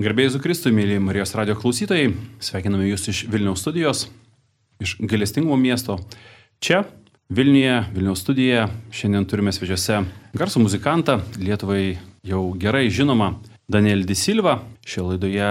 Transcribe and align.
Garbėjai 0.00 0.30
Zukristui, 0.32 0.70
mėly 0.72 0.94
Marijos 0.96 1.34
radio 1.36 1.52
klausytojai, 1.58 2.14
sveikiname 2.40 2.86
Jūs 2.86 3.02
iš 3.10 3.18
Vilniaus 3.28 3.60
studijos, 3.60 4.06
iš 4.80 4.94
galestingumo 4.96 5.58
miesto. 5.60 5.98
Čia, 6.64 6.86
Vilniuje, 7.28 7.74
Vilniaus 7.92 8.22
studijoje, 8.24 8.62
šiandien 8.96 9.26
turime 9.28 9.52
svečiuose 9.52 9.98
garsų 10.40 10.62
muzikantą, 10.64 11.18
Lietuvai 11.36 11.98
jau 12.24 12.46
gerai 12.56 12.86
žinoma 12.88 13.34
Daniel 13.68 14.06
Disilva. 14.08 14.62
Šioje 14.88 15.18
laidoje 15.18 15.50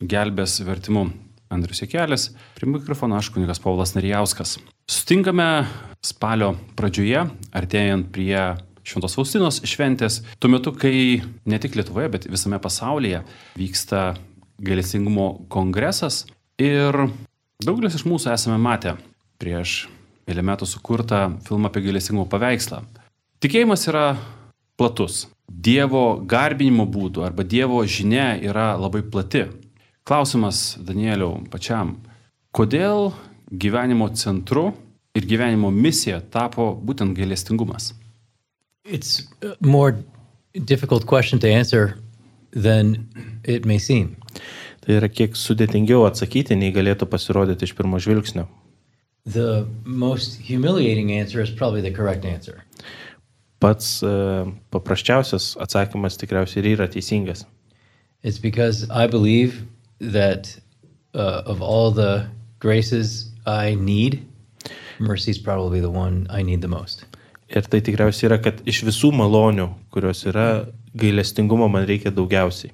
gelbės 0.00 0.56
vertimu 0.64 1.10
Andrius 1.52 1.84
Jekelis, 1.84 2.30
prie 2.56 2.70
mikrofono 2.72 3.20
aš 3.20 3.34
kunigas 3.36 3.60
Paulas 3.60 3.92
Narijauskas. 3.98 4.56
Sustinkame 4.88 5.66
spalio 6.00 6.54
pradžioje, 6.72 7.28
artėjant 7.52 8.08
prie 8.16 8.46
Šventos 8.84 9.16
Faustinos 9.16 9.62
šventės, 9.64 10.20
tuo 10.38 10.50
metu, 10.52 10.74
kai 10.76 11.22
ne 11.48 11.58
tik 11.60 11.76
Lietuvoje, 11.78 12.10
bet 12.12 12.28
visame 12.28 12.60
pasaulyje 12.60 13.22
vyksta 13.56 14.12
gailestingumo 14.64 15.46
kongresas 15.48 16.24
ir 16.60 17.06
daugelis 17.64 17.96
iš 17.96 18.04
mūsų 18.06 18.34
esame 18.34 18.58
matę 18.60 18.94
prieš 19.40 19.86
mėly 20.28 20.44
metų 20.44 20.68
sukurtą 20.68 21.24
filmą 21.48 21.70
apie 21.70 21.82
gailestingumo 21.86 22.28
paveikslą. 22.30 22.82
Tikėjimas 23.40 23.88
yra 23.88 24.06
platus. 24.78 25.24
Dievo 25.44 26.20
garbinimo 26.24 26.86
būdų 26.88 27.24
arba 27.26 27.44
Dievo 27.44 27.82
žinia 27.84 28.34
yra 28.40 28.72
labai 28.80 29.02
plati. 29.04 29.46
Klausimas 30.04 30.76
Danieliau 30.80 31.42
pačiam, 31.52 31.96
kodėl 32.52 33.12
gyvenimo 33.48 34.10
centru 34.16 34.70
ir 35.16 35.28
gyvenimo 35.28 35.70
misija 35.72 36.20
tapo 36.20 36.72
būtent 36.76 37.16
gailestingumas? 37.16 37.92
It's 38.84 39.26
a 39.42 39.56
more 39.60 39.96
difficult 40.64 41.06
question 41.06 41.38
to 41.40 41.50
answer 41.50 41.98
than 42.52 43.08
it 43.44 43.64
may 43.64 43.78
seem. 43.78 44.16
Tai 44.84 44.98
yra 44.98 45.08
kiek 45.08 45.38
sudėtingiau 45.38 46.04
atsakyti, 46.04 46.56
nei 46.60 46.72
galėtų 46.74 47.08
pasirodyti 47.08 47.64
iš 47.64 47.72
pirmo 47.78 47.96
žvilgsnio. 47.96 48.44
The 49.24 49.66
most 49.84 50.36
humiliating 50.44 51.12
answer 51.12 51.40
is 51.40 51.50
probably 51.50 51.80
the 51.80 51.90
correct 51.90 52.26
answer. 52.26 52.62
Pats 53.60 54.02
uh, 54.04 54.52
paprasčiausias 54.70 55.54
atsakymas 55.56 56.20
tikriausiai 56.20 56.60
ir 56.60 56.70
yra 56.76 56.88
teisingas. 56.92 57.46
It's 58.22 58.38
because 58.38 58.84
I 58.90 59.06
believe 59.06 59.64
that 60.00 60.54
uh, 61.14 61.42
of 61.46 61.62
all 61.62 61.90
the 61.90 62.28
graces 62.58 63.32
I 63.46 63.74
need, 63.76 64.26
mercy 64.98 65.30
is 65.30 65.38
probably 65.38 65.80
the 65.80 65.90
one 65.90 66.26
I 66.28 66.42
need 66.42 66.60
the 66.60 66.68
most. 66.68 67.06
Ir 67.52 67.66
tai 67.68 67.82
tikriausiai 67.84 68.30
yra, 68.30 68.38
kad 68.40 68.62
iš 68.68 68.84
visų 68.86 69.12
malonių, 69.12 69.68
kurios 69.92 70.24
yra, 70.30 70.64
gailestingumo 70.96 71.68
man 71.68 71.84
reikia 71.88 72.12
daugiausiai. 72.14 72.72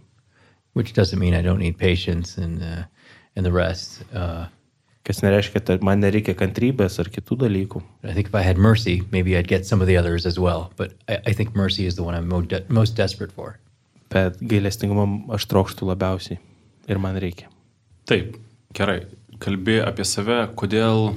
Which 0.79 0.95
doesn't 0.95 1.19
mean 1.19 1.35
I 1.35 1.43
don't 1.43 1.59
need 1.59 1.79
patience 1.79 2.39
and, 2.39 2.63
uh, 2.63 2.85
and 3.35 3.45
the 3.45 3.51
rest. 3.51 4.05
Uh, 4.15 4.47
Kas 5.01 5.23
nereiškia, 5.25 5.63
kad 5.65 5.83
man 5.83 6.03
nereikia 6.05 6.35
kantrybės 6.37 6.99
ar 7.01 7.09
kitų 7.09 7.39
dalykų. 7.41 7.81
I 8.05 8.13
think 8.13 8.29
if 8.29 8.35
I 8.37 8.43
had 8.45 8.59
mercy, 8.61 9.01
maybe 9.11 9.33
I'd 9.35 9.49
get 9.49 9.65
some 9.67 9.81
of 9.81 9.89
the 9.89 9.97
others 9.97 10.27
as 10.27 10.39
well. 10.39 10.71
But 10.77 10.93
I, 11.09 11.17
I 11.27 11.33
think 11.33 11.57
mercy 11.57 11.87
is 11.87 11.97
the 11.97 12.05
one 12.05 12.15
I'm 12.15 12.29
mo- 12.29 12.43
de- 12.45 12.63
most 12.69 12.97
desperate 13.01 13.33
for. 13.33 13.57
Bet 14.13 14.37
gailestingumo 14.39 15.33
aš 15.33 15.49
trokštų 15.49 15.89
labiausiai. 15.89 16.39
Ir 16.91 17.01
man 17.01 17.17
reikia. 17.23 17.49
Taip, 18.11 18.37
gerai. 18.77 19.07
Kalbi 19.41 19.79
apie 19.81 20.05
save, 20.05 20.43
kodėl, 20.61 21.15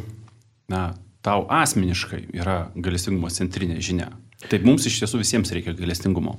na, 0.72 0.94
tau 1.24 1.46
asmeniškai 1.50 2.26
yra 2.36 2.58
galestingumo 2.76 3.32
centrinė 3.32 3.80
žinia. 3.82 4.12
Taip, 4.50 4.66
mums 4.68 4.86
iš 4.90 5.00
tiesų 5.02 5.22
visiems 5.22 5.54
reikia 5.56 5.76
galestingumo. 5.78 6.36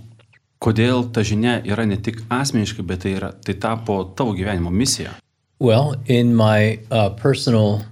Kodėl 0.64 1.08
ta 1.12 1.24
žinia 1.24 1.58
yra 1.64 1.86
ne 1.88 1.96
tik 2.00 2.22
asmeniškai, 2.32 2.84
bet 2.88 3.04
tai, 3.04 3.16
yra, 3.18 3.32
tai 3.44 3.56
tapo 3.60 4.02
tavo 4.16 4.36
gyvenimo 4.36 4.72
misija. 4.72 5.16
Well, 5.60 5.94
in 6.06 6.34
my 6.36 6.78
uh, 6.90 7.10
personal 7.10 7.84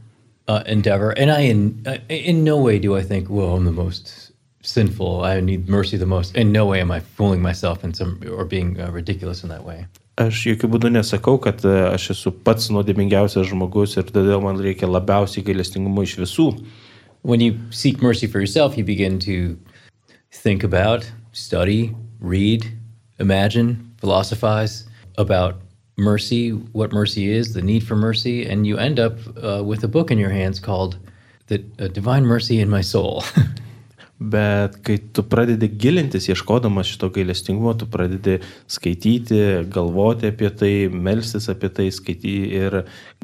uh, 0.49 0.63
endeavor, 0.67 1.13
and 1.17 1.31
I 1.31 1.41
in 1.41 1.83
uh, 1.87 1.99
in 2.09 2.45
no 2.45 2.59
way 2.59 2.79
do 2.79 2.97
I 2.97 3.03
think, 3.03 3.29
"Whoa, 3.29 3.57
I'm 3.57 3.65
the 3.65 3.73
most 3.73 4.33
sinful. 4.63 5.25
I 5.25 5.41
need 5.41 5.69
mercy 5.69 5.97
the 5.97 6.07
most." 6.07 6.37
In 6.37 6.53
no 6.53 6.67
way 6.67 6.81
am 6.81 6.91
I 6.91 7.01
fooling 7.01 7.41
myself 7.41 7.85
in 7.85 7.95
some 7.95 8.21
or 8.29 8.45
being 8.45 8.81
uh, 8.81 8.91
ridiculous 8.91 9.43
in 9.43 9.49
that 9.49 9.65
way. 9.65 9.87
Aš 10.21 10.43
jokių 10.45 10.69
būdų 10.75 10.91
nesakau, 10.93 11.39
kad 11.41 11.65
aš 11.65 12.11
esu 12.13 12.35
pats 12.45 12.69
nuodėmingiausias 12.69 13.49
žmogus 13.49 13.97
ir 13.97 14.05
todėl 14.13 14.43
man 14.45 14.61
reikia 14.61 14.91
labiausiai 14.91 15.45
gailestingumo 15.47 16.05
iš 16.05 16.19
visų. 16.21 16.51
When 17.23 17.41
you 17.41 17.57
seek 17.71 18.03
mercy 18.03 18.27
for 18.27 18.41
yourself, 18.41 18.77
you 18.77 18.85
begin 18.85 19.19
to 19.21 19.57
think 20.31 20.65
about, 20.65 21.11
study, 21.33 21.95
read, 22.21 22.67
imagine, 23.21 23.95
philosophize 24.01 24.85
about 25.17 25.57
mercy, 25.97 26.51
what 26.51 26.93
mercy 26.93 27.33
is, 27.33 27.55
the 27.55 27.63
need 27.63 27.83
for 27.83 27.97
mercy, 27.97 28.45
and 28.45 28.67
you 28.67 28.77
end 28.77 29.01
up 29.01 29.17
uh, 29.43 29.63
with 29.65 29.85
a 29.85 29.89
book 29.89 30.11
in 30.11 30.19
your 30.19 30.31
hands 30.31 30.61
called 30.61 30.99
"The 31.47 31.65
uh, 31.79 31.89
Divine 31.89 32.27
Mercy 32.27 32.61
in 32.61 32.69
My 32.69 32.83
Soul." 32.83 33.25
Bet 34.23 34.77
kai 34.87 34.99
tu 35.17 35.25
pradedi 35.27 35.67
gilintis, 35.81 36.29
ieškodamas 36.31 36.87
šito 36.87 37.09
gailestingumo, 37.11 37.73
tu 37.79 37.89
pradedi 37.91 38.37
skaityti, 38.71 39.41
galvoti 39.73 40.29
apie 40.31 40.51
tai, 40.55 40.73
melstis 40.93 41.49
apie 41.51 41.71
tai, 41.75 41.89
skaityti 41.91 42.53
ir 42.61 42.83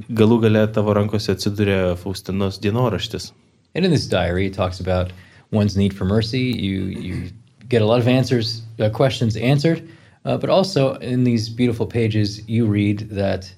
galų 0.08 0.40
gale 0.46 0.64
tavo 0.74 0.96
rankose 0.96 1.36
atsiduria 1.36 1.94
Faustinos 2.00 2.58
dienoraštis. 2.64 3.30
And 3.74 3.84
in 3.84 3.92
this 3.92 4.08
diary, 4.08 4.46
it 4.46 4.54
talks 4.54 4.80
about 4.80 5.12
one's 5.52 5.76
need 5.76 5.94
for 5.94 6.04
mercy. 6.04 6.40
You 6.40 6.86
you 6.86 7.30
get 7.68 7.82
a 7.82 7.86
lot 7.86 8.00
of 8.00 8.08
answers, 8.08 8.62
uh, 8.80 8.88
questions 8.90 9.36
answered, 9.36 9.86
uh, 10.24 10.38
but 10.38 10.50
also 10.50 10.94
in 10.96 11.24
these 11.24 11.48
beautiful 11.48 11.86
pages, 11.86 12.48
you 12.48 12.66
read 12.66 13.10
that 13.10 13.52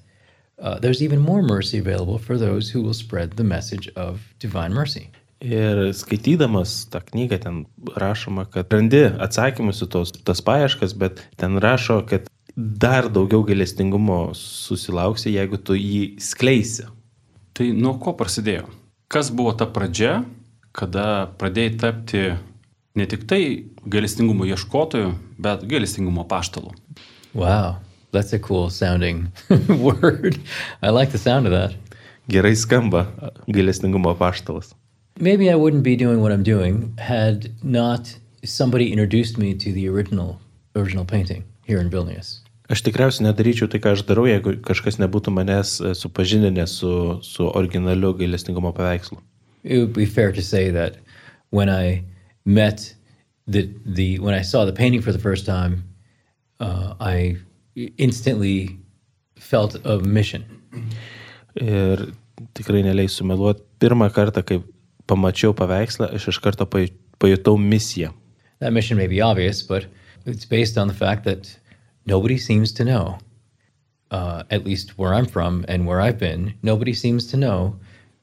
uh, 0.59 0.77
there's 0.79 1.01
even 1.01 1.19
more 1.19 1.41
mercy 1.41 1.79
available 1.79 2.17
for 2.17 2.37
those 2.37 2.69
who 2.69 2.81
will 2.81 2.93
spread 2.93 3.31
the 3.31 3.43
message 3.43 3.89
of 3.95 4.21
divine 4.37 4.73
mercy. 4.73 5.09
Ir 5.41 5.87
skaitydamas 5.97 6.85
tą 6.93 6.99
knygą 7.01 7.39
ten 7.41 7.55
rašoma, 7.97 8.45
kad 8.45 8.69
randi 8.73 9.07
atsakymus 9.09 9.81
į 9.81 9.87
tos, 9.89 10.11
tas 10.21 10.41
paieškas, 10.45 10.93
bet 10.93 11.23
ten 11.41 11.57
rašo, 11.57 12.03
kad 12.05 12.27
dar 12.55 13.07
daugiau 13.09 13.41
gailestingumo 13.47 14.35
susilauksi, 14.37 15.33
jeigu 15.33 15.57
tu 15.57 15.73
jį 15.73 16.21
skleisi. 16.21 16.85
Tai 17.57 17.71
nuo 17.73 17.95
ko 17.97 18.13
prasidėjo? 18.17 18.67
Kas 19.11 19.31
buvo 19.33 19.55
ta 19.57 19.65
pradžia, 19.65 20.21
kada 20.77 21.31
pradėjai 21.41 21.73
tapti 21.81 22.21
ne 22.95 23.07
tik 23.09 23.25
tai 23.27 23.41
galestingumo 23.89 24.45
ieškotoju, 24.45 25.15
bet 25.41 25.65
galestingumo 25.67 26.27
paštalu? 26.29 26.75
Wow, 27.33 27.79
that's 28.11 28.33
a 28.33 28.39
cool 28.39 28.69
sounding 28.69 29.31
word. 29.67 30.37
I 30.81 30.89
like 30.93 31.11
the 31.11 31.17
sound 31.17 31.47
of 31.47 31.51
that. 31.51 31.73
Gerai 32.29 32.53
skamba 32.55 33.07
gailestingumo 33.49 34.13
paštalas. 34.19 34.75
Maybe 35.19 35.51
I 35.51 35.55
wouldn't 35.55 35.83
be 35.83 35.95
doing 35.95 36.21
what 36.21 36.31
I'm 36.31 36.43
doing 36.43 36.93
had 36.97 37.51
not 37.63 38.17
somebody 38.43 38.91
introduced 38.91 39.37
me 39.37 39.53
to 39.53 39.71
the 39.71 39.87
original 39.87 40.39
original 40.75 41.05
painting 41.05 41.43
here 41.65 41.79
in 41.79 41.89
Vilnius. 41.89 42.39
Aš 42.71 42.81
tikriausiai 42.87 43.25
nedaryčiau 43.27 43.67
tai, 43.67 43.81
ką 43.83 43.91
aš 43.97 44.05
darau, 44.07 44.23
jeigu 44.29 44.53
kažkas 44.63 44.95
nebūtų 45.01 45.33
manęs 45.35 45.73
e, 45.83 45.91
supažindinęs 45.97 46.77
su, 46.79 46.91
su 47.21 47.49
originaliu 47.49 48.13
gailestingumo 48.15 48.71
paveikslu. 48.77 49.19
It 49.63 49.77
would 49.77 49.93
be 49.93 50.05
fair 50.05 50.31
to 50.31 50.41
say 50.41 50.71
that 50.71 50.95
when 51.49 51.69
I 51.69 52.03
met 52.45 52.95
the 53.47 53.69
the 53.85 54.19
when 54.19 54.33
I 54.33 54.41
saw 54.41 54.63
the 54.65 54.71
painting 54.71 55.01
for 55.01 55.11
the 55.11 55.19
first 55.19 55.45
time, 55.45 55.83
uh, 56.61 56.95
I 56.99 57.35
instantly 57.97 58.79
felt 59.35 59.75
a 59.85 59.99
mission. 59.99 60.45
Ir 61.55 62.13
tikrai 62.55 62.85
neleisiu 62.87 63.27
meluoti. 63.27 63.67
Pirmą 63.81 64.07
kartą, 64.13 64.45
kai 64.45 64.61
pamačiau 65.11 65.53
paveikslą, 65.57 66.09
aš 66.15 66.31
iš 66.31 66.39
karto 66.43 66.65
paj- 66.65 66.93
pajutau 67.19 67.57
misiją. 67.59 68.13
That 68.59 68.73
mission 68.73 68.97
may 68.97 69.07
be 69.07 69.21
obvious, 69.21 69.61
but 69.61 69.85
it's 70.25 70.45
based 70.45 70.77
on 70.77 70.87
the 70.87 70.93
fact 70.93 71.23
that 71.25 71.57
nobody 72.05 72.37
seems 72.37 72.71
to 72.73 72.83
know, 72.83 73.17
uh, 74.11 74.43
at 74.49 74.65
least 74.65 74.97
where 74.97 75.13
I'm 75.13 75.25
from 75.25 75.65
and 75.67 75.87
where 75.87 76.01
I've 76.01 76.19
been, 76.19 76.53
nobody 76.61 76.93
seems 76.93 77.27
to 77.31 77.37
know 77.37 77.75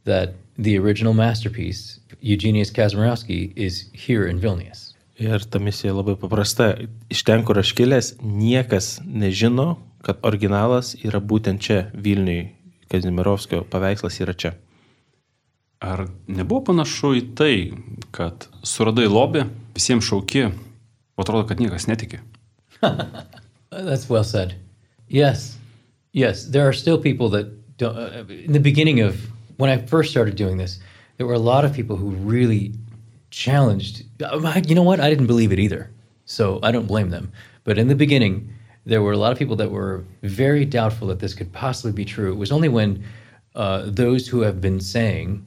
that 0.04 0.34
the 0.58 0.78
original 0.78 1.14
masterpiece, 1.14 2.00
Eugenius 2.20 2.70
Kazimirowski, 2.70 3.52
is 3.56 3.86
here 3.92 4.26
in 4.26 4.40
Vilnius. 4.40 4.94
Ir 5.18 5.42
ta 5.50 5.58
misija 5.58 5.94
labai 5.94 6.14
paprasta. 6.18 6.76
Iš 7.10 7.24
ten, 7.26 7.42
kur 7.46 7.58
aš 7.58 7.72
kilęs, 7.74 8.12
niekas 8.22 9.00
nežino, 9.02 9.80
kad 10.06 10.22
originalas 10.22 10.94
yra 11.02 11.18
būtent 11.18 11.62
čia, 11.62 11.88
Vilniui. 11.94 12.52
Kazimirovskio 12.88 13.64
paveikslas 13.68 14.20
yra 14.22 14.32
čia. 14.38 14.54
Ar 15.80 16.08
nebuvo 16.26 16.64
panašu 16.72 17.12
į 17.20 17.22
tai, 17.38 17.52
kad 18.10 18.48
suradai 18.66 19.06
lobį, 19.06 19.44
visiems 19.76 20.08
šauki, 20.08 20.48
o 21.14 21.22
atrodo, 21.22 21.46
kad 21.46 21.60
niekas 21.62 21.86
netiki? 21.86 22.19
That's 23.70 24.08
well 24.10 24.25
said. 24.25 24.56
Yes, 25.08 25.56
yes. 26.12 26.46
There 26.46 26.66
are 26.66 26.72
still 26.72 26.98
people 26.98 27.28
that 27.30 27.46
don't. 27.78 27.96
Uh, 27.96 28.25
in 28.28 28.52
the 28.52 28.60
beginning 28.60 29.00
of 29.00 29.16
when 29.58 29.70
I 29.70 29.78
first 29.78 30.10
started 30.10 30.34
doing 30.36 30.56
this, 30.58 30.80
there 31.16 31.26
were 31.26 31.34
a 31.34 31.38
lot 31.52 31.64
of 31.64 31.72
people 31.72 31.96
who 31.96 32.10
really 32.10 32.72
challenged. 33.30 34.02
uh, 34.22 34.60
You 34.66 34.75
know 34.75 34.82
what? 34.82 35.00
I 35.00 35.08
didn't 35.10 35.26
believe 35.26 35.52
it 35.52 35.58
either, 35.58 35.90
so 36.25 36.58
I 36.62 36.72
don't 36.72 36.86
blame 36.86 37.10
them. 37.10 37.30
But 37.64 37.78
in 37.78 37.88
the 37.88 37.94
beginning, 37.94 38.52
there 38.84 39.02
were 39.02 39.12
a 39.12 39.16
lot 39.19 39.32
of 39.32 39.38
people 39.38 39.56
that 39.56 39.70
were 39.70 40.04
very 40.22 40.64
doubtful 40.64 41.06
that 41.08 41.20
this 41.20 41.34
could 41.34 41.52
possibly 41.52 41.92
be 41.92 42.04
true. 42.04 42.32
It 42.32 42.36
was 42.38 42.50
only 42.50 42.69
when 42.69 43.04
uh, 43.54 43.82
those 43.86 44.26
who 44.26 44.40
have 44.40 44.60
been 44.60 44.80
saying 44.80 45.44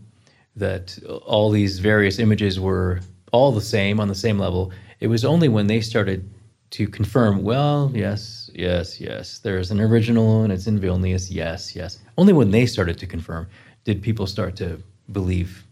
that 0.56 0.98
all 1.26 1.50
these 1.50 1.80
various 1.80 2.20
images 2.20 2.60
were 2.60 3.00
all 3.32 3.52
the 3.52 3.62
same 3.62 4.00
on 4.00 4.08
the 4.08 4.16
same 4.16 4.38
level, 4.38 4.72
it 5.00 5.08
was 5.08 5.24
only 5.24 5.48
when 5.48 5.68
they 5.68 5.82
started 5.82 6.30
to 6.72 6.88
confirm, 6.88 7.44
well, 7.44 7.92
yes, 7.94 8.50
yes, 8.54 9.00
yes, 9.00 9.40
there's 9.40 9.72
an 9.72 9.80
original 9.80 10.44
and 10.44 10.54
it's 10.54 10.68
in 10.68 10.80
Vilnius, 10.80 11.30
yes, 11.30 11.76
yes. 11.76 12.00
Only 12.18 12.34
when 12.34 12.52
they 12.52 12.66
started 12.66 12.98
to 13.00 13.08
confirm 13.08 13.48
did 13.84 14.02
people 14.02 14.28
start 14.28 14.56
to 14.58 14.82
believe 15.12 15.66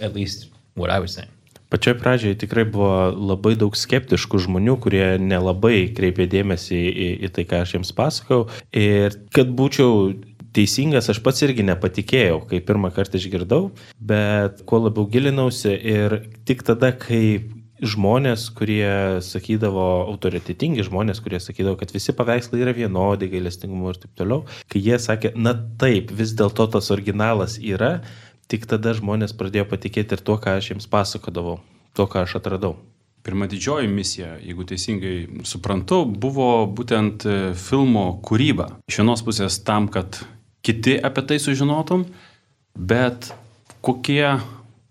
at 0.00 0.14
least 0.14 0.48
what 0.74 0.90
I 0.90 0.98
was 0.98 1.12
saying. 1.12 1.28
Pačioj 1.70 2.00
pradžioje 2.02 2.34
tikrai 2.34 2.64
buvo 2.66 3.12
labai 3.14 3.52
daug 3.54 3.76
skeptiškų 3.78 4.40
žmonių, 4.42 4.74
kurie 4.82 5.04
nelabai 5.22 5.92
kreipė 5.94 6.26
dėmesį 6.26 6.80
į, 6.90 7.06
į 7.26 7.30
tai, 7.36 7.44
ką 7.46 7.60
aš 7.62 7.76
jiems 7.76 7.92
pasakau. 7.94 8.40
Ir 8.74 9.14
kad 9.30 9.52
būčiau 9.54 10.10
teisingas, 10.56 11.08
aš 11.12 11.22
pats 11.24 11.44
irgi 11.46 11.64
nepatikėjau, 11.68 12.42
kai 12.50 12.60
pirmą 12.64 12.90
kartą 12.94 13.20
išgirdau, 13.20 13.70
bet 14.00 14.64
kuo 14.68 14.82
labiau 14.86 15.06
gilinausi 15.10 15.72
ir 15.74 16.20
tik 16.48 16.64
tada, 16.66 16.92
kai 16.96 17.40
žmonės, 17.80 18.48
kurie 18.56 19.20
sakydavo, 19.24 19.86
autoritetingi 20.10 20.84
žmonės, 20.86 21.22
kurie 21.24 21.40
sakydavo, 21.40 21.78
kad 21.80 21.92
visi 21.94 22.12
paveikslai 22.16 22.60
yra 22.64 22.74
vienodi, 22.76 23.30
gailestingumo 23.32 23.94
ir 23.94 24.00
taip 24.02 24.12
toliau, 24.20 24.44
kai 24.70 24.82
jie 24.84 24.98
sakė, 25.00 25.32
na 25.36 25.54
taip, 25.80 26.12
vis 26.12 26.34
dėlto 26.36 26.68
tas 26.74 26.90
originalas 26.92 27.56
yra, 27.56 28.00
tik 28.50 28.66
tada 28.70 28.92
žmonės 28.96 29.34
pradėjo 29.38 29.68
patikėti 29.70 30.18
ir 30.18 30.24
tuo, 30.26 30.36
ką 30.42 30.58
aš 30.60 30.74
jiems 30.74 30.90
pasakodavau, 30.90 31.60
tuo, 31.96 32.08
ką 32.10 32.26
aš 32.26 32.36
atradau. 32.40 32.76
Pirma 33.24 33.44
didžioji 33.50 33.88
misija, 33.92 34.38
jeigu 34.40 34.64
teisingai 34.64 35.44
suprantu, 35.44 36.06
buvo 36.08 36.64
būtent 36.72 37.26
e, 37.28 37.34
filmo 37.52 38.14
kūryba. 38.24 38.70
Iš 38.88 39.02
vienos 39.02 39.20
pusės 39.26 39.58
tam, 39.60 39.90
kad 39.92 40.22
kiti 40.62 40.98
apie 41.02 41.26
tai 41.26 41.38
sužinotum, 41.38 42.06
bet 42.76 43.32
kokie 43.82 44.24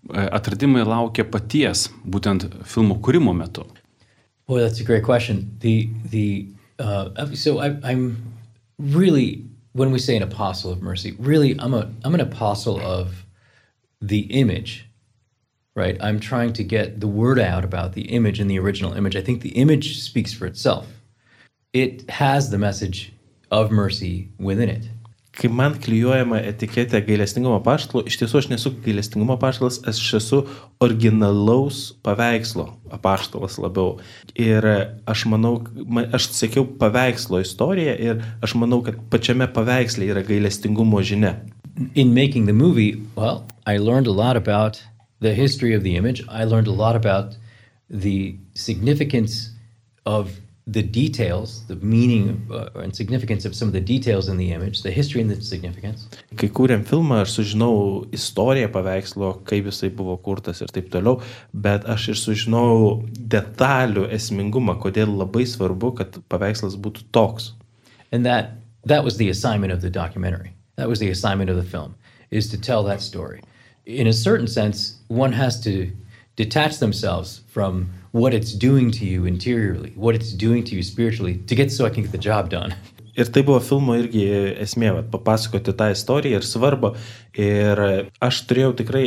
atradimai 0.08 0.84
laukia 0.86 1.24
paties 1.24 1.88
būtent 2.04 2.48
filmo 2.66 2.96
kūrimo 2.98 3.34
metu? 3.36 3.66
Boy, 4.46 4.60
that's 4.60 4.80
a 4.80 4.84
great 4.84 5.04
question. 5.04 5.56
The 5.60 5.88
the 6.10 6.48
uh, 6.78 7.26
so 7.34 7.60
I, 7.60 7.76
I'm 7.84 8.16
really 8.78 9.44
when 9.72 9.92
we 9.92 9.98
say 9.98 10.16
an 10.16 10.22
apostle 10.22 10.72
of 10.72 10.82
mercy, 10.82 11.14
really 11.18 11.56
I'm 11.58 11.74
a 11.74 11.88
I'm 12.04 12.14
an 12.14 12.20
apostle 12.20 12.80
of 12.80 13.24
the 14.00 14.20
image, 14.20 14.86
right? 15.76 15.96
I'm 16.00 16.18
trying 16.18 16.52
to 16.54 16.64
get 16.64 17.00
the 17.00 17.06
word 17.06 17.38
out 17.38 17.64
about 17.64 17.92
the 17.92 18.02
image 18.10 18.40
and 18.40 18.50
the 18.50 18.58
original 18.58 18.94
image. 18.94 19.14
I 19.14 19.20
think 19.20 19.42
the 19.42 19.50
image 19.50 20.00
speaks 20.00 20.32
for 20.32 20.46
itself. 20.46 20.88
It 21.72 22.10
has 22.10 22.50
the 22.50 22.58
message 22.58 23.12
of 23.50 23.70
mercy 23.70 24.28
within 24.38 24.68
it. 24.68 24.88
Kai 25.30 25.46
man 25.54 25.76
klyjuojama 25.78 26.40
etiketė 26.42 26.98
gailestingumo 27.06 27.60
paštalo, 27.62 28.02
iš 28.08 28.16
tiesų 28.18 28.40
aš 28.40 28.48
nesu 28.50 28.72
gailestingumo 28.82 29.36
paštalas, 29.40 29.78
aš 29.86 30.00
esu 30.18 30.40
originalaus 30.82 31.92
paveikslo 32.02 32.66
apaštalas 32.90 33.60
labiau. 33.62 34.00
Ir 34.34 34.66
aš 35.06 35.24
manau, 35.30 35.54
aš 36.10 36.32
sekiau 36.34 36.66
paveikslo 36.82 37.44
istoriją 37.44 37.94
ir 38.08 38.24
aš 38.42 38.56
manau, 38.58 38.82
kad 38.86 38.98
pačiame 39.12 39.46
paveiksle 39.54 40.10
yra 40.10 40.26
gailestingumo 40.26 40.98
žinia. 41.06 41.36
In 41.94 42.12
making 42.12 42.46
the 42.50 42.56
movie, 42.56 42.98
well, 43.14 43.46
I 43.66 43.78
learned 43.78 44.08
a 44.08 44.12
lot 44.12 44.36
about 44.36 44.82
the 45.20 45.32
history 45.32 45.74
of 45.74 45.84
the 45.84 45.96
image. 45.96 46.24
I 46.28 46.44
learned 46.44 46.66
a 46.66 46.74
lot 46.74 46.96
about 46.96 47.36
the 47.88 48.36
significance 48.54 49.50
of 50.04 50.40
the 50.72 50.82
details, 50.82 51.64
the 51.66 51.76
meaning 51.76 52.46
uh, 52.50 52.80
and 52.82 52.94
significance 52.94 53.44
of 53.44 53.54
some 53.56 53.68
of 53.68 53.72
the 53.72 53.80
details 53.80 54.28
in 54.28 54.36
the 54.36 54.52
image, 54.52 54.82
the 54.82 54.90
history 54.90 55.20
and 55.20 55.30
the 55.30 55.40
significance. 55.40 56.06
Kai 56.38 56.48
kūrėm 56.48 56.84
filmą, 56.86 57.22
aš 57.24 57.34
sužinau 57.40 57.72
istoriją 58.14 58.70
paveikslo, 58.74 59.32
kaip 59.48 59.66
jisai 59.70 59.90
buvo 59.96 60.16
kurtas 60.22 60.62
ir 60.62 60.70
taip 60.74 60.92
toliau, 60.94 61.18
bet 61.52 61.88
aš 61.90 62.10
ir 62.14 62.20
sužinau 62.20 62.68
detalių 63.34 64.06
esmingumą, 64.14 64.78
kodėl 64.82 65.10
labai 65.22 65.46
svarbu, 65.48 65.94
kad 65.98 66.20
paveikslas 66.30 66.78
būtų 66.78 67.08
toks. 67.10 67.52
And 68.12 68.26
that 68.26 68.54
that 68.86 69.04
was 69.04 69.16
the 69.18 69.28
assignment 69.28 69.72
of 69.72 69.82
the 69.82 69.90
documentary. 69.90 70.54
That 70.76 70.88
was 70.88 71.00
the 71.00 71.10
assignment 71.10 71.50
of 71.50 71.56
the 71.56 71.66
film 71.66 71.94
is 72.30 72.48
to 72.50 72.60
tell 72.60 72.84
that 72.84 73.00
story. 73.00 73.42
In 73.86 74.06
a 74.06 74.12
certain 74.12 74.46
sense, 74.46 75.00
one 75.08 75.32
has 75.32 75.60
to 75.62 75.90
detach 76.40 76.78
themselves 76.78 77.42
from 77.54 77.90
what 78.12 78.32
it's 78.34 78.52
doing 78.52 78.90
to 78.90 79.04
you 79.04 79.26
interiorly, 79.26 79.92
what 79.96 80.14
it's 80.14 80.32
doing 80.32 80.64
to 80.64 80.74
you 80.74 80.82
spiritually, 80.82 81.34
to 81.46 81.54
get 81.54 81.70
so 81.70 81.86
I 81.86 81.90
can 81.90 82.02
get 82.02 82.12
the 82.12 82.24
job 82.30 82.50
done. 82.50 82.74
Ir 83.18 83.28
tai 83.28 83.42
buvo 83.44 83.58
filmo 83.60 83.96
irgi 83.98 84.22
esmė, 84.62 84.94
vat, 84.96 85.10
papasakoti 85.12 85.74
tą 85.76 85.90
istoriją 85.92 86.38
ir 86.40 86.46
svarbą. 86.46 86.94
Ir 87.36 87.82
aš 88.22 88.38
turėjau 88.48 88.72
tikrai 88.78 89.04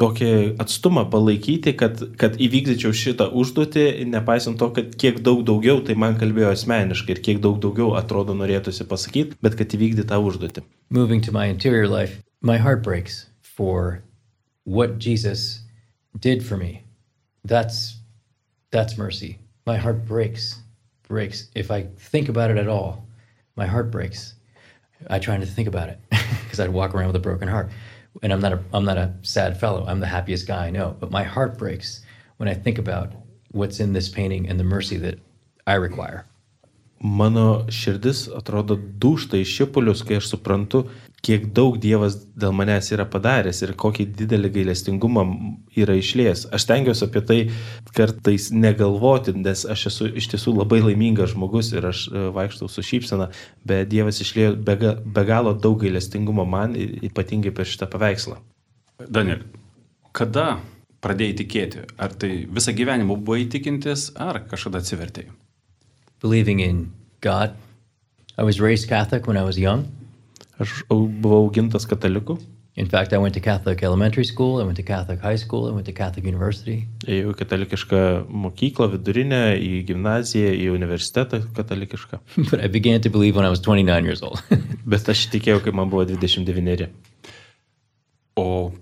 tokį 0.00 0.30
atstumą 0.62 1.04
palaikyti, 1.12 1.74
kad, 1.78 2.00
kad 2.18 2.38
įvykdyčiau 2.42 2.96
šitą 2.96 3.28
užduotį, 3.38 3.84
nepaisant 4.10 4.58
to, 4.58 4.70
kad 4.74 4.96
kiek 4.98 5.20
daug 5.22 5.44
daugiau 5.46 5.82
tai 5.86 5.94
man 6.00 6.16
kalbėjo 6.18 6.50
asmeniškai 6.56 7.16
ir 7.16 7.22
kiek 7.28 7.42
daug 7.44 7.60
daugiau 7.62 7.92
atrodo 8.00 8.34
norėtųsi 8.34 8.88
pasakyti, 8.90 9.38
bet 9.44 9.58
kad 9.60 9.76
įvykdyti 9.76 10.08
tą 10.10 10.18
užduotį. 10.24 10.64
Moving 10.90 11.22
to 11.22 11.30
my 11.30 11.46
interior 11.52 11.86
life, 11.86 12.18
my 12.40 12.58
heart 12.58 12.82
breaks 12.82 13.26
for 13.40 14.02
what 14.64 14.98
Jesus 14.98 15.61
did 16.18 16.44
for 16.44 16.56
me. 16.56 16.84
That's 17.44 17.98
that's 18.70 18.96
mercy. 18.96 19.38
My 19.66 19.76
heart 19.76 20.04
breaks, 20.04 20.60
breaks. 21.08 21.48
If 21.54 21.70
I 21.70 21.82
think 21.98 22.28
about 22.28 22.50
it 22.50 22.56
at 22.56 22.68
all, 22.68 23.06
my 23.56 23.66
heart 23.66 23.90
breaks. 23.90 24.34
I 25.10 25.18
try 25.18 25.36
not 25.36 25.46
to 25.46 25.52
think 25.52 25.68
about 25.68 25.88
it 25.88 25.98
because 26.44 26.60
I'd 26.60 26.70
walk 26.70 26.94
around 26.94 27.08
with 27.08 27.16
a 27.16 27.20
broken 27.20 27.48
heart. 27.48 27.70
And 28.22 28.32
I'm 28.32 28.40
not 28.40 28.52
a 28.52 28.60
I'm 28.72 28.84
not 28.84 28.98
a 28.98 29.14
sad 29.22 29.58
fellow. 29.58 29.84
I'm 29.86 30.00
the 30.00 30.06
happiest 30.06 30.46
guy 30.46 30.66
I 30.66 30.70
know. 30.70 30.96
But 30.98 31.10
my 31.10 31.22
heart 31.22 31.58
breaks 31.58 32.02
when 32.36 32.48
I 32.48 32.54
think 32.54 32.78
about 32.78 33.12
what's 33.50 33.80
in 33.80 33.92
this 33.92 34.08
painting 34.08 34.48
and 34.48 34.58
the 34.58 34.64
mercy 34.64 34.96
that 34.98 35.18
I 35.66 35.74
require. 35.74 36.26
Mano 37.02 37.64
širdis 37.66 38.28
atrodo 38.30 38.76
dūšta 38.78 39.40
iš 39.42 39.50
šipulius, 39.58 40.04
kai 40.06 40.20
aš 40.20 40.28
suprantu, 40.30 40.84
kiek 41.22 41.44
daug 41.54 41.76
Dievas 41.78 42.16
dėl 42.34 42.54
manęs 42.56 42.88
yra 42.94 43.04
padaręs 43.06 43.62
ir 43.62 43.72
kokį 43.78 44.08
didelį 44.18 44.50
gailestingumą 44.56 45.22
yra 45.78 45.94
išlėjęs. 45.98 46.48
Aš 46.56 46.66
tengiuosi 46.66 47.06
apie 47.06 47.22
tai 47.28 47.38
kartais 47.94 48.48
negalvoti, 48.50 49.34
nes 49.38 49.62
aš 49.62 49.86
esu 49.92 50.10
iš 50.18 50.32
tiesų 50.32 50.56
labai 50.58 50.80
laimingas 50.82 51.36
žmogus 51.36 51.70
ir 51.76 51.86
aš 51.92 52.08
e, 52.10 52.24
vaikštau 52.34 52.70
su 52.70 52.82
šypsena, 52.88 53.30
bet 53.68 53.92
Dievas 53.94 54.18
išlėjo 54.24 54.56
be, 54.66 54.76
be 54.98 55.26
galo 55.28 55.54
daug 55.54 55.78
gailestingumo 55.84 56.46
man, 56.48 56.74
ypatingai 56.74 57.54
per 57.54 57.70
šitą 57.70 57.86
paveikslą. 57.94 58.40
Daniel, 59.06 59.46
kada 60.10 60.58
pradėjai 61.02 61.38
tikėti? 61.44 61.86
Ar 62.02 62.18
tai 62.18 62.34
visą 62.50 62.74
gyvenimą 62.74 63.20
buvai 63.22 63.46
tikintis, 63.50 64.10
ar 64.18 64.42
kažkada 64.50 64.82
atsivertėjai? 64.82 65.30
Believing 66.22 66.58
in 66.62 66.86
God. 67.22 67.54
I 68.38 68.42
was 68.42 68.58
raised 68.58 68.88
Catholic 68.88 69.26
when 69.26 69.36
I 69.36 69.46
was 69.46 69.58
young. 69.58 69.86
Aš 70.62 70.82
au- 70.88 71.06
buvau 71.08 71.46
augintas 71.46 71.86
kataliku, 71.90 72.38
In 72.74 72.86
fact, 72.88 73.12
I 73.12 73.18
went 73.18 73.34
to 73.34 73.40
Catholic 73.40 73.82
elementary 73.82 74.24
school, 74.24 74.58
I 74.58 74.64
went 74.64 74.78
to 74.78 74.82
Catholic 74.82 75.20
high 75.20 75.36
school, 75.36 75.68
I 75.68 75.72
went 75.72 75.84
to 75.84 75.92
Catholic 75.92 76.24
university. 76.24 76.86
ėjau 77.04 77.34
į 77.34 77.36
katalikišką 77.36 77.98
mokyklą, 78.44 78.86
vidurinę, 78.94 79.40
į 79.60 79.82
gimnaziją, 79.90 80.54
į 80.56 80.70
universitetą 80.72 81.42
katalikišką. 81.52 82.20
but 82.50 82.64
I 82.64 82.68
began 82.72 83.02
to 83.04 83.10
believe 83.10 83.36
when 83.36 83.44
I 83.44 83.50
was 83.52 83.60
29 83.60 84.06
years 84.08 84.22
old. 84.22 84.40
Bet 84.88 85.04
aš 85.12 85.26
tikėjau, 85.34 85.60
kai 85.66 85.74
man 85.76 85.90
buvo 85.92 86.06
29. 86.08 86.88
O 88.40 88.72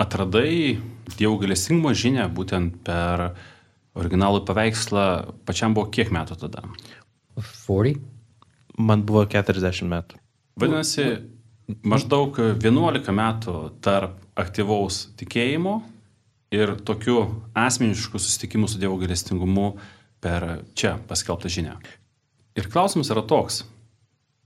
atradai 0.00 0.78
Dievo 1.18 1.36
galestingumo 1.42 1.92
žinę 1.92 2.24
būtent 2.32 2.80
per 2.86 3.34
originalų 3.98 4.40
paveikslą, 4.48 5.04
pačiam 5.44 5.76
buvo 5.76 5.90
kiek 5.92 6.08
metų 6.16 6.38
tada? 6.46 6.64
40? 7.36 8.00
Man 8.78 9.04
buvo 9.04 9.26
40 9.28 9.84
metų. 9.92 10.16
Vadinasi, 10.58 11.04
maždaug 11.86 12.38
11 12.58 13.12
metų 13.14 13.54
tarp 13.84 14.18
aktyvaus 14.38 15.04
tikėjimo 15.18 15.78
ir 16.54 16.74
tokių 16.88 17.18
asmeniškų 17.58 18.18
susitikimų 18.18 18.70
su 18.70 18.80
Dievo 18.80 18.98
galestingumu 18.98 19.68
per 20.24 20.64
čia 20.74 20.96
paskelbtą 21.08 21.50
žinią. 21.52 21.76
Ir 22.58 22.66
klausimas 22.72 23.12
yra 23.14 23.22
toks. 23.22 23.62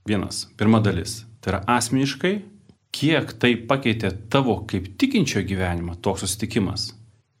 Vienas, 0.05 0.43
pirma 0.59 0.83
dalis. 0.83 1.23
Tai 1.41 1.55
yra 1.55 1.61
asmeniškai, 1.79 2.33
kiek 2.93 3.33
tai 3.41 3.55
pakeitė 3.57 4.13
tavo 4.29 4.59
kaip 4.69 4.91
tikinčio 5.01 5.41
gyvenimą 5.47 5.97
toks 6.03 6.27
susitikimas. 6.27 6.91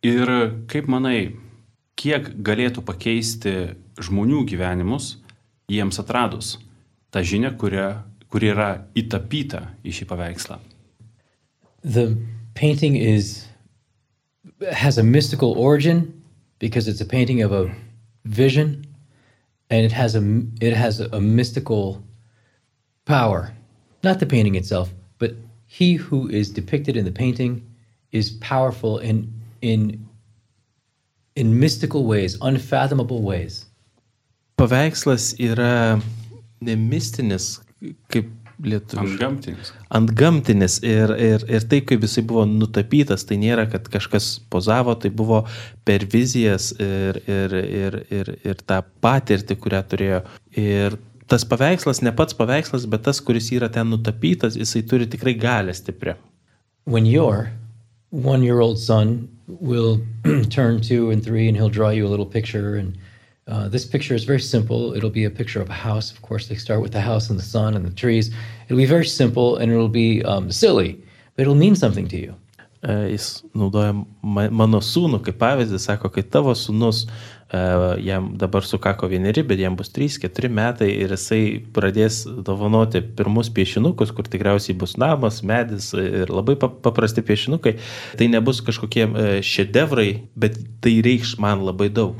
Ir 0.03 0.27
kaip 0.71 0.89
manai, 0.89 1.35
kiek 1.99 2.31
galėtų 2.41 2.81
pakeisti 2.87 3.75
žmonių 4.01 4.47
gyvenimus 4.49 5.17
jiems 5.69 6.01
atradus 6.01 6.57
tą 7.13 7.21
žinią, 7.21 7.53
kuria, 7.61 8.03
kuri 8.33 8.49
yra 8.49 8.69
įtapyta 8.97 9.67
į 9.85 9.91
šį 9.93 10.05
paveikslą. 10.09 10.57
The 11.85 12.17
painting 12.57 12.95
is 12.97 13.45
has 14.71 14.97
a 14.97 15.03
mystical 15.03 15.53
origin 15.53 16.23
because 16.57 16.87
it's 16.87 17.01
a 17.01 17.05
painting 17.05 17.43
of 17.43 17.51
a 17.51 17.69
vision 18.25 18.85
and 19.69 19.85
it 19.85 19.91
has 19.91 20.15
a 20.15 20.23
it 20.61 20.73
has 20.73 20.99
a 20.99 21.19
mystical 21.21 22.01
power. 23.05 23.53
Not 24.03 24.19
the 24.19 24.25
painting 24.25 24.55
itself, 24.55 24.91
but 25.19 25.35
he 25.67 25.93
who 25.93 26.27
is 26.27 26.49
depicted 26.49 26.97
in 26.97 27.05
the 27.05 27.11
painting 27.11 27.61
is 28.11 28.31
powerful 28.41 28.97
in 28.97 29.31
in 29.61 30.07
in 31.35 31.59
mystical 31.59 32.05
ways, 32.05 32.37
unfathomable 32.41 33.21
ways. 33.21 33.65
Paveikslas 34.57 35.35
yra 35.39 36.01
ne 36.61 36.75
mistinis, 36.75 37.59
kaip 38.13 38.31
lietuviškai. 38.63 39.13
Antgamtinis. 39.13 39.71
Antgamtinis 39.89 40.77
ir, 40.85 41.13
ir, 41.17 41.45
ir 41.51 41.65
tai, 41.69 41.81
kaip 41.87 42.03
jisai 42.05 42.23
buvo 42.27 42.45
nutapytas, 42.47 43.25
tai 43.27 43.37
nėra, 43.41 43.65
kad 43.71 43.87
kažkas 43.91 44.35
pozavo, 44.53 44.95
tai 44.99 45.11
buvo 45.13 45.43
per 45.87 46.05
vizijas 46.11 46.71
ir, 46.81 47.19
ir, 47.27 47.57
ir, 47.63 47.99
ir, 48.13 48.31
ir 48.45 48.61
tą 48.67 48.83
patirtį, 49.03 49.57
kurią 49.63 49.81
turėjo. 49.89 50.21
Ir 50.59 50.97
tas 51.31 51.45
paveikslas, 51.49 52.03
ne 52.05 52.13
pats 52.15 52.37
paveikslas, 52.37 52.87
bet 52.89 53.05
tas, 53.07 53.21
kuris 53.23 53.51
yra 53.55 53.71
ten 53.73 53.89
nutapytas, 53.93 54.57
jisai 54.59 54.83
turi 54.87 55.09
tikrai 55.09 55.35
galę 55.39 55.75
stiprią. 55.75 56.15
When 56.85 57.05
your 57.05 57.49
one 58.11 58.43
year 58.43 58.59
old 58.59 58.77
son 58.77 59.29
will 59.47 60.01
turn 60.49 60.81
two 60.81 61.09
and 61.09 61.23
three 61.23 61.47
and 61.47 61.57
he'll 61.57 61.69
draw 61.69 61.89
you 61.89 62.05
a 62.05 62.11
little 62.11 62.25
picture 62.25 62.75
and 62.75 62.97
uh, 63.47 63.67
this 63.67 63.85
picture 63.85 64.15
is 64.15 64.23
very 64.23 64.39
simple. 64.39 64.93
It'll 64.95 65.09
be 65.09 65.25
a 65.25 65.29
picture 65.29 65.61
of 65.61 65.69
a 65.69 65.73
house. 65.73 66.11
Of 66.11 66.21
course, 66.21 66.47
they 66.47 66.55
start 66.55 66.81
with 66.81 66.91
the 66.93 67.01
house 67.01 67.29
and 67.29 67.37
the 67.37 67.43
sun 67.43 67.75
and 67.75 67.85
the 67.85 67.91
trees. 67.93 68.31
It'll 68.65 68.77
be 68.77 68.85
very 68.85 69.05
simple 69.05 69.57
and 69.57 69.71
it'll 69.71 69.89
be 69.89 70.23
um, 70.23 70.51
silly, 70.51 71.01
but 71.35 71.43
it'll 71.43 71.55
mean 71.55 71.75
something 71.75 72.07
to 72.07 72.17
you. 72.17 72.35
E, 72.83 73.11
Jis 73.11 73.43
naudoja 73.55 73.93
ma- 74.21 74.49
mano 74.51 74.81
sūnų 74.83 75.21
kaip 75.23 75.37
pavyzdį, 75.39 75.79
sako, 75.79 76.09
kai 76.11 76.23
tavo 76.27 76.51
sūnus, 76.51 77.05
e, 77.47 77.61
jam 78.03 78.33
dabar 78.39 78.65
sukako 78.67 79.07
vieneri, 79.07 79.43
bet 79.47 79.61
jam 79.61 79.77
bus 79.79 79.91
3-4 79.95 80.49
metai 80.51 80.89
ir 81.05 81.13
jisai 81.15 81.61
pradės 81.75 82.25
dovanoti 82.43 82.99
pirmus 83.15 83.47
piešinukus, 83.55 84.11
kur 84.11 84.27
tikriausiai 84.27 84.75
bus 84.75 84.97
namas, 84.99 85.39
medis 85.47 85.93
ir 85.95 86.27
labai 86.27 86.57
pap- 86.59 86.81
paprasti 86.83 87.23
piešinukai. 87.23 87.77
Tai 88.19 88.27
nebus 88.35 88.59
kažkokie 88.67 89.07
e, 89.07 89.31
šedevrai, 89.47 90.09
bet 90.35 90.59
tai 90.83 90.97
reikš 91.07 91.37
man 91.39 91.63
labai 91.63 91.87
daug. 91.87 92.19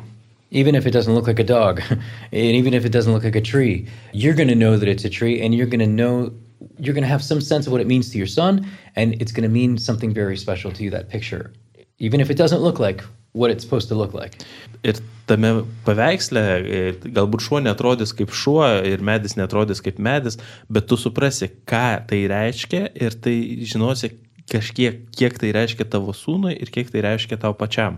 Even 0.54 0.76
if 0.76 0.86
it 0.86 0.92
doesn't 0.92 1.16
look 1.16 1.26
like 1.26 1.40
a 1.40 1.44
dog, 1.44 1.82
and 1.90 2.56
even 2.62 2.74
if 2.74 2.86
it 2.86 2.92
doesn't 2.94 3.12
look 3.12 3.24
like 3.24 3.36
a 3.36 3.42
tree, 3.42 3.88
you're 4.14 4.36
going 4.36 4.48
to 4.48 4.56
know 4.56 4.78
that 4.78 4.88
it's 4.88 5.04
a 5.04 5.10
tree 5.10 5.42
and 5.42 5.56
you're 5.56 5.66
going 5.66 5.80
to 5.80 5.88
know, 5.88 6.32
you're 6.78 6.94
going 6.94 7.04
to 7.04 7.10
have 7.10 7.24
some 7.24 7.42
sense 7.42 7.66
of 7.66 7.72
what 7.74 7.82
it 7.82 7.88
means 7.88 8.12
to 8.12 8.18
your 8.18 8.28
son, 8.28 8.62
and 8.96 9.20
it's 9.22 9.32
going 9.32 9.48
to 9.50 9.50
mean 9.50 9.78
something 9.78 10.14
very 10.14 10.38
special 10.38 10.72
to 10.72 10.84
you, 10.84 10.92
that 10.92 11.10
picture. 11.10 11.52
Even 11.98 12.22
if 12.22 12.30
it 12.30 12.38
doesn't 12.38 12.62
look 12.62 12.80
like 12.80 13.04
what 13.34 13.50
it's 13.50 13.64
supposed 13.64 13.88
to 13.90 13.96
look 13.96 14.14
like. 14.14 14.46
Ir 14.84 15.00
tame 15.26 15.64
paveiksle 15.88 16.42
e, 16.62 16.82
galbūt 17.16 17.48
šuo 17.48 17.62
netrodys 17.66 18.14
kaip 18.14 18.30
šuo 18.30 18.68
ir 18.86 19.02
medis 19.02 19.34
netrodys 19.40 19.82
kaip 19.82 19.98
medis, 19.98 20.38
bet 20.70 20.86
tu 20.92 21.00
suprasi, 21.00 21.50
ką 21.66 22.04
tai 22.10 22.20
reiškia 22.30 22.92
ir 22.94 23.18
tai 23.26 23.36
žinosi 23.66 24.12
kažkiek, 24.54 25.08
kiek 25.18 25.40
tai 25.42 25.54
reiškia 25.56 25.88
tavo 25.90 26.14
sūnui 26.14 26.54
ir 26.60 26.70
kiek 26.70 26.94
tai 26.94 27.08
reiškia 27.08 27.42
tau 27.42 27.58
pačiam. 27.58 27.98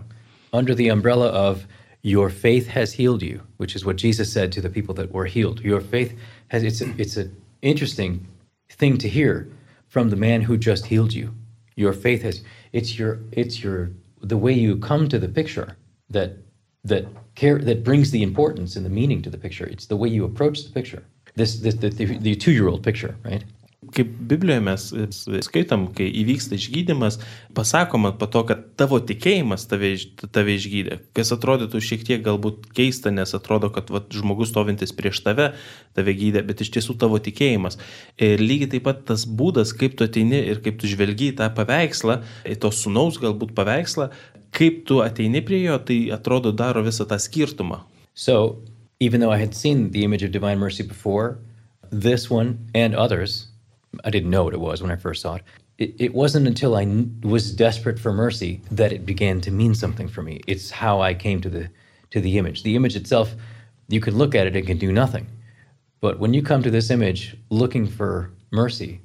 under 0.52 0.74
the 0.74 0.88
umbrella 0.88 1.28
of 1.28 1.66
your 2.06 2.30
faith 2.30 2.68
has 2.68 2.92
healed 2.92 3.20
you, 3.20 3.42
which 3.56 3.74
is 3.74 3.84
what 3.84 3.96
Jesus 3.96 4.32
said 4.32 4.52
to 4.52 4.60
the 4.60 4.70
people 4.70 4.94
that 4.94 5.10
were 5.10 5.24
healed. 5.24 5.58
Your 5.62 5.80
faith 5.80 6.16
has 6.48 6.62
it's 6.62 6.80
a, 6.80 6.94
it's 6.96 7.16
an 7.16 7.34
interesting 7.62 8.24
thing 8.70 8.96
to 8.98 9.08
hear 9.08 9.48
from 9.88 10.10
the 10.10 10.14
man 10.14 10.40
who 10.40 10.56
just 10.56 10.86
healed 10.86 11.12
you. 11.12 11.34
Your 11.74 11.92
faith 11.92 12.22
has 12.22 12.44
it's 12.72 12.96
your 12.96 13.18
it's 13.32 13.60
your 13.64 13.90
the 14.22 14.36
way 14.36 14.52
you 14.52 14.76
come 14.76 15.08
to 15.08 15.18
the 15.18 15.28
picture 15.28 15.76
that 16.08 16.36
that 16.84 17.08
care 17.34 17.58
that 17.58 17.82
brings 17.82 18.12
the 18.12 18.22
importance 18.22 18.76
and 18.76 18.86
the 18.86 18.90
meaning 19.00 19.20
to 19.22 19.30
the 19.30 19.38
picture. 19.38 19.66
It's 19.66 19.86
the 19.86 19.96
way 19.96 20.08
you 20.08 20.24
approach 20.24 20.62
the 20.62 20.70
picture. 20.70 21.02
This, 21.34 21.56
this 21.56 21.74
the, 21.74 21.90
the, 21.90 22.18
the 22.18 22.36
two-year-old 22.36 22.84
picture, 22.84 23.16
right? 23.24 23.42
Kaip 23.94 24.10
Biblijoje 24.30 24.62
mes 24.64 24.84
skaitom, 25.46 25.86
kai 25.96 26.08
įvyksta 26.22 26.56
išgydymas, 26.56 27.18
pasakoma 27.56 28.12
po 28.18 28.28
to, 28.32 28.42
kad 28.48 28.64
tavo 28.80 28.98
tikėjimas 29.04 29.68
tave, 29.70 29.92
tave 30.34 30.56
išgydė. 30.56 31.00
Kas 31.16 31.34
atrodytų 31.36 31.80
šiek 31.84 32.04
tiek 32.08 32.24
galbūt 32.24 32.70
keista, 32.76 33.12
nes 33.14 33.34
atrodo, 33.36 33.70
kad 33.74 33.92
vat, 33.94 34.08
žmogus 34.14 34.52
stovintis 34.52 34.94
prieš 34.96 35.22
tave 35.26 35.52
tave 35.96 36.14
gydė, 36.16 36.44
bet 36.46 36.60
iš 36.64 36.72
tiesų 36.76 36.96
tavo 37.00 37.18
tikėjimas. 37.22 37.78
Ir 38.20 38.42
lygiai 38.42 38.74
taip 38.76 38.86
pat 38.88 39.02
tas 39.08 39.24
būdas, 39.26 39.72
kaip 39.76 39.96
tu 39.98 40.06
ateini 40.06 40.42
ir 40.52 40.60
kaip 40.64 40.80
tu 40.80 40.90
žvelgi 40.90 41.32
į 41.32 41.38
tą 41.40 41.48
paveikslą, 41.56 42.20
į 42.44 42.58
to 42.62 42.72
sunaus 42.74 43.20
galbūt 43.22 43.54
paveikslą, 43.56 44.10
kaip 44.56 44.84
tu 44.88 45.00
ateini 45.04 45.42
prie 45.44 45.62
jo, 45.64 45.78
tai 45.78 45.98
atrodo 46.14 46.52
daro 46.52 46.84
visą 46.86 47.08
tą 47.08 47.18
skirtumą. 47.20 47.82
So, 48.14 48.62
even 49.00 49.20
though 49.20 49.32
I 49.32 49.38
had 49.38 49.54
seen 49.54 49.90
the 49.90 50.04
image 50.04 50.22
of 50.22 50.32
divine 50.32 50.58
mercy 50.58 50.82
before, 50.82 51.38
this 51.90 52.30
one 52.30 52.58
and 52.74 52.94
others, 52.94 53.48
I 54.04 54.10
didn't 54.10 54.30
know 54.30 54.44
what 54.44 54.54
it 54.54 54.60
was 54.60 54.82
when 54.82 54.90
I 54.90 54.96
first 54.96 55.22
saw 55.22 55.36
it. 55.36 55.42
It, 55.78 55.94
it 55.98 56.14
wasn't 56.14 56.46
until 56.46 56.74
I 56.74 56.86
was 57.22 57.52
desperate 57.52 57.98
for 57.98 58.12
mercy 58.12 58.62
that 58.70 58.92
it 58.92 59.04
began 59.04 59.40
to 59.42 59.50
mean 59.50 59.74
something 59.74 60.08
for 60.08 60.22
me. 60.22 60.40
It's 60.46 60.70
how 60.70 61.00
I 61.00 61.14
came 61.14 61.40
to 61.42 61.50
the 61.50 61.68
to 62.10 62.20
the 62.20 62.38
image. 62.38 62.62
The 62.62 62.76
image 62.76 62.96
itself, 62.96 63.34
you 63.88 64.00
can 64.00 64.16
look 64.16 64.34
at 64.34 64.46
it 64.46 64.56
and 64.56 64.66
can 64.66 64.78
do 64.78 64.92
nothing. 64.92 65.26
But 66.00 66.18
when 66.18 66.34
you 66.34 66.42
come 66.42 66.62
to 66.62 66.70
this 66.70 66.90
image 66.90 67.36
looking 67.50 67.86
for 67.86 68.30
mercy, 68.52 69.00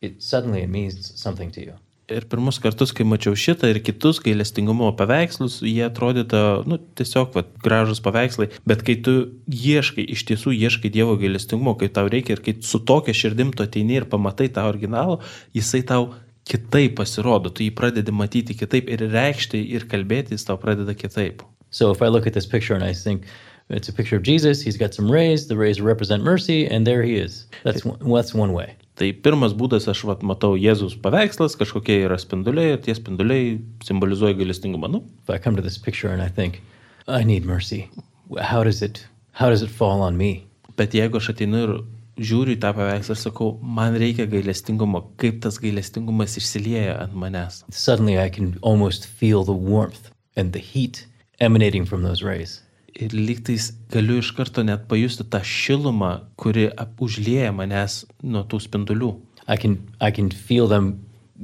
it 0.00 0.22
suddenly 0.22 0.62
it 0.62 0.68
means 0.68 1.18
something 1.18 1.50
to 1.52 1.60
you. 1.60 1.74
Ir 2.10 2.24
pirmus 2.26 2.58
kartus, 2.58 2.90
kai 2.96 3.04
mačiau 3.06 3.36
šitą 3.38 3.68
ir 3.70 3.78
kitus 3.86 4.18
gailestingumo 4.24 4.88
paveikslus, 4.98 5.60
jie 5.62 5.84
atrodytų, 5.86 6.40
nu, 6.66 6.78
tiesiog 6.98 7.36
va, 7.36 7.44
gražus 7.62 8.02
paveikslai, 8.02 8.48
bet 8.66 8.82
kai 8.86 8.96
tu 9.06 9.14
ieškai, 9.46 10.08
iš 10.16 10.24
tiesų 10.30 10.54
ieškai 10.56 10.90
Dievo 10.90 11.14
gailestingumo, 11.20 11.76
kai 11.78 11.90
tau 11.94 12.10
reikia 12.10 12.34
ir 12.34 12.42
kai 12.42 12.56
su 12.66 12.82
tokia 12.82 13.14
širdim 13.14 13.54
tu 13.54 13.62
ateini 13.62 14.00
ir 14.00 14.08
pamatai 14.10 14.48
tą 14.50 14.66
originalą, 14.72 15.20
jisai 15.54 15.84
tau 15.86 16.10
kitaip 16.50 16.96
pasirodo, 16.98 17.52
tu 17.54 17.62
jį 17.62 17.70
pradedi 17.78 18.14
matyti 18.14 18.58
kitaip 18.58 18.90
ir 18.90 19.06
reikšti 19.12 19.62
ir 19.76 19.86
kalbėti 19.90 20.34
jis 20.34 20.48
tau 20.48 20.58
pradeda 20.58 20.96
kitaip. 20.98 21.44
So 21.70 21.92
if 21.92 22.02
I 22.02 22.08
look 22.08 22.26
at 22.26 22.34
this 22.34 22.46
picture 22.46 22.74
and 22.74 22.82
I 22.82 22.92
think 22.92 23.26
it's 23.68 23.88
a 23.88 23.92
picture 23.92 24.16
of 24.16 24.24
Jesus, 24.24 24.60
he's 24.60 24.76
got 24.76 24.94
some 24.94 25.10
rays, 25.10 25.46
the 25.46 25.56
rays 25.56 25.80
represent 25.80 26.24
mercy, 26.24 26.66
and 26.66 26.84
there 26.86 27.04
he 27.04 27.14
is. 27.14 27.46
That's 27.62 27.84
one, 27.84 27.98
that's 28.02 28.34
one 28.34 28.52
way. 28.52 28.74
Tai 29.00 29.06
pirmas 29.24 29.54
būdas, 29.56 29.86
aš 29.88 30.02
vat, 30.04 30.24
matau 30.26 30.58
Jėzus 30.60 30.92
paveikslas, 31.00 31.54
kažkokie 31.56 32.02
yra 32.04 32.18
spinduliai 32.20 32.74
ir 32.74 32.82
tie 32.84 32.92
spinduliai 32.92 33.54
simbolizuoja 33.86 34.36
gailestingumą. 34.36 34.90
Nu, 34.92 35.00
If 35.22 35.30
I 35.32 35.38
come 35.38 35.56
to 35.56 35.62
this 35.64 35.78
picture 35.78 36.12
and 36.12 36.20
I 36.20 36.28
think 36.28 36.60
I 37.08 37.24
need 37.24 37.46
mercy, 37.46 37.88
how 38.36 38.62
does 38.62 38.82
it 38.82 39.06
how 39.32 39.48
does 39.48 39.62
it 39.62 39.70
fall 39.70 40.02
on 40.02 40.18
me? 40.18 40.44
Bet 40.76 40.92
jeigu 40.92 41.16
aš 41.16 41.30
ateinu 41.32 41.62
ir 41.64 41.72
žiūriu 42.20 42.58
į 42.58 42.60
tą 42.60 42.74
paveikslą 42.76 43.16
ir 43.16 43.22
sakau, 43.22 43.54
man 43.62 43.96
reikia 43.96 44.28
gailestingumo, 44.28 45.06
kaip 45.22 45.40
tas 45.46 45.56
gailestingumas 45.62 46.36
išsilieja 46.36 46.98
ant 47.00 47.16
manęs. 47.16 47.62
Suddenly 47.72 48.18
I 48.20 48.28
can 48.28 48.58
almost 48.60 49.08
feel 49.08 49.44
the 49.48 49.56
warmth 49.56 50.10
and 50.36 50.52
the 50.52 50.60
heat 50.60 51.06
emanating 51.40 51.86
from 51.86 52.02
those 52.02 52.22
rays. 52.22 52.60
Ir 52.94 53.14
lygtais 53.14 53.70
galiu 53.92 54.18
iš 54.18 54.32
karto 54.36 54.62
net 54.66 54.88
pajusti 54.90 55.24
tą 55.30 55.40
šilumą, 55.46 56.12
kuri 56.40 56.68
užlieja 57.00 57.52
manęs 57.54 58.04
nuo 58.22 58.42
tų 58.44 58.60
spindulių. 58.66 59.14
I 59.48 59.56
can 59.56 59.78
I 60.00 60.10
can 60.10 60.30
feel 60.30 60.66
them 60.68 61.00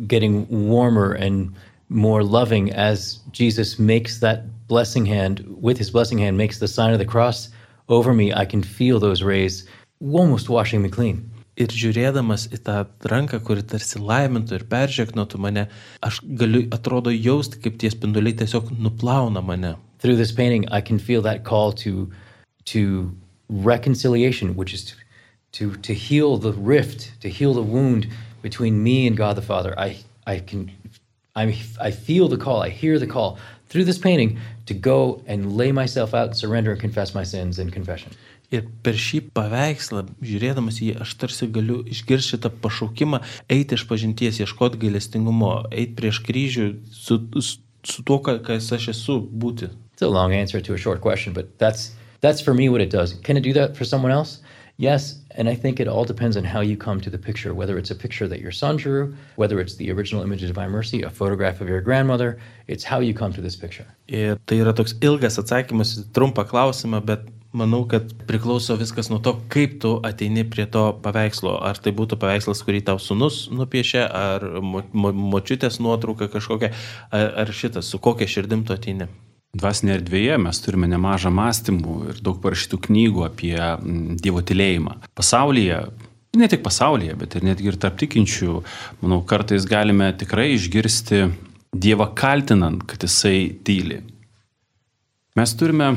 getting 0.07 0.47
warmer 0.51 1.13
and 1.15 1.55
more 1.89 2.23
loving 2.23 2.73
as 2.73 3.21
Jesus 3.33 3.79
makes 3.79 4.19
that 4.21 4.45
blessing 4.69 5.07
hand 5.07 5.45
with 5.61 5.79
his 5.79 5.91
blessing 5.91 6.19
hand 6.19 6.37
makes 6.37 6.59
the 6.59 6.69
sign 6.69 6.93
of 6.93 6.99
the 6.99 7.05
cross 7.05 7.49
over 7.89 8.13
me. 8.13 8.33
I 8.33 8.45
can 8.45 8.63
feel 8.63 8.99
those 8.99 9.23
rays 9.23 9.67
almost 10.01 10.49
washing 10.49 10.83
me 10.83 10.89
clean. 10.89 11.31
Ir 11.57 11.73
žiūrėdamas 11.73 12.51
į 12.53 12.59
tą 12.67 12.83
ranką, 13.09 13.39
kuri 13.41 13.63
tarsi 13.65 13.97
laimintų 13.97 14.59
ir 14.59 14.65
peržeknotų 14.69 15.39
mane, 15.41 15.63
aš 16.05 16.19
galiu, 16.37 16.67
atrodo, 16.77 17.09
jausti, 17.09 17.63
kaip 17.65 17.79
tie 17.81 17.89
spinduliai 17.89 18.37
tiesiog 18.37 18.75
nuplauna 18.77 19.41
mane. 19.41 19.73
Through 20.07 20.19
this 20.23 20.31
painting, 20.31 20.69
I 20.71 20.81
can 20.83 21.01
feel 21.01 21.23
that 21.23 21.43
call 21.43 21.73
to 21.83 22.13
to 22.67 23.13
reconciliation, 23.49 24.55
which 24.55 24.73
is 24.73 24.85
to 24.85 24.95
to, 25.57 25.75
to 25.83 25.93
heal 25.93 26.37
the 26.37 26.53
rift, 26.53 27.21
to 27.23 27.29
heal 27.29 27.55
the 27.55 27.63
wound 27.63 28.07
between 28.41 28.85
me 28.85 29.09
and 29.09 29.17
God 29.17 29.35
the 29.37 29.43
Father. 29.43 29.75
I 29.77 29.99
I 30.25 30.39
can 30.39 30.71
I 31.35 31.59
I 31.81 31.91
feel 31.91 32.29
the 32.29 32.37
call. 32.37 32.63
I 32.63 32.69
hear 32.69 33.01
the 33.01 33.07
call 33.09 33.39
through 33.69 33.83
this 33.83 33.99
painting 33.99 34.39
to 34.67 34.75
go 34.75 35.25
and 35.27 35.57
lay 35.57 35.73
myself 35.73 36.15
out, 36.15 36.37
surrender, 36.37 36.71
and 36.71 36.81
confess 36.81 37.13
my 37.13 37.25
sins 37.25 37.59
in 37.59 37.71
confession. 37.71 38.13
Ir 38.53 38.63
per 38.85 38.95
šį 38.95 39.33
paveikslą, 39.35 40.05
žiūrėdamas 40.23 40.79
į 40.79 40.93
jį, 40.93 40.95
aš 41.03 41.17
tarsi 41.19 41.49
galiu 41.51 41.81
išgirsti 41.83 42.37
šitą 42.37 42.53
pašaukimą, 42.63 43.19
eiti 43.51 43.75
iš 43.75 43.83
pažinties, 43.91 44.39
ieškoti 44.39 44.79
gailestingumo, 44.85 45.51
eiti 45.75 45.99
prieš 45.99 46.23
kryžių 46.29 46.69
su, 46.95 47.19
su, 47.43 47.59
su 47.83 48.07
tuo, 48.07 48.21
ką- 48.23 48.39
kas 48.47 48.71
aš 48.79 48.93
esu, 48.95 49.19
būti. 49.19 49.73
It's 49.97 50.03
a 50.03 50.09
long 50.09 50.35
answer 50.35 50.61
to 50.61 50.75
a 50.75 50.77
short 50.77 51.01
question, 51.01 51.33
but 51.33 51.59
that's 51.59 51.95
that's 52.21 52.43
for 52.43 52.53
me 52.53 52.69
what 52.69 52.83
it 52.83 52.91
does. 52.91 53.15
Can 53.15 53.39
it 53.39 53.41
do 53.41 53.55
that 53.55 53.75
for 53.75 53.87
someone 53.87 54.13
else? 54.13 54.41
Yes, 54.77 55.21
and 55.31 55.49
I 55.49 55.55
think 55.55 55.81
it 55.81 55.89
all 55.89 56.05
depends 56.05 56.37
on 56.37 56.45
how 56.45 56.61
you 56.61 56.77
come 56.77 57.01
to 57.01 57.09
the 57.09 57.17
picture, 57.17 57.55
whether 57.55 57.79
it's 57.79 57.91
a 57.91 57.95
picture 57.95 58.29
that 58.29 58.41
your 58.41 58.53
son 58.53 58.77
drew, 58.77 59.17
whether 59.37 59.59
it's 59.59 59.77
the 59.77 59.91
original 59.91 60.23
image 60.23 60.43
of 60.43 60.49
divine 60.49 60.69
mercy, 60.69 61.01
a 61.01 61.09
photograph 61.09 61.63
of 61.63 61.69
your 61.71 61.81
grandmother, 61.81 62.39
it's 62.67 62.85
how 62.85 63.01
you 63.01 63.15
come 63.15 63.33
to 63.33 63.41
this 63.41 63.57
picture. 63.57 63.87
Ir 64.07 64.37
tai 64.45 64.61
yra 64.61 64.77
toks 64.77 64.93
ilgas 65.01 65.41
atsakymas 65.41 65.97
trumpą 66.13 66.45
klausimą, 66.45 67.01
bet 67.01 67.25
Manau, 67.57 67.87
kad 67.89 68.11
priklauso 68.29 68.75
viskas 68.77 69.09
nuo 69.09 69.17
to, 69.25 69.33
kaip 69.49 69.79
tu 69.81 69.95
ateini 70.05 70.43
prie 70.45 70.67
to 70.69 70.91
paveikslo. 71.01 71.55
Ar 71.65 71.79
tai 71.81 71.95
būtų 71.97 72.19
paveikslas, 72.21 72.61
kurį 72.67 72.83
tau 72.85 73.01
sunus 73.01 73.47
nupiešė, 73.49 74.03
ar 74.05 74.45
mo, 74.61 74.83
mo, 74.93 75.15
močiutės 75.33 75.81
nuotrauka 75.81 76.29
kažkokia, 76.35 76.75
ar, 77.09 77.33
ar 77.47 77.55
šitas, 77.57 77.89
su 77.89 78.03
kokia 78.03 78.29
širdim 78.29 78.67
tu 78.67 78.77
ateini. 78.77 79.09
Dvasinėje 79.57 80.01
erdvėje 80.01 80.37
mes 80.43 80.59
turime 80.61 80.89
nemažą 80.91 81.31
mąstymų 81.33 81.95
ir 82.11 82.21
daug 82.25 82.41
parašytų 82.43 82.81
knygų 82.89 83.25
apie 83.25 83.55
Dievo 84.21 84.43
tylėjimą. 84.45 84.99
Pasaulyje, 85.17 85.79
ne 86.37 86.49
tik 86.53 86.65
pasaulyje, 86.67 87.15
bet 87.21 87.37
ir 87.39 87.47
netgi 87.47 87.71
ir 87.71 87.79
tarp 87.81 87.97
tikinčių, 88.03 88.59
manau, 89.05 89.23
kartais 89.29 89.69
galime 89.69 90.11
tikrai 90.19 90.53
išgirsti 90.57 91.29
Dievą 91.77 92.11
kaltinant, 92.17 92.85
kad 92.89 93.03
jisai 93.05 93.51
tyli. 93.67 94.01
Mes 95.37 95.53
turime 95.61 95.91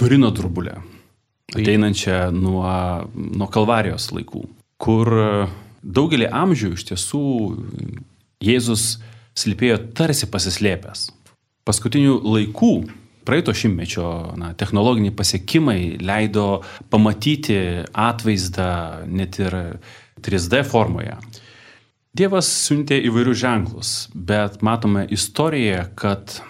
Turino 0.00 0.30
durbulę, 0.32 0.78
ateinančią 1.52 2.30
nuo, 2.32 2.64
nuo 3.12 3.48
Kalvarijos 3.52 4.08
laikų, 4.16 4.46
kur 4.80 5.12
daugelį 5.82 6.30
amžių 6.32 6.72
iš 6.76 6.86
tiesų 6.92 7.24
Jėzus 8.40 8.94
slypėjo 9.36 9.76
tarsi 9.96 10.28
pasislėpęs. 10.32 11.10
Paskutinių 11.68 12.20
laikų, 12.24 12.72
praeito 13.28 13.52
šimtmečio 13.54 14.06
na, 14.40 14.52
technologiniai 14.58 15.14
pasiekimai 15.14 15.80
leido 16.00 16.62
pamatyti 16.90 17.60
atvaizdą 17.92 18.70
net 19.10 19.38
ir 19.42 19.56
3D 20.24 20.64
formoje. 20.68 21.18
Dievas 22.16 22.48
siuntė 22.64 22.96
įvairius 23.06 23.38
ženklus, 23.38 23.90
bet 24.14 24.64
matome 24.66 25.04
istorijoje, 25.14 25.84
kad 25.94 26.40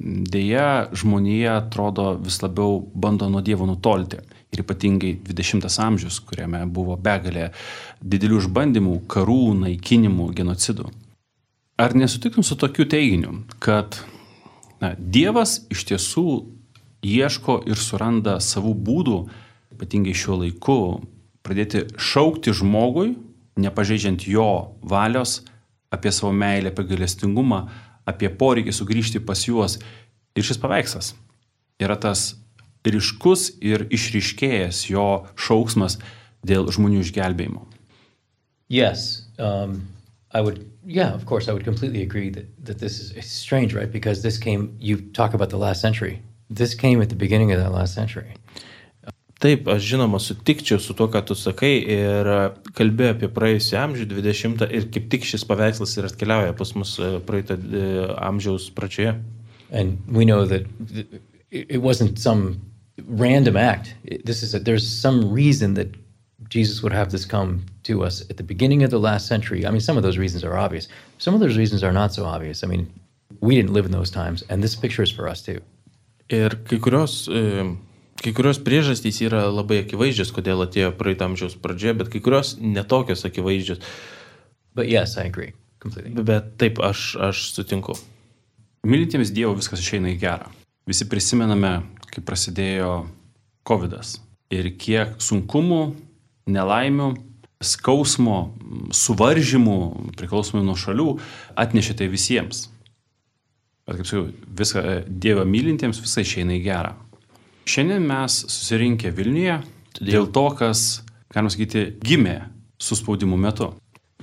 dėja 0.00 0.88
žmonija 0.96 1.58
atrodo 1.60 2.14
vis 2.22 2.38
labiau 2.40 2.78
bando 2.94 3.28
nuo 3.28 3.42
Dievo 3.44 3.66
nutolti. 3.68 4.22
Ir 4.50 4.62
ypatingai 4.64 5.12
20 5.26 5.66
amžius, 5.84 6.18
kuriame 6.26 6.64
buvo 6.66 6.96
begalė 6.98 7.50
didelių 8.00 8.40
išbandymų, 8.40 8.96
karų, 9.10 9.42
naikinimų, 9.60 10.30
genocidų. 10.40 10.88
Ar 11.80 11.94
nesutiktum 11.94 12.44
su 12.44 12.56
tokiu 12.58 12.88
teiginiu, 12.90 13.42
kad 13.62 14.00
na, 14.82 14.94
Dievas 14.98 15.60
iš 15.72 15.84
tiesų 15.90 16.26
ieško 17.06 17.60
ir 17.68 17.80
suranda 17.80 18.38
savų 18.44 18.74
būdų, 18.86 19.18
ypatingai 19.76 20.16
šiuo 20.16 20.40
laiku, 20.42 20.80
pradėti 21.46 21.86
šaukti 21.96 22.52
žmogui, 22.56 23.14
nepažeidžiant 23.60 24.26
jo 24.28 24.76
valios, 24.82 25.40
apie 25.90 26.12
savo 26.14 26.32
meilę, 26.32 26.70
apie 26.70 26.86
galestingumą, 26.90 27.64
apie 28.08 28.30
poreikį 28.30 28.74
sugrįžti 28.74 29.22
pas 29.24 29.42
juos. 29.48 29.78
Ir 30.36 30.46
šis 30.46 30.60
paveikslas 30.62 31.14
yra 31.82 31.96
tas 31.98 32.34
ryškus 32.86 33.56
ir 33.60 33.86
išryškėjęs 33.92 34.86
jo 34.92 35.06
šauksmas 35.36 35.98
dėl 36.46 36.70
žmonių 36.72 37.02
išgelbėjimo. 37.04 37.66
Yes, 38.70 39.26
um, 39.36 39.80
I 40.32 40.40
would, 40.40 40.70
yeah, 40.86 41.12
of 41.12 41.26
course, 41.26 41.48
I 41.48 41.52
would 41.52 41.64
completely 41.64 42.02
agree 42.02 42.30
that, 42.30 42.46
that 42.64 42.78
this 42.78 43.00
is 43.00 43.10
it's 43.12 43.30
strange, 43.30 43.74
right? 43.74 43.90
Because 43.90 44.22
this 44.22 44.38
came, 44.38 44.76
you 44.78 45.00
talk 45.12 45.34
about 45.34 45.50
the 45.50 45.58
last 45.58 45.80
century. 45.80 46.22
This 46.48 46.74
came 46.74 47.02
at 47.02 47.08
the 47.08 47.16
beginning 47.16 47.52
of 47.52 47.58
that 47.58 47.72
last 47.72 47.94
century. 47.94 48.34
Taip, 49.40 49.68
aš 49.72 49.80
žinoma 49.94 50.18
sutikčiau 50.20 50.76
su 50.78 50.92
to, 50.92 51.06
ką 51.08 51.22
tu 51.24 51.34
sakai 51.34 51.78
ir 51.80 52.28
kalbėjau 52.76 53.14
apie 53.14 53.30
praėjusią 53.32 53.78
amžių 53.86 54.06
20 54.10 54.66
ir 54.68 54.88
kaip 54.92 55.06
tik 55.14 55.24
šis 55.24 55.46
paveikslas 55.48 55.96
ir 55.96 56.08
atkeliauja 56.10 56.52
pas 56.58 56.74
mus 56.76 56.92
praeito 57.24 57.56
amžiaus 58.20 58.68
pradžioje. 58.76 59.14
And 59.72 59.96
we 60.06 60.26
know 60.26 60.44
that 60.44 60.68
it 61.50 61.80
wasn't 61.80 62.18
some 62.18 62.60
random 63.06 63.56
act. 63.56 63.94
This 64.24 64.42
is 64.42 64.54
a, 64.54 64.58
there's 64.60 64.86
some 64.86 65.32
reason 65.32 65.72
that 65.74 65.88
Jesus 66.50 66.82
would 66.82 66.92
have 66.92 67.10
this 67.10 67.24
come 67.24 67.64
to 67.84 68.04
us 68.04 68.22
at 68.28 68.36
the 68.36 68.42
beginning 68.42 68.82
of 68.82 68.90
the 68.90 68.98
last 68.98 69.26
century. 69.26 69.64
I 69.66 69.70
mean, 69.70 69.80
some 69.80 69.96
of 69.96 70.02
those 70.02 70.18
reasons 70.18 70.44
are 70.44 70.56
obvious. 70.56 70.88
Some 71.18 71.34
of 71.34 71.40
those 71.40 71.56
reasons 71.56 71.82
are 71.82 71.92
not 71.92 72.12
so 72.12 72.24
obvious. 72.24 72.62
I 72.64 72.66
mean, 72.66 72.92
we 73.40 73.54
didn't 73.54 73.72
live 73.72 73.86
in 73.86 73.92
those 73.92 74.10
times, 74.10 74.42
and 74.50 74.62
this 74.62 74.74
picture 74.76 75.02
is 75.02 75.10
for 75.10 75.28
us 75.28 75.42
too. 75.42 75.60
Ir 76.28 76.50
kai 76.68 76.78
kurios 76.78 77.28
Kai 78.20 78.34
kurios 78.36 78.58
priežastys 78.60 79.22
yra 79.24 79.46
labai 79.48 79.78
akivaizdžios, 79.80 80.28
kodėl 80.36 80.60
atėjo 80.66 80.90
praeitą 80.98 81.24
amžiaus 81.30 81.54
pradžioje, 81.56 81.94
bet 82.02 82.10
kai 82.12 82.20
kurios 82.20 82.50
netokios 82.60 83.24
akivaizdžios. 83.24 83.80
But 84.76 84.90
yes, 84.92 85.16
I 85.16 85.24
agree. 85.30 85.54
Completely. 85.80 86.12
Bet 86.28 86.50
taip, 86.60 86.82
aš, 86.84 87.14
aš 87.16 87.46
sutinku. 87.54 87.96
Mylintiems 88.84 89.32
Dievo 89.32 89.54
viskas 89.56 89.80
išeina 89.80 90.12
į 90.12 90.18
gerą. 90.20 90.52
Visi 90.88 91.08
prisimename, 91.08 91.72
kai 92.12 92.20
prasidėjo 92.26 92.90
COVID. 93.64 93.96
Ir 94.52 94.68
kiek 94.76 95.16
sunkumų, 95.24 95.80
nelaimių, 96.54 97.10
skausmo, 97.60 98.38
suvaržymų, 98.96 99.78
priklausomai 100.16 100.62
nuo 100.64 100.76
šalių, 100.80 101.10
atnešė 101.60 101.98
tai 102.00 102.08
visiems. 102.12 102.68
Bet 103.88 104.00
kaip 104.00 104.08
sakiau, 104.08 104.28
viską 104.60 104.84
Dievą 105.08 105.44
mylintiems 105.48 106.00
visai 106.00 106.24
išeina 106.24 106.56
į 106.56 106.62
gerą. 106.64 106.94
Šiandien 107.68 108.06
mes 108.06 108.38
susirinkę 108.46 109.12
Vilniuje 109.14 109.60
dėl 110.00 110.30
to, 110.32 110.46
kas, 110.56 111.02
galima 111.34 111.52
sakyti, 111.52 111.84
gimė 112.00 112.38
suspaudimų 112.80 113.38
metu. 113.40 113.72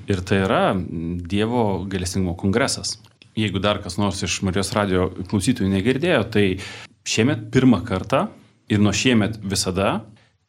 Ir 0.08 0.24
tai 0.26 0.42
yra 0.46 0.62
Dievo 0.74 1.84
galestingumo 1.90 2.38
kongresas. 2.40 2.96
Jeigu 3.38 3.62
dar 3.62 3.84
kas 3.84 4.00
nors 4.02 4.24
iš 4.26 4.40
Marijos 4.48 4.72
radio 4.74 5.12
klausytojų 5.30 5.70
negirdėjo, 5.70 6.24
tai 6.34 6.46
šiemet 7.06 7.52
pirmą 7.54 7.84
kartą 7.86 8.26
ir 8.72 8.82
nuo 8.82 8.96
šiemet 8.96 9.38
visada 9.46 10.00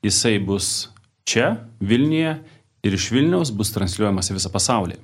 jisai 0.02 0.38
bus 0.40 0.88
čia, 1.28 1.48
Vilniuje 1.80 2.34
ir 2.86 2.96
iš 2.96 3.10
Vilniaus 3.12 3.52
bus 3.54 3.72
transliuojamas 3.74 4.30
į 4.32 4.38
visą 4.38 4.52
pasaulį. 4.54 4.98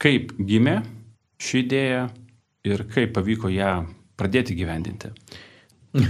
Kaip 0.00 0.32
gimė 0.38 0.80
ši 1.40 1.64
idėja 1.64 2.06
ir 2.66 2.84
kaip 2.92 3.14
pavyko 3.16 3.50
ją 3.52 3.74
pradėti 4.20 4.56
gyvendinti. 4.56 5.12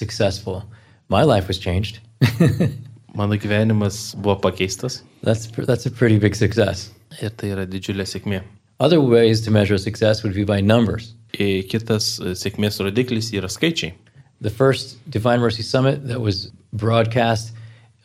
Successful. 0.00 0.62
My 1.10 1.24
life 1.26 1.48
was 1.48 1.58
changed. 1.58 2.00
Mano 3.18 3.34
gyvenimas 3.34 4.14
buvo 4.14 4.36
pakeistas. 4.38 5.02
That's 5.22 5.46
that's 5.66 5.86
a 5.86 5.90
pretty 5.90 6.18
big 6.18 6.36
success. 6.36 6.90
Ir 7.20 7.34
tai 7.34 7.50
yra 7.56 7.66
didžiulė 7.66 8.06
sėkmė. 8.06 8.42
Other 8.78 9.00
ways 9.00 9.42
to 9.44 9.50
measure 9.50 9.78
success 9.78 10.22
would 10.22 10.34
be 10.34 10.44
by 10.44 10.60
numbers. 10.60 11.14
Ir 11.34 11.66
kitas 11.68 12.20
sėkmės 12.38 12.78
rodiklis 12.80 13.32
yra 13.34 13.50
skaičiai. 13.50 13.92
The 14.40 14.50
first 14.50 14.96
Divine 15.10 15.40
Mercy 15.40 15.62
Summit 15.62 16.06
that 16.06 16.20
was 16.20 16.50
broadcast 16.72 17.52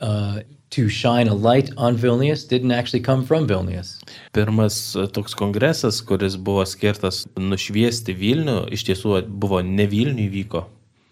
uh, 0.01 0.39
to 0.71 0.89
shine 0.89 1.27
a 1.27 1.33
light 1.33 1.69
on 1.77 1.97
Vilnius 1.97 2.47
didn't 2.47 2.71
actually 2.71 2.99
come 2.99 3.25
from 3.25 3.47
Vilnius. 3.47 4.01
Pirmas 4.33 4.95
toks 5.13 5.33
kongresas, 5.33 6.01
kuris 6.03 6.35
buvo 6.35 6.65
skirtas 6.67 7.25
nušviesti 7.39 8.15
Vilnių, 8.17 8.65
iš 8.75 8.87
tiesų 8.89 9.21
buvo 9.29 9.61
ne 9.63 9.87
Vilniui 9.87 10.31
vyko, 10.33 10.65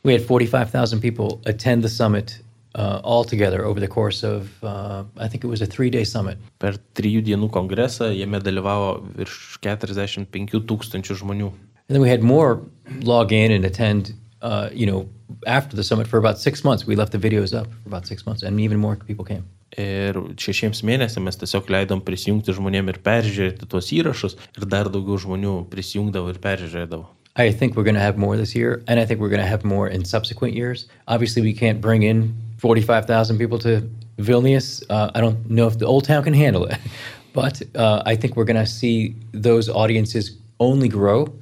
We 0.03 0.11
had 0.11 0.21
45,000 0.27 0.99
people 0.99 1.41
attend 1.45 1.81
the 1.81 1.87
summit 1.87 2.41
uh, 2.75 2.99
all 3.05 3.23
together 3.23 3.63
over 3.63 3.79
the 3.79 3.87
course 3.87 4.21
of, 4.21 4.61
uh, 4.61 5.05
I 5.17 5.29
think 5.29 5.45
it 5.45 5.47
was 5.47 5.61
a 5.61 5.65
three 5.65 5.89
day 5.89 6.03
summit. 6.03 6.37
Per 6.59 6.75
trijų 6.99 7.21
dienų 7.23 7.47
kongresą 7.55 8.09
jame 8.11 8.41
dalyvavo 8.43 8.97
virš 9.15 9.61
45 9.63 10.59
tūkstančių 10.67 11.15
žmonių. 11.21 11.47
And 11.87 11.95
then 11.95 12.01
we 12.01 12.09
had 12.09 12.21
more 12.21 12.59
log 13.03 13.31
in 13.31 13.51
and 13.51 13.63
attend, 13.63 14.11
uh, 14.43 14.69
you 14.73 14.85
know, 14.85 15.09
after 15.47 15.75
the 15.75 15.83
summit 15.83 16.05
for 16.05 16.17
about 16.17 16.37
six 16.37 16.63
months. 16.63 16.85
We 16.85 16.95
left 16.95 17.11
the 17.13 17.17
videos 17.17 17.57
up 17.57 17.67
for 17.81 17.87
about 17.87 18.05
six 18.05 18.25
months 18.25 18.43
and 18.43 18.59
even 18.59 18.77
more 18.77 18.95
people 18.95 19.25
came. 19.25 19.45
Ir 19.73 20.13
šešiems 20.37 20.83
mėnesiams 20.85 21.25
mes 21.25 21.39
tiesiog 21.41 21.71
leidom 21.73 22.03
prisijungti 22.05 22.53
žmonėm 22.53 22.91
ir 22.91 22.99
peržiūrėti 23.01 23.65
tuos 23.71 23.89
įrašus 23.95 24.35
ir 24.59 24.67
dar 24.69 24.91
daugiau 24.93 25.17
žmonių 25.23 25.53
prisijungdavo 25.71 26.29
ir 26.29 26.37
peržiūrėdavo. 26.43 27.07
I 27.35 27.49
think 27.49 27.75
we're 27.75 27.87
going 27.87 27.97
to 27.97 28.05
have 28.05 28.15
more 28.15 28.37
this 28.37 28.53
year, 28.53 28.83
and 28.87 28.99
I 28.99 29.05
think 29.05 29.19
we're 29.19 29.29
going 29.29 29.41
to 29.41 29.47
have 29.47 29.65
more 29.65 29.87
in 29.87 30.05
subsequent 30.05 30.53
years. 30.53 30.85
Obviously, 31.07 31.41
we 31.41 31.53
can't 31.53 31.81
bring 31.81 32.03
in 32.03 32.35
45,000 32.59 33.39
people 33.39 33.57
to 33.59 33.89
Vilnius. 34.19 34.83
Uh, 34.87 35.09
I 35.15 35.21
don't 35.21 35.49
know 35.49 35.65
if 35.65 35.79
the 35.79 35.87
Old 35.87 36.05
Town 36.05 36.23
can 36.23 36.35
handle 36.35 36.65
it, 36.65 36.77
but 37.33 37.63
uh, 37.73 38.03
I 38.05 38.15
think 38.15 38.35
we're 38.35 38.45
going 38.45 38.63
to 38.63 38.67
see 38.67 39.15
those 39.31 39.67
audiences 39.67 40.37
only 40.59 40.87
grow. 40.87 41.33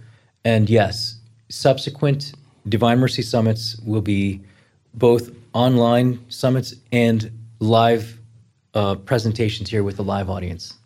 And 0.45 0.69
yes, 0.69 1.19
subsequent 1.49 2.31
Divine 2.67 2.99
Mercy 2.99 3.21
summits 3.21 3.79
will 3.85 4.01
be 4.01 4.41
both 4.93 5.31
online 5.53 6.19
summits 6.29 6.75
and 6.91 7.31
live 7.59 8.19
uh, 8.73 8.95
presentations 8.95 9.69
here 9.69 9.83
with 9.83 9.99
a 9.99 10.03
live 10.03 10.29
audience. 10.29 10.77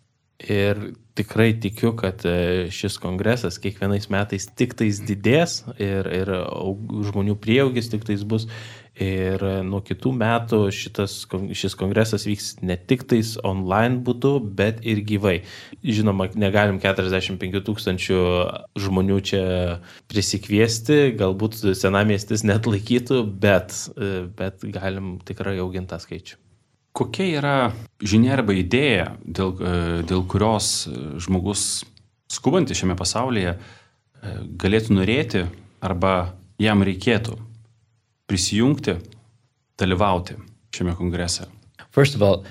Ir 0.49 0.95
tikrai 1.15 1.53
tikiu, 1.63 1.93
kad 1.95 2.25
e, 2.27 2.67
šis 2.73 2.97
kongresas 2.99 3.55
kiekvienais 3.61 4.09
metais 4.11 4.49
tik 4.51 4.75
tais 4.75 4.99
didės 4.99 5.61
ir, 5.79 6.09
ir 6.11 6.31
aug- 6.35 6.91
žmonių 7.07 7.37
prieaugis 7.39 7.87
tik 7.91 8.03
tais 8.07 8.25
bus. 8.27 8.49
Ir 8.95 9.41
e, 9.43 9.55
nuo 9.67 9.81
kitų 9.83 10.13
metų 10.15 10.59
šitas, 10.71 11.17
šis 11.27 11.73
kongresas 11.75 12.23
vyks 12.29 12.61
ne 12.63 12.77
tik 12.79 13.03
tais 13.11 13.33
online 13.43 13.99
būdu, 14.07 14.37
bet 14.55 14.79
ir 14.87 15.01
gyvai. 15.03 15.41
Žinoma, 15.83 16.29
negalim 16.39 16.77
45 16.79 17.59
tūkstančių 17.67 18.19
žmonių 18.79 19.17
čia 19.27 19.41
prisikviesti, 20.07 21.09
galbūt 21.19 21.59
senamiestis 21.75 22.45
net 22.47 22.69
laikytų, 22.71 23.19
bet, 23.27 23.75
e, 23.99 24.29
bet 24.31 24.63
galim 24.63 25.17
tikrai 25.27 25.57
auginti 25.59 25.91
tą 25.91 25.99
skaičių. 25.99 26.39
Kokia 26.95 27.25
yra 27.41 27.57
žinia 27.99 28.37
arba 28.37 28.55
idėja, 28.55 29.09
dėl, 29.27 29.51
e, 29.59 29.73
dėl 30.07 30.23
kurios 30.31 30.85
žmogus 31.19 31.83
skubantis 32.31 32.79
šiame 32.79 32.95
pasaulyje 32.95 33.57
galėtų 34.55 34.95
norėti 34.95 35.43
arba 35.83 36.31
jam 36.57 36.79
reikėtų 36.87 37.35
prisijungti, 38.27 38.97
dalyvauti 39.79 40.37
šiame 40.75 40.95
kongrese? 40.95 41.47
First 41.91 42.15
of 42.15 42.21
all, 42.21 42.43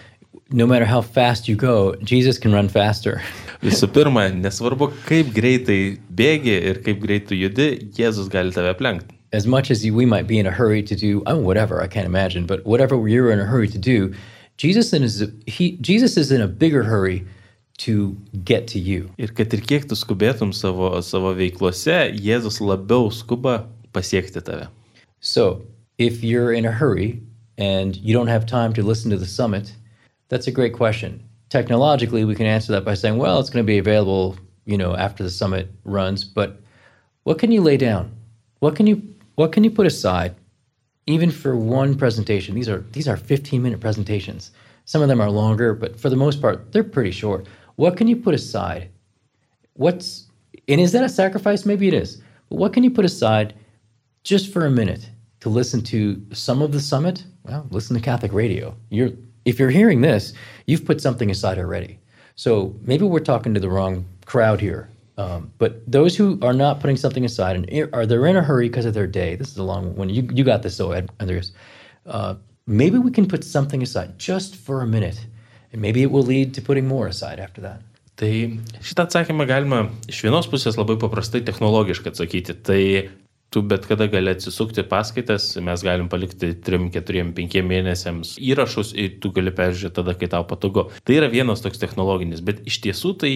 no 0.51 0.67
matter 0.67 0.87
how 0.87 1.01
fast 1.03 1.49
you 1.49 1.57
go, 1.57 1.95
Jesus 2.03 2.39
can 2.39 2.53
run 2.53 2.69
faster. 2.69 3.21
Visų 3.65 3.89
pirma, 3.95 4.29
nesvarbu, 4.33 4.91
kaip 5.09 5.33
greitai 5.35 5.97
bėgi 6.13 6.55
ir 6.71 6.81
kaip 6.85 7.01
greitai 7.01 7.39
judi, 7.41 7.69
Jėzus 7.97 8.29
gali 8.33 8.53
tave 8.53 8.75
aplenkti. 8.75 9.17
As 9.33 9.47
much 9.47 9.71
as 9.71 9.83
we 9.83 10.07
might 10.07 10.29
be 10.29 10.39
in 10.39 10.47
a 10.47 10.51
hurry 10.51 10.83
to 10.83 10.95
do, 10.95 11.23
I 11.27 11.33
mean, 11.35 11.45
whatever, 11.45 11.83
I 11.83 11.89
can't 11.89 12.07
imagine, 12.07 12.47
but 12.47 12.65
whatever 12.65 12.97
you're 13.09 13.33
in 13.33 13.41
a 13.41 13.45
hurry 13.45 13.69
to 13.69 13.79
do, 13.79 14.15
Jesus 14.59 14.93
is, 14.93 15.29
he, 15.47 15.77
Jesus 15.81 16.17
is 16.17 16.31
in 16.31 16.41
a 16.41 16.47
bigger 16.47 16.85
hurry 16.85 17.27
to 17.79 18.17
get 18.45 18.69
to 18.69 18.79
you. 18.79 19.11
Ir 19.19 19.33
kad 19.35 19.53
ir 19.55 19.65
kiek 19.67 19.89
tu 19.91 19.99
skubėtum 19.99 20.55
savo, 20.55 21.01
savo 21.03 21.35
veiklose, 21.35 22.15
Jėzus 22.15 22.61
labiau 22.63 23.11
skuba 23.11 23.65
pasiekti 23.93 24.45
tave. 24.45 24.69
So 25.25 25.65
if 25.97 26.23
you're 26.23 26.53
in 26.53 26.67
a 26.67 26.71
hurry 26.71 27.23
and 27.57 27.97
you 27.97 28.13
don't 28.13 28.27
have 28.27 28.45
time 28.45 28.75
to 28.75 28.83
listen 28.83 29.11
to 29.11 29.17
the 29.17 29.25
summit, 29.25 29.73
that's 30.29 30.49
a 30.49 30.53
great 30.53 30.75
question. 30.75 31.23
Technologically, 31.49 32.27
we 32.27 32.35
can 32.35 32.45
answer 32.45 32.73
that 32.73 32.85
by 32.85 32.93
saying, 32.93 33.17
well, 33.17 33.41
it's 33.41 33.49
going 33.49 33.65
to 33.65 33.67
be 33.67 33.79
available, 33.79 34.37
you 34.67 34.77
know, 34.77 34.95
after 34.95 35.23
the 35.23 35.31
summit 35.31 35.71
runs, 35.85 36.25
but 36.25 36.61
what 37.23 37.39
can 37.39 37.51
you 37.51 37.63
lay 37.63 37.79
down? 37.79 38.15
What 38.59 38.77
can 38.77 38.87
you 38.87 39.03
what 39.37 39.51
can 39.51 39.65
you 39.65 39.71
put 39.71 39.87
aside 39.87 40.35
even 41.07 41.31
for 41.31 41.57
one 41.57 41.97
presentation? 41.97 42.55
These 42.55 42.69
are 42.69 42.85
these 42.93 43.09
are 43.09 43.17
15 43.17 43.63
minute 43.63 43.81
presentations. 43.81 44.51
Some 44.85 45.01
of 45.01 45.09
them 45.09 45.23
are 45.23 45.31
longer, 45.31 45.73
but 45.73 45.99
for 45.99 46.11
the 46.11 46.17
most 46.17 46.43
part, 46.43 46.71
they're 46.71 46.85
pretty 46.85 47.13
short. 47.13 47.47
What 47.77 47.97
can 47.97 48.09
you 48.09 48.17
put 48.17 48.35
aside 48.35 48.91
what's 49.73 50.27
and 50.69 50.81
is 50.81 50.93
that 50.93 51.03
a 51.03 51.09
sacrifice 51.09 51.67
maybe 51.67 51.89
it 51.89 51.95
is 51.95 52.23
but 52.49 52.57
what 52.57 52.73
can 52.73 52.85
you 52.85 52.91
put 52.91 53.05
aside 53.05 53.55
just 54.25 54.53
for 54.53 54.67
a 54.67 54.71
minute 54.71 55.09
to 55.41 55.49
listen 55.49 55.81
to 55.83 56.21
some 56.33 56.63
of 56.63 56.73
the 56.73 56.81
summit 56.81 57.25
well 57.45 57.67
listen 57.71 57.95
to 57.97 58.03
catholic 58.03 58.33
radio. 58.33 58.75
You're 58.91 59.11
if 59.45 59.59
you're 59.59 59.71
hearing 59.71 60.01
this 60.01 60.33
you've 60.67 60.85
put 60.85 61.01
something 61.01 61.31
aside 61.31 61.59
already. 61.59 61.99
So 62.37 62.75
maybe 62.83 63.05
we're 63.05 63.21
talking 63.33 63.55
to 63.55 63.61
the 63.61 63.69
wrong 63.69 64.05
crowd 64.27 64.61
here. 64.61 64.89
Um, 65.17 65.53
but 65.59 65.81
those 65.87 66.17
who 66.17 66.39
are 66.43 66.53
not 66.55 66.81
putting 66.81 66.97
something 66.97 67.25
aside 67.25 67.55
and 67.57 67.69
i- 67.73 67.89
are 67.93 68.05
they're 68.07 68.27
in 68.27 68.37
a 68.37 68.43
hurry 68.43 68.69
because 68.69 68.87
of 68.87 68.95
their 68.95 69.07
day. 69.07 69.37
This 69.37 69.51
is 69.53 69.59
a 69.59 69.63
long 69.63 69.95
one. 69.95 70.09
You, 70.09 70.23
you 70.33 70.43
got 70.43 70.63
this 70.63 70.77
though 70.79 70.91
Ed, 70.93 71.11
andreas. 71.21 71.53
Uh, 72.07 72.35
maybe 72.67 72.99
we 72.99 73.11
can 73.13 73.27
put 73.29 73.45
something 73.45 73.83
aside 73.83 74.19
just 74.19 74.57
for 74.57 74.81
a 74.83 74.87
minute 74.87 75.21
and 75.73 75.81
maybe 75.81 76.03
it 76.03 76.11
will 76.11 76.23
lead 76.25 76.55
to 76.55 76.63
putting 76.63 76.89
more 76.89 77.07
aside 77.07 77.39
after 77.39 77.61
that. 77.61 77.83
Tai 78.17 78.31
šitą 78.81 79.05
atsakymą 79.09 79.45
galima 79.51 79.79
iš 80.09 80.21
vienos 80.25 80.47
pusės 80.51 80.77
labai 80.79 80.95
paprastai 81.03 81.41
technologiškai 81.47 82.13
atsakyti. 82.13 82.55
Tai 82.67 82.83
tu 83.53 83.63
bet 83.63 83.87
kada 83.87 84.09
gali 84.11 84.33
atsisukti 84.35 84.83
paskaitas, 84.91 85.47
mes 85.63 85.85
galim 85.87 86.09
palikti 86.11 86.53
3, 86.67 86.89
4, 86.97 87.25
5 87.37 87.63
mėnesiams 87.69 88.35
įrašus 88.43 88.93
ir 88.99 89.17
tu 89.23 89.31
gali 89.37 89.53
peržiūrėti 89.55 89.99
tada, 90.01 90.17
kai 90.19 90.31
tau 90.33 90.47
patogu. 90.51 90.89
Tai 91.07 91.19
yra 91.21 91.31
vienas 91.31 91.63
toks 91.63 91.83
technologinis, 91.83 92.43
bet 92.45 92.65
iš 92.67 92.81
tiesų 92.87 93.15
tai 93.23 93.33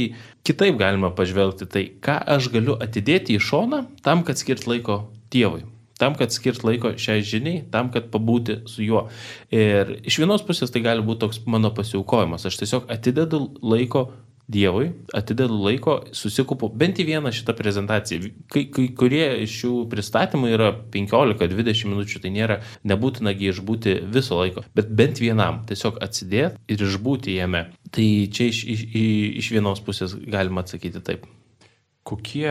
kitaip 0.49 0.79
galima 0.81 1.12
pažvelgti, 1.14 1.71
tai 1.71 1.87
ką 2.03 2.18
aš 2.37 2.51
galiu 2.55 2.79
atidėti 2.83 3.38
į 3.38 3.44
šoną 3.51 3.85
tam, 4.03 4.27
kad 4.27 4.40
skirt 4.40 4.66
laiko 4.71 5.05
Dievui. 5.33 5.66
Tam, 5.99 6.14
kad 6.14 6.31
skirt 6.31 6.62
laiko 6.62 6.92
šiai 6.94 7.25
žiniai, 7.27 7.64
tam, 7.73 7.88
kad 7.90 8.07
pabūti 8.12 8.61
su 8.71 8.85
juo. 8.87 9.09
Ir 9.51 9.97
iš 10.07 10.21
vienos 10.23 10.44
pusės 10.47 10.71
tai 10.71 10.85
gali 10.85 11.03
būti 11.03 11.25
toks 11.25 11.40
mano 11.51 11.73
pasiaukojimas. 11.75 12.47
Aš 12.47 12.61
tiesiog 12.61 12.87
atidedu 12.94 13.40
laiko 13.66 14.05
Dievui, 14.49 14.87
atidedu 15.13 15.59
laiko, 15.61 15.99
susikupu 16.17 16.71
bent 16.81 16.97
į 16.97 17.05
vieną 17.11 17.29
šitą 17.37 17.53
prezentaciją. 17.57 18.31
Kai, 18.49 18.63
kai 18.73 18.87
kurie 18.97 19.27
iš 19.45 19.57
šių 19.61 19.73
pristatymų 19.93 20.53
yra 20.55 20.71
15-20 20.95 21.91
minučių, 21.91 22.23
tai 22.23 22.33
nėra 22.33 22.57
nebūtinagi 22.89 23.51
išbūti 23.53 23.99
viso 24.15 24.39
laiko, 24.41 24.65
bet 24.79 24.89
bent 24.89 25.21
vienam 25.21 25.61
tiesiog 25.69 26.01
atsidėti 26.05 26.57
ir 26.73 26.87
išbūti 26.87 27.37
jame. 27.37 27.67
Tai 27.93 28.07
čia 28.33 28.49
iš, 28.49 28.63
iš, 28.73 28.87
iš 29.43 29.51
vienos 29.53 29.85
pusės 29.85 30.17
galima 30.17 30.65
atsakyti 30.65 31.05
taip. 31.05 31.29
Kokie 32.09 32.49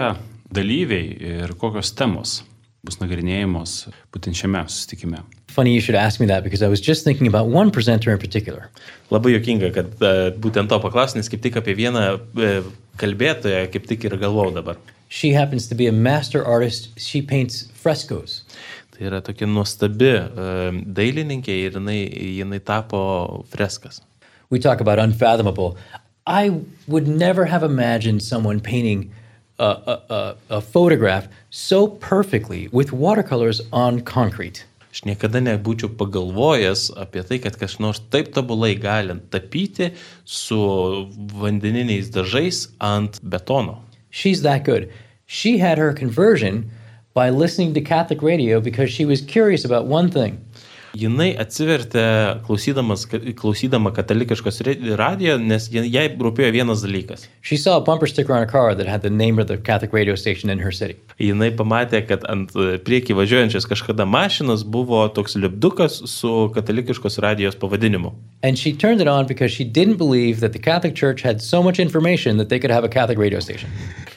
dalyviai 0.54 1.10
ir 1.34 1.58
kokios 1.58 1.96
temos 1.98 2.44
bus 2.86 3.02
nagrinėjamos 3.02 3.88
būtent 4.14 4.38
šiame 4.38 4.68
susitikime? 4.70 5.26
Funny 5.48 5.74
you 5.74 5.82
should 5.82 5.96
ask 5.96 6.20
me 6.20 6.26
that 6.28 6.44
because 6.44 6.62
I 6.62 6.68
was 6.68 6.82
just 6.82 7.04
thinking 7.04 7.28
about 7.28 7.48
one 7.48 7.72
presenter 7.72 8.12
in 8.12 8.20
particular. 8.20 8.70
Labai 9.12 9.34
jokinga, 9.38 9.74
kad 9.74 9.86
uh, 10.02 10.32
būtent 10.32 10.70
to 10.70 11.16
nes 11.16 11.30
kaip 11.30 11.42
tik 11.42 11.56
apie 11.56 11.76
vieną 11.76 12.20
uh, 12.20 12.64
kalbėtoją 12.98 13.72
kaip 13.72 13.88
tik 13.88 14.06
ir 14.06 14.18
galvojau 14.18 14.54
dabar. 14.56 14.78
She 15.10 15.32
happens 15.32 15.68
to 15.68 15.76
be 15.76 15.88
a 15.88 15.92
master 15.92 16.46
artist. 16.46 17.00
She 17.00 17.22
paints 17.22 17.70
frescoes. 17.74 18.44
Tai 18.92 19.06
yra 19.08 19.22
tokia 19.22 19.48
nuostabi 19.48 20.14
uh, 20.16 20.72
dailininkė 21.00 21.56
ir 21.68 21.80
jinai, 21.80 22.02
jinai 22.42 22.60
tapo 22.60 23.46
freskas. 23.50 24.02
We 24.50 24.60
talk 24.60 24.80
about 24.80 25.00
unfathomable. 25.00 25.78
I 26.26 26.62
would 26.88 27.08
never 27.08 27.46
have 27.46 27.64
imagined 27.64 28.22
someone 28.22 28.60
painting 28.60 29.12
a, 29.60 29.64
a, 29.64 30.14
a, 30.14 30.36
a 30.58 30.62
photograph 30.62 31.28
so 31.50 31.88
perfectly 31.88 32.68
with 32.72 32.92
watercolors 32.92 33.62
on 33.72 34.02
concrete. 34.02 34.66
Aš 34.98 35.04
niekada 35.06 35.38
nebūčiau 35.46 35.92
pagalvojęs 35.94 36.88
apie 36.98 37.22
tai, 37.22 37.38
kad 37.38 37.54
kas 37.62 37.76
nors 37.78 38.00
taip 38.10 38.32
tobulai 38.34 38.72
gali 38.82 39.14
tapyti 39.30 39.92
su 40.26 40.58
vandeniniais 41.38 42.10
dažais 42.10 42.64
ant 42.82 43.20
betono. 43.22 43.76
She's 44.10 44.42
that 44.42 44.66
good. 44.66 44.90
She 45.28 45.60
had 45.60 45.78
her 45.78 45.94
conversion 45.94 46.72
by 47.14 47.30
listening 47.30 47.76
to 47.76 47.82
Catholic 47.82 48.24
radio 48.24 48.60
because 48.60 48.90
she 48.90 49.06
was 49.06 49.22
curious 49.22 49.64
about 49.64 49.86
one 49.86 50.10
thing. 50.10 50.42
Jinai 50.98 51.30
atsivertė 51.38 52.04
klausydama 52.48 53.92
katalikiškos 53.94 54.62
radijo, 54.98 55.36
nes 55.38 55.68
jai 55.72 56.06
rūpėjo 56.18 56.50
vienas 56.56 56.82
dalykas. 56.86 57.28
She 57.42 57.58
saw 57.58 57.78
a 57.78 57.82
bumper 57.82 58.08
sticker 58.10 58.34
on 58.34 58.42
a 58.42 58.50
car 58.50 58.74
that 58.74 58.88
had 58.88 59.02
the 59.02 59.10
name 59.10 59.38
of 59.38 59.48
the 59.48 59.58
Catholic 59.58 59.94
radio 59.94 60.16
station 60.16 60.50
in 60.50 60.60
her 60.60 60.72
city. 60.72 60.96
Jinai 61.22 61.52
pamatė, 61.58 62.02
kad 62.10 62.26
ant 62.32 62.54
e, 62.56 62.78
priekį 62.82 63.18
važiuojančios 63.20 63.68
kažkada 63.70 64.08
mašinos 64.10 64.64
buvo 64.66 65.04
toks 65.14 65.38
lipdukas 65.38 66.02
su 66.10 66.34
katalikiškos 66.56 67.20
radijos 67.22 67.56
pavadinimu. 67.62 68.14
And 68.44 68.58
she 68.58 68.74
turned 68.74 69.02
it 69.02 69.08
on 69.08 69.28
because 69.28 69.52
she 69.52 69.64
didn't 69.64 69.98
believe 69.98 70.40
that 70.42 70.54
the 70.54 70.60
Catholic 70.60 70.96
Church 70.96 71.22
had 71.22 71.42
so 71.42 71.62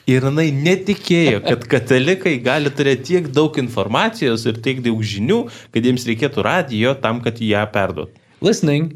Ir 0.11 0.25
jinai 0.27 0.49
netikėjo, 0.51 1.39
kad 1.45 1.63
katalikai 1.71 2.35
gali 2.43 2.71
turėti 2.75 3.13
tiek 3.13 3.29
daug 3.31 3.55
informacijos 3.61 4.43
ir 4.49 4.59
tiek 4.65 4.81
daug 4.83 4.99
žinių, 4.99 5.39
kad 5.71 5.87
jiems 5.87 6.07
reikėtų 6.09 6.43
radijo 6.47 6.93
tam, 6.99 7.21
kad 7.23 7.39
ją 7.39 7.63
perduot. 7.71 8.17
Listening 8.41 8.91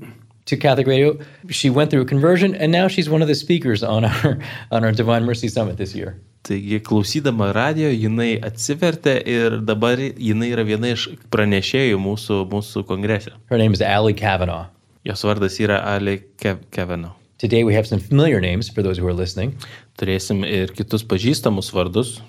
to 0.45 0.57
Catholic 0.57 0.87
radio, 0.87 1.17
she 1.49 1.69
went 1.69 1.91
through 1.91 2.01
a 2.01 2.09
conversion, 2.09 2.55
and 2.55 2.71
now 2.71 2.87
she's 2.87 3.09
one 3.09 3.21
of 3.21 3.29
the 3.29 3.35
speakers 3.35 3.83
on 3.83 4.05
our 4.05 4.37
on 4.71 4.83
our 4.83 4.91
Divine 4.91 5.23
Mercy 5.23 5.47
Summit 5.47 5.77
this 5.77 5.95
year. 5.95 6.17
Taigi, 6.45 6.81
klausydama 6.85 7.53
radio, 7.55 7.89
jinai 7.89 8.35
atsivertė 8.45 9.15
ir 9.25 9.59
dabar 9.65 9.97
jinai 9.97 10.51
yra 10.53 10.65
viena 10.67 10.91
iš 10.93 11.07
pranešėjų 11.33 11.97
mūsų, 12.01 12.43
mūsų 12.51 12.85
kongrese. 12.85 13.33
Her 13.49 13.57
name 13.61 13.73
is 13.73 13.81
Allie 13.81 14.13
Kavanaugh. 14.13 14.67
Jos 15.05 15.23
vardas 15.25 15.59
yra 15.61 15.79
Ali 15.95 16.19
Kev 16.41 16.65
Kevino. 16.71 17.15
Today 17.37 17.63
we 17.63 17.73
have 17.75 17.85
some 17.85 17.99
familiar 17.99 18.39
names 18.39 18.69
for 18.69 18.81
those 18.81 18.97
who 18.97 19.05
are 19.07 19.13
listening. 19.13 19.57
Turėsim 19.99 20.43
ir 20.43 20.73
kitus 20.75 21.05
pažįstamus 21.07 21.71
vardus. 21.75 22.19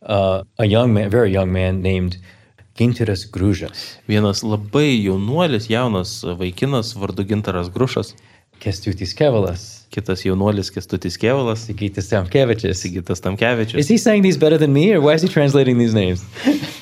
Uh, 0.00 0.44
a 0.58 0.64
young 0.64 0.94
man, 0.94 1.10
very 1.10 1.32
young 1.32 1.52
man 1.52 1.82
named 1.82 2.16
Ginteras 2.78 3.26
Grūžas, 3.28 3.98
Vienas 4.08 4.40
labai 4.46 4.94
jaunuolis, 5.04 5.66
jaunas 5.68 6.22
vaikinas 6.38 6.94
vardu 6.96 7.26
Gintaras 7.28 7.68
Grušas, 7.68 8.14
Kestutis 8.60 9.12
Kevalas, 9.16 9.84
kitas 9.90 10.22
jaunuolis 10.24 10.70
Kestutis 10.72 11.18
Kevalas, 11.20 11.66
Sigitas 11.66 12.08
Tamkevičius. 12.08 12.80
Sigitas 12.80 13.20
Tamkevičius. 13.20 13.78
Is 13.78 13.88
he 13.88 13.98
saying 13.98 14.22
these 14.22 14.38
better 14.38 14.56
than 14.56 14.72
me, 14.72 14.92
or 14.92 15.00
why 15.00 15.12
is 15.12 15.22
he 15.22 15.28
translating 15.28 15.78
these 15.78 15.92
names? 15.92 16.24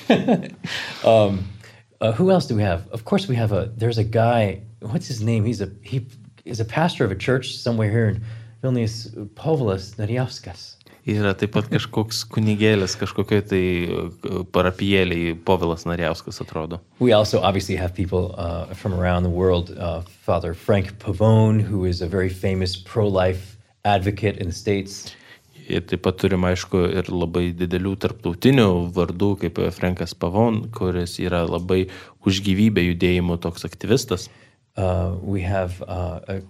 um, 1.03 1.43
uh, 2.01 2.11
who 2.13 2.31
else 2.31 2.45
do 2.45 2.55
we 2.55 2.61
have? 2.61 2.87
Of 2.89 3.05
course, 3.05 3.27
we 3.27 3.35
have 3.35 3.51
a. 3.51 3.71
There's 3.75 3.97
a 3.97 4.03
guy. 4.03 4.61
What's 4.79 5.07
his 5.07 5.21
name? 5.21 5.43
He's 5.43 5.59
a 5.59 5.69
he 5.81 6.05
is 6.45 6.59
a 6.59 6.65
pastor 6.65 7.03
of 7.03 7.11
a 7.11 7.15
church 7.15 7.57
somewhere 7.57 7.89
here 7.89 8.07
in 8.07 8.23
Vilnius 8.63 9.07
Povilas 9.35 9.93
Nariauskas. 9.99 10.75
Yra 11.09 11.31
taip 11.33 11.53
pat 11.55 11.69
kažkoks 11.71 12.25
kunigėlis, 12.29 12.97
kažkokioj 12.99 13.41
tai 13.49 13.61
uh, 13.87 14.41
parapijėliai, 14.53 15.37
Povilas 15.47 15.87
Nariauskas 15.87 16.41
atrodo. 16.43 16.81
We 16.99 17.13
also 17.13 17.39
obviously 17.39 17.77
have 17.79 17.95
people 17.95 18.35
uh, 18.37 18.73
from 18.75 18.93
around 18.93 19.23
the 19.23 19.31
world. 19.31 19.71
Uh, 19.77 20.01
Father 20.01 20.53
Frank 20.53 20.99
Pavone, 20.99 21.61
who 21.61 21.85
is 21.85 22.01
a 22.01 22.07
very 22.07 22.29
famous 22.29 22.75
pro 22.75 23.07
life 23.07 23.57
advocate 23.85 24.37
in 24.37 24.47
the 24.47 24.53
States. 24.53 25.15
Ir 25.69 25.85
taip 25.85 26.03
pat 26.03 26.17
turim, 26.17 26.43
aišku, 26.49 26.81
ir 26.97 27.09
labai 27.13 27.51
didelių 27.55 27.95
tarptautinių 28.03 28.69
vardų, 28.93 29.31
kaip 29.45 29.59
Frankas 29.77 30.15
Pavon, 30.17 30.63
kuris 30.73 31.19
yra 31.21 31.43
labai 31.45 31.83
už 32.25 32.41
gyvybę 32.45 32.83
judėjimų 32.89 33.37
toks 33.45 33.65
aktyvistas. 33.69 34.27
Uh, 34.75 35.15
we 35.21 35.41
have 35.41 35.81
uh, 35.87 36.19
a 36.27 36.41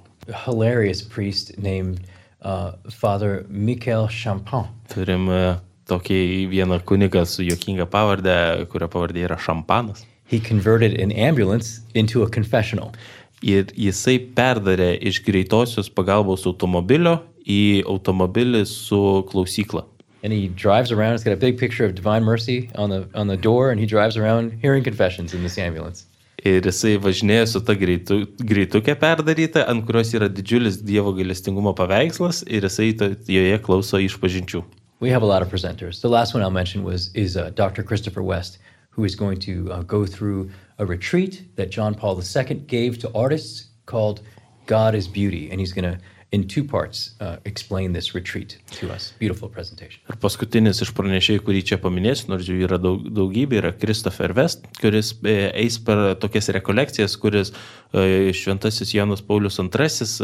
hilarious 0.45 1.01
priest 1.01 1.57
named 1.57 2.01
uh, 2.41 2.73
Father 2.89 3.45
Michael 3.49 4.07
Champon. 4.07 4.67
Turim 4.93 5.27
uh, 5.29 5.57
tokį 5.89 6.49
vieną 6.51 6.79
kunigą 6.85 7.25
su 7.27 7.43
jokinga 7.45 7.87
pavardė, 7.89 8.65
kurio 8.71 8.89
pavardė 8.91 9.25
yra 9.27 9.37
Šampanas. 9.39 10.05
He 10.29 10.39
converted 10.39 10.99
an 11.01 11.11
ambulance 11.11 11.81
into 11.95 12.23
a 12.23 12.29
confessional. 12.29 12.93
Ir 13.41 13.71
jisai 13.73 14.19
perdarė 14.35 14.91
iš 15.09 15.21
greitosios 15.25 15.89
pagalbos 15.89 16.45
automobilio 16.45 17.19
į 17.47 17.85
automobilį 17.87 18.65
su 18.67 19.23
klausykla. 19.31 19.85
And 20.21 20.33
he 20.33 20.49
drives 20.49 20.91
around. 20.91 21.13
It's 21.15 21.23
got 21.23 21.31
a 21.31 21.37
big 21.37 21.57
picture 21.57 21.85
of 21.85 21.95
Divine 21.95 22.23
Mercy 22.23 22.69
on 22.75 22.89
the 22.89 23.07
on 23.15 23.27
the 23.27 23.37
door, 23.37 23.71
and 23.71 23.79
he 23.79 23.85
drives 23.85 24.17
around 24.17 24.51
hearing 24.61 24.83
confessions 24.83 25.33
in 25.33 25.43
this 25.43 25.57
ambulance. 25.57 26.05
Ir 26.47 26.63
jisai 26.63 26.95
važinėja 27.01 27.47
su 27.51 27.59
ta 27.65 27.75
greitu, 27.75 28.21
greitukė 28.39 28.95
perdaryta, 28.99 29.65
ant 29.67 29.83
kurios 29.87 30.13
yra 30.15 30.29
didžiulis 30.31 30.79
Dievo 30.87 31.11
gailestingumo 31.17 31.73
paveikslas 31.75 32.45
ir 32.47 32.67
jisai 32.67 32.93
to, 32.99 33.09
joje 33.27 33.57
klauso 33.65 33.99
išpažinčių. 33.99 34.63
We 34.99 35.09
have 35.09 35.23
a 35.23 35.25
lot 35.25 35.41
of 35.41 35.49
presenters. 35.49 36.01
The 36.01 36.09
last 36.09 36.33
one 36.33 36.43
I'll 36.43 36.51
mention 36.51 36.83
was 36.83 37.09
is 37.13 37.35
uh, 37.35 37.51
Dr. 37.55 37.83
Christopher 37.83 38.23
West, 38.23 38.59
who 38.89 39.03
is 39.03 39.15
going 39.15 39.39
to 39.39 39.71
uh, 39.71 39.81
go 39.83 40.05
through 40.05 40.49
a 40.77 40.85
retreat 40.85 41.43
that 41.55 41.71
John 41.71 41.95
Paul 41.95 42.21
II 42.21 42.55
gave 42.67 42.99
to 42.99 43.11
artists 43.13 43.67
called 43.85 44.21
God 44.65 44.95
is 44.95 45.07
Beauty, 45.07 45.49
and 45.51 45.59
he's 45.59 45.73
going 45.73 45.91
to, 45.91 45.99
in 46.31 46.47
two 46.47 46.63
parts, 46.63 47.15
uh, 47.21 47.37
explain 47.45 47.93
this 47.93 48.13
retreat 48.13 48.57
to 48.79 48.91
us. 48.91 49.13
Beautiful 49.19 49.49
presentation. 49.49 50.01
Ir 50.09 50.17
paskutinis 50.21 50.81
iš 50.83 50.91
pranešėjų, 50.97 51.41
kurį 51.45 51.61
čia 51.71 51.79
paminėsiu, 51.81 52.29
nors 52.29 52.49
jų 52.49 52.59
yra 52.67 52.77
daug, 52.81 53.07
daugybė, 53.17 53.57
yra 53.63 53.71
Christopher 53.73 54.35
West, 54.37 54.67
kuris 54.77 55.15
e, 55.23 55.49
eis 55.63 55.79
per 55.81 56.13
tokias 56.21 56.51
rekolekcijas, 56.53 57.17
kuris 57.21 57.49
e, 57.49 58.29
šventasis 58.37 58.93
Jonas 58.93 59.25
Paulius 59.25 59.57
II 59.57 59.71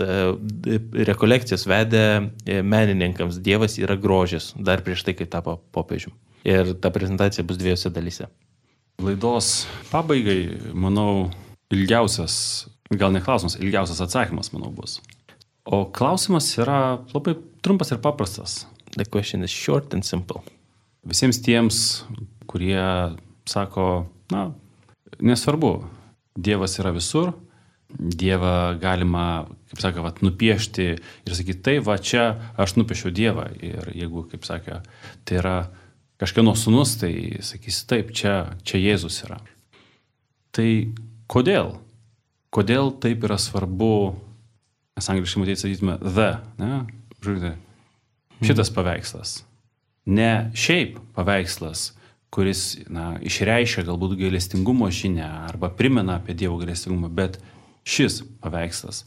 e, 0.05 0.77
rekolekcijas 1.09 1.65
vedė 1.69 2.05
menininkams. 2.45 3.41
Dievas 3.41 3.79
yra 3.81 3.97
grožis, 3.97 4.51
dar 4.55 4.85
prieš 4.85 5.07
tai, 5.07 5.17
kai 5.17 5.25
tapo 5.25 5.57
popiežiumi. 5.73 6.17
Ir 6.45 6.75
ta 6.77 6.93
prezentacija 6.93 7.45
bus 7.47 7.57
dviejose 7.57 7.89
dalyse. 7.89 8.29
Laidos 9.01 9.65
pabaigai, 9.89 10.53
manau, 10.77 11.31
ilgiausias, 11.73 12.37
gal 12.93 13.11
ne 13.11 13.25
klausimas, 13.25 13.57
ilgiausias 13.57 14.05
atsakymas, 14.05 14.53
manau, 14.53 14.69
bus. 14.69 14.99
O 15.65 15.86
klausimas 15.89 16.51
yra 16.62 16.99
labai 17.13 17.36
trumpas 17.65 17.89
ir 17.91 18.01
paprastas. 18.01 18.67
The 18.95 19.06
question 19.06 19.43
is 19.43 19.51
short 19.51 19.93
and 19.93 20.06
simple. 20.06 20.43
Visiems 21.06 21.41
tiems, 21.41 22.06
kurie 22.45 22.82
sako, 23.49 24.06
na, 24.32 24.51
nesvarbu, 25.19 25.73
Dievas 26.36 26.78
yra 26.82 26.91
visur, 26.91 27.32
Dievą 27.95 28.75
galima, 28.82 29.45
kaip 29.71 29.82
sakė, 29.82 30.01
vat, 30.04 30.21
nupiešti 30.25 30.88
ir 30.91 31.36
sakyti, 31.38 31.62
tai 31.63 31.75
va 31.86 31.95
čia 31.97 32.25
aš 32.60 32.75
nupiešiau 32.75 33.13
Dievą. 33.15 33.45
Ir 33.63 33.89
jeigu, 33.95 34.25
kaip 34.32 34.45
sakė, 34.45 34.82
tai 35.23 35.39
yra 35.39 35.56
kažkieno 36.21 36.56
sunus, 36.60 36.97
tai 36.99 37.13
sakysi, 37.45 37.86
taip, 37.88 38.12
čia, 38.15 38.36
čia 38.67 38.82
Jėzus 38.82 39.21
yra. 39.25 39.39
Tai 40.56 40.67
kodėl? 41.32 41.75
Kodėl 42.56 42.91
taip 43.04 43.23
yra 43.28 43.39
svarbu, 43.39 43.93
mes 44.95 45.10
angliškai 45.10 45.41
matyti 45.41 45.62
sakytume, 45.62 45.97
the, 46.03 46.29
ne? 46.62 46.86
Žiūrėkite, 47.23 47.55
šitas 48.45 48.71
paveikslas. 48.75 49.36
Ne 50.05 50.51
šiaip 50.55 50.99
paveikslas, 51.17 51.89
kuris 52.36 52.62
na, 52.91 53.15
išreiškia 53.25 53.86
galbūt 53.88 54.17
gailestingumo 54.19 54.89
žinę 54.93 55.25
arba 55.49 55.71
primena 55.73 56.19
apie 56.19 56.36
Dievo 56.38 56.60
gailestingumą, 56.62 57.10
bet 57.10 57.39
šis 57.88 58.21
paveikslas, 58.43 59.03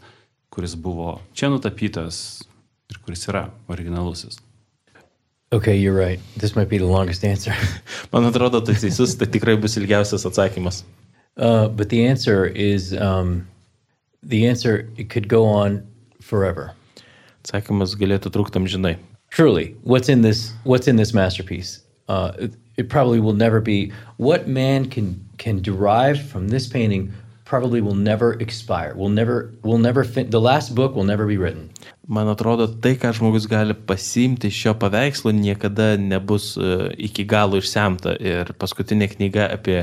kuris 0.52 0.74
buvo 0.76 1.18
čia 1.36 1.52
nutapytas 1.52 2.42
ir 2.90 3.00
kuris 3.04 3.28
yra 3.30 3.48
originalusis. 3.68 4.40
Okay, 5.50 5.78
you're 5.80 5.96
right. 5.96 6.20
This 6.36 6.54
might 6.56 6.68
be 6.68 6.76
the 6.76 6.84
longest 6.84 7.24
answer. 7.24 7.54
Man 8.12 8.28
atrodo, 8.28 8.60
tai 8.60 8.74
teisus, 8.76 9.16
tai 9.16 9.26
tikrai 9.32 9.56
bus 9.56 9.78
ilgiausias 9.80 10.26
atsakymas. 10.28 10.82
Uh, 11.38 11.68
but 11.68 11.88
the 11.88 12.04
answer 12.04 12.44
is 12.44 12.92
um, 12.92 13.46
the 14.22 14.46
answer 14.46 14.88
it 14.96 15.10
could 15.10 15.28
go 15.28 15.44
on 15.44 15.86
forever. 16.20 16.72
Atsakymas 17.44 17.94
galėtų 17.96 18.32
trukti 18.34 18.60
amžinai. 18.60 18.96
Truly, 19.30 19.76
what's 19.82 20.08
in 20.08 20.22
this 20.22 20.52
what's 20.64 20.88
in 20.88 20.96
this 20.96 21.12
masterpiece? 21.12 21.80
Uh, 22.08 22.32
it, 22.38 22.54
it 22.76 22.88
probably 22.88 23.20
will 23.20 23.34
never 23.34 23.60
be 23.60 23.92
what 24.16 24.48
man 24.48 24.88
can 24.88 25.24
can 25.38 25.60
derive 25.62 26.20
from 26.20 26.48
this 26.48 26.66
painting. 26.66 27.12
Probably 27.48 27.80
will 27.80 27.96
never 27.96 28.34
expire. 28.44 28.92
Will 28.94 29.08
never 29.08 29.36
will 29.64 29.80
never 29.80 30.04
fin- 30.04 30.28
the 30.28 30.40
last 30.40 30.74
book 30.74 30.94
will 30.94 31.08
never 31.08 31.24
be 31.26 31.38
written. 31.40 31.70
Man 32.06 32.28
atrodo, 32.28 32.66
tai, 32.82 32.92
ką 33.00 33.14
žmogus 33.16 33.46
gali 33.48 33.72
pasiimti 33.88 34.50
iš 34.52 34.58
šio 34.62 34.74
paveikslo, 34.82 35.32
niekada 35.32 35.96
nebus 35.96 36.50
uh, 36.60 36.90
iki 37.08 37.24
galo 37.24 37.60
išsemta. 37.62 38.14
Ir 38.20 38.52
paskutinė 38.60 39.08
knyga 39.14 39.48
apie 39.56 39.78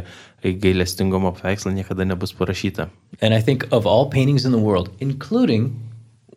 gailestingumo 0.46 1.34
paveikslą 1.40 1.74
niekada 1.74 2.06
nebus 2.06 2.34
parašyta. 2.38 2.88
And 3.22 3.34
I 3.34 3.42
think 3.42 3.66
of 3.72 3.90
all 3.90 4.10
paintings 4.14 4.46
in 4.46 4.52
the 4.52 4.62
world, 4.62 4.94
including 5.00 5.74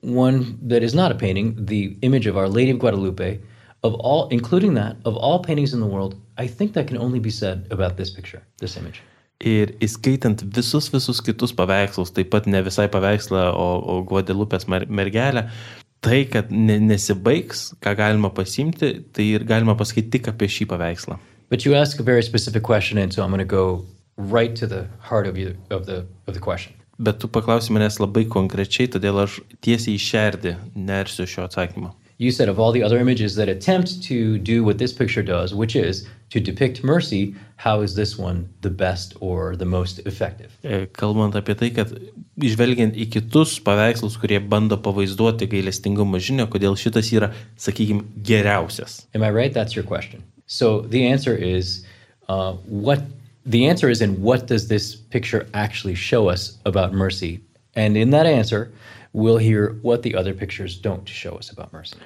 one 0.00 0.58
that 0.62 0.82
is 0.82 0.94
not 0.94 1.12
a 1.12 1.14
painting, 1.14 1.54
the 1.58 1.96
image 2.02 2.26
of 2.26 2.36
Our 2.36 2.48
Lady 2.48 2.70
of 2.70 2.78
Guadalupe, 2.78 3.40
of 3.82 3.94
all, 3.94 4.28
including 4.28 4.74
that, 4.74 4.96
of 5.04 5.16
all 5.16 5.40
paintings 5.40 5.74
in 5.74 5.80
the 5.80 5.86
world, 5.86 6.16
I 6.36 6.46
think 6.46 6.72
that 6.74 6.86
can 6.86 6.98
only 6.98 7.18
be 7.18 7.30
said 7.30 7.66
about 7.70 7.96
this 7.96 8.10
picture, 8.10 8.42
this 8.58 8.76
image. 8.76 9.02
Ir 9.46 9.76
įskaitant 9.84 10.40
visus, 10.56 10.88
visus 10.90 11.20
kitus 11.22 11.52
paveikslus, 11.54 12.10
taip 12.10 12.32
pat 12.32 12.48
ne 12.50 12.58
visai 12.66 12.88
paveikslą, 12.90 13.44
o, 13.54 13.66
o 13.78 14.00
Guadelupės 14.08 14.66
mer 14.66 14.88
mergelę, 14.90 15.44
tai, 16.02 16.24
kad 16.30 16.50
ne, 16.50 16.80
nesibaigs, 16.82 17.68
ką 17.84 17.94
galima 18.00 18.32
pasimti, 18.34 18.96
tai 19.14 19.28
ir 19.36 19.46
galima 19.46 19.76
pasakyti 19.78 20.16
tik 20.16 20.32
apie 20.32 20.50
šį 20.50 20.66
paveikslą. 20.72 21.20
But 21.50 21.64
you 21.64 21.76
ask 21.78 22.00
a 22.00 22.02
very 22.02 22.22
specific 22.22 22.62
question, 22.62 22.98
and 22.98 23.14
so 23.14 23.22
I'm 23.22 23.30
going 23.30 23.38
to 23.38 23.44
go 23.44 23.86
right 24.18 24.56
to 24.56 24.66
the 24.66 24.88
heart 24.98 25.26
of, 25.26 25.38
you, 25.38 25.54
of, 25.70 25.86
the, 25.86 26.04
of 26.26 26.34
the 26.34 26.40
question. 26.40 26.74
Bet 26.98 27.20
tu 27.22 27.28
paklausi 27.30 27.70
manęs 27.70 28.00
labai 28.02 28.24
konkrečiai, 28.26 28.90
todėl 28.90 29.22
aš 29.22 29.38
tiesiai 29.62 29.94
į 29.94 30.02
šerdį 30.02 30.54
nersiu 30.74 31.28
šio 31.30 31.44
atsakymo. 31.46 31.92
You 32.18 32.32
said 32.32 32.48
of 32.48 32.58
all 32.58 32.72
the 32.72 32.82
other 32.82 32.98
images 32.98 33.36
that 33.36 33.48
attempt 33.48 34.02
to 34.02 34.38
do 34.38 34.64
what 34.64 34.78
this 34.78 34.92
picture 34.92 35.22
does, 35.22 35.54
which 35.54 35.76
is 35.76 36.04
to 36.30 36.40
depict 36.40 36.82
mercy, 36.82 37.36
how 37.54 37.80
is 37.80 37.94
this 37.94 38.18
one 38.18 38.48
the 38.60 38.70
best 38.70 39.14
or 39.20 39.54
the 39.54 39.64
most 39.64 40.00
effective? 40.00 40.50
Kalbant 40.98 41.38
apie 41.38 41.54
tai, 41.54 41.70
kad 41.70 41.94
žvelgiant 42.42 42.98
į 42.98 43.06
kitus 43.14 43.54
paveikslus, 43.62 44.18
kurie 44.18 44.40
bando 44.42 44.76
pavaizduoti 44.82 45.46
gailestingumo 45.46 46.18
žinią, 46.18 46.48
kodėl 46.50 46.74
šitas 46.74 47.12
yra, 47.14 47.30
sakykime, 47.54 48.02
geriausias. 48.26 49.04
Am 49.14 49.22
I 49.22 49.30
right? 49.30 49.54
That's 49.54 49.76
your 49.76 49.86
question. 49.86 50.24
So 50.46 50.80
the 50.80 51.06
answer 51.06 51.36
is 51.36 51.86
uh, 52.28 52.54
what 52.66 52.98
the 53.46 53.66
answer 53.66 53.88
is 53.88 54.02
in 54.02 54.20
what 54.20 54.48
does 54.48 54.66
this 54.66 54.96
picture 54.96 55.46
actually 55.54 55.94
show 55.94 56.28
us 56.28 56.58
about 56.66 56.92
mercy? 56.92 57.40
And 57.76 57.96
in 57.96 58.10
that 58.10 58.26
answer, 58.26 58.72
we'll 59.18 59.38
hear 59.38 59.76
what 59.82 60.02
the 60.02 60.14
other 60.14 60.32
pictures 60.32 60.76
don't 60.76 61.08
show 61.08 61.34
us 61.36 61.50
about 61.50 61.72
mercy. 61.72 61.96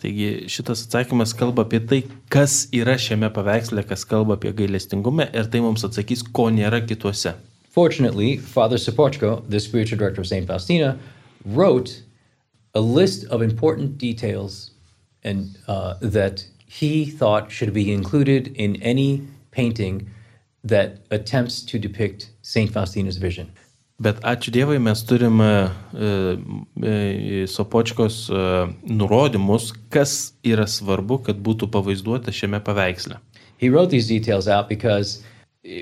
Taigi 0.00 0.48
šitas 0.48 0.86
atsakymas 0.86 1.32
kalba 1.36 1.64
apie 1.66 1.80
tai, 1.88 2.00
kas 2.34 2.66
yra 2.72 2.96
šiame 3.04 3.28
paveiksle, 3.36 3.84
kas 3.88 4.04
kalba 4.12 4.36
apie 4.38 4.52
gailestingumą 4.60 5.28
ir 5.40 5.48
tai 5.52 5.60
mums 5.64 5.84
atsakys, 5.88 6.24
ko 6.38 6.48
nėra 6.58 6.80
kituose. 6.86 7.34
Fortunately, 7.70 8.36
Father 8.36 8.76
Sapochko, 8.76 9.32
the 9.48 9.60
spiritual 9.60 9.98
director 9.98 10.22
of 10.22 10.26
St. 10.26 10.46
Faustina, 10.46 10.98
wrote 11.44 12.02
a 12.74 12.80
list 12.80 13.26
of 13.26 13.42
important 13.42 13.98
details 13.98 14.70
and 15.22 15.58
uh, 15.68 15.94
that 16.00 16.44
he 16.66 17.04
thought 17.04 17.50
should 17.50 17.72
be 17.72 17.92
included 17.92 18.48
in 18.56 18.76
any 18.82 19.26
painting 19.50 20.08
that 20.64 20.98
attempts 21.10 21.62
to 21.62 21.78
depict 21.78 22.30
St. 22.42 22.70
Faustina's 22.70 23.18
vision. 23.18 23.52
Bet 24.00 24.22
ačiū 24.24 24.52
Dievui, 24.54 24.78
mes 24.80 25.02
turim 25.04 25.42
e, 25.44 25.48
e, 26.00 27.46
Sopočkos 27.52 28.22
e, 28.32 28.44
nurodymus, 28.88 29.74
kas 29.92 30.32
yra 30.40 30.64
svarbu, 30.64 31.18
kad 31.26 31.42
būtų 31.44 31.68
pavaizduota 31.74 32.32
šiame 32.32 32.62
paveiksle. 32.64 33.18
He 33.60 33.68
wrote 33.68 33.90
these 33.90 34.08
details 34.08 34.48
out 34.48 34.70
because 34.70 35.20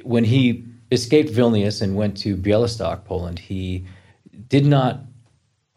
when 0.02 0.24
he 0.24 0.64
escaped 0.90 1.30
Vilnius 1.30 1.80
and 1.80 1.94
went 1.94 2.16
to 2.24 2.36
Bialystok, 2.36 3.04
Poland, 3.04 3.38
he 3.38 3.86
did 4.48 4.66
not 4.66 5.04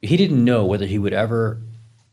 he 0.02 0.18
didn't 0.18 0.44
know 0.44 0.66
whether 0.66 0.88
he 0.88 0.98
would 0.98 1.14
ever 1.14 1.62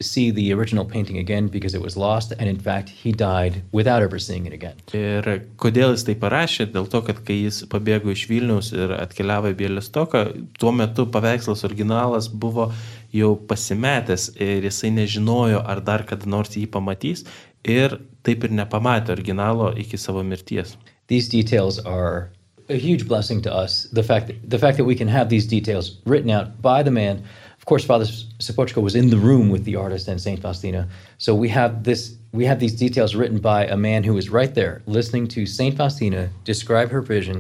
see 0.01 0.31
the 0.31 0.53
original 0.53 0.85
painting 0.85 1.19
again 1.19 1.49
because 1.49 1.75
it 1.75 1.83
was 1.83 1.97
lost, 1.97 2.33
and 2.39 2.49
in 2.49 2.59
fact, 2.59 2.89
he 2.89 3.11
died 3.13 3.63
without 3.73 4.03
ever 4.03 4.19
seeing 4.19 4.47
it 4.47 4.53
again. 4.53 4.77
Ir 4.95 5.27
kodėl 5.59 5.95
jis 5.97 6.07
tai 6.07 6.15
parašė? 6.15 6.69
Dėl 6.75 6.87
to, 6.93 7.03
kad 7.07 7.25
kai 7.27 7.41
jis 7.43 7.65
pabėgo 7.71 8.13
iš 8.15 8.29
Vilniaus 8.31 8.71
ir 8.77 8.95
atkeliavo 8.95 9.51
į 9.53 9.59
Bielistoką, 9.59 10.25
tuo 10.59 10.73
metu 10.73 11.09
paveikslas 11.11 11.67
originalas 11.67 12.31
buvo 12.31 12.71
jau 13.15 13.35
pasimetęs 13.51 14.31
ir 14.39 14.69
jisai 14.69 14.93
nežinojo, 14.95 15.65
ar 15.67 15.83
dar 15.83 16.07
kada 16.07 16.31
nors 16.31 16.55
jį 16.55 16.69
pamatys 16.71 17.27
ir 17.67 17.99
taip 18.23 18.45
ir 18.47 18.55
nepamatė 18.55 19.17
originalo 19.17 19.73
iki 19.77 19.99
savo 19.99 20.23
mirties. 20.23 20.77
These 21.09 21.29
details 21.29 21.79
are 21.85 22.31
a 22.69 22.77
huge 22.77 23.09
blessing 23.09 23.41
to 23.43 23.53
us. 23.53 23.89
The 23.93 24.03
fact 24.03 24.27
that, 24.29 24.37
the 24.49 24.59
fact 24.59 24.77
that 24.77 24.85
we 24.85 24.95
can 24.95 25.09
have 25.09 25.29
these 25.29 25.47
details 25.47 25.97
written 26.05 26.31
out 26.31 26.61
by 26.63 26.83
the 26.83 26.91
man. 26.91 27.25
Course, 27.69 27.85
Father 27.85 28.07
Sapochko 28.47 28.81
was 28.83 28.95
in 28.95 29.11
the 29.11 29.19
room 29.29 29.47
with 29.55 29.65
the 29.69 29.77
artist 29.77 30.09
and 30.09 30.19
Saint 30.27 30.41
Faustina, 30.41 30.89
so 31.19 31.35
we 31.35 31.49
have 31.51 31.73
this. 31.85 32.01
We 32.33 32.45
have 32.51 32.59
these 32.65 32.75
details 32.85 33.15
written 33.15 33.39
by 33.41 33.61
a 33.67 33.77
man 33.77 34.01
who 34.05 34.15
was 34.15 34.27
right 34.31 34.55
there, 34.55 34.75
listening 34.87 35.25
to 35.35 35.45
Saint 35.47 35.77
Faustina 35.77 36.31
describe 36.45 36.89
her 36.91 37.03
vision 37.03 37.39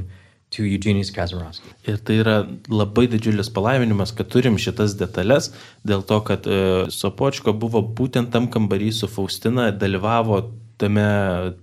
to 0.50 0.60
Eugenius 0.64 1.10
Kazarovsky. 1.16 1.70
Ir 1.88 1.96
tai 2.04 2.18
yra 2.22 2.36
labai 2.80 3.06
didžiulis 3.14 3.48
palaiminimas, 3.56 4.12
kad 4.16 4.28
turim 4.32 4.56
šitas 4.60 4.94
detalės, 5.00 5.48
dėl 5.84 6.04
to, 6.08 6.20
kad 6.28 6.46
e, 6.48 6.60
Sopočko 6.92 7.52
buvo 7.64 7.80
būtent 8.00 8.28
tam 8.32 8.48
kambarį 8.52 8.92
su 9.00 9.08
Faustina, 9.12 9.70
dalyvavo 9.72 10.42
tame 10.80 11.04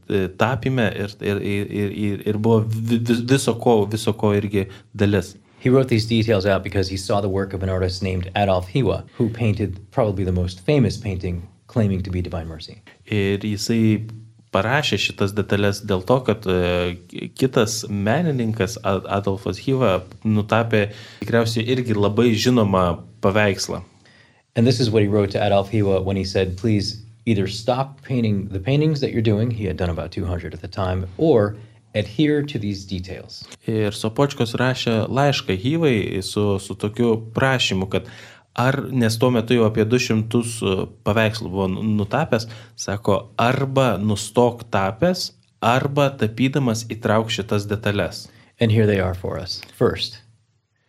e, 0.09 0.27
tapime 0.41 0.85
ir, 1.05 1.13
ir, 1.21 1.41
ir, 1.55 1.95
ir, 2.09 2.21
ir 2.33 2.37
buvo 2.37 2.59
vi- 2.65 3.01
vis- 3.09 3.25
viso 3.33 3.53
ko, 3.61 3.83
viso 3.89 4.13
ko 4.13 4.33
irgi 4.37 4.67
dalis. 4.93 5.35
He 5.65 5.71
wrote 5.71 5.87
these 5.87 6.05
details 6.05 6.45
out 6.45 6.61
because 6.61 6.87
he 6.87 6.95
saw 6.95 7.21
the 7.21 7.27
work 7.27 7.51
of 7.51 7.63
an 7.63 7.69
artist 7.69 8.03
named 8.03 8.29
Adolf 8.35 8.69
Hiwa, 8.69 9.03
who 9.17 9.29
painted 9.29 9.79
probably 9.89 10.23
the 10.23 10.31
most 10.31 10.59
famous 10.59 10.95
painting 10.95 11.49
claiming 11.65 12.03
to 12.03 12.11
be 12.11 12.21
Divine 12.21 12.47
Mercy. 12.47 12.83
Ir 13.09 13.39
jisai 13.39 14.05
parašė 14.53 14.99
šitas 15.07 15.33
detalės 15.33 15.81
dėl 15.81 16.05
to, 16.05 16.19
kad 16.27 16.45
kitas 17.41 17.79
menininkas 17.89 18.77
Adolfas 18.85 19.57
Hyva 19.65 20.03
nutapė 20.21 20.91
tikriausiai 21.23 21.65
irgi 21.73 21.97
labai 21.97 22.27
žinomą 22.37 22.85
paveikslą. 23.25 23.81
And 24.55 24.67
this 24.67 24.79
is 24.79 24.91
what 24.91 25.01
he 25.01 25.07
wrote 25.07 25.31
to 25.31 25.41
Adolf 25.41 25.71
Hiwa 25.71 26.03
when 26.03 26.15
he 26.15 26.25
said, 26.25 26.59
please 26.59 27.01
either 27.25 27.47
stop 27.47 28.03
painting 28.03 28.49
the 28.49 28.59
paintings 28.59 29.01
that 29.01 29.09
you're 29.09 29.29
doing, 29.33 29.49
he 29.49 29.65
had 29.65 29.77
done 29.77 29.89
about 29.89 30.11
200 30.11 30.53
at 30.53 30.61
the 30.61 30.67
time, 30.67 31.07
or 31.17 31.55
adhere 31.95 32.43
to 32.43 32.59
these 32.59 32.85
details. 32.85 33.43
Ir 33.67 33.95
Sopočkos 33.95 34.55
rašė 34.59 35.05
laišką 35.07 35.55
Hyvai 35.61 36.21
su, 36.23 36.57
su 36.59 36.75
tokiu 36.75 37.15
prašymu, 37.35 37.89
kad 37.89 38.09
ar, 38.53 38.81
nes 38.91 39.17
tuo 39.19 39.31
metu 39.35 39.57
jau 39.57 39.69
apie 39.69 39.87
200 39.87 40.43
paveikslų 41.07 41.51
buvo 41.51 41.69
nutapęs, 41.71 42.49
sako, 42.79 43.21
arba 43.39 43.95
nustok 44.01 44.67
tapęs, 44.71 45.31
arba 45.63 46.11
tapydamas 46.19 46.85
įtrauk 46.91 47.33
šitas 47.33 47.67
detalės. 47.71 48.27
And 48.59 48.71
here 48.71 48.85
they 48.87 48.99
are 48.99 49.15
for 49.15 49.39
us. 49.39 49.61
First, 49.75 50.21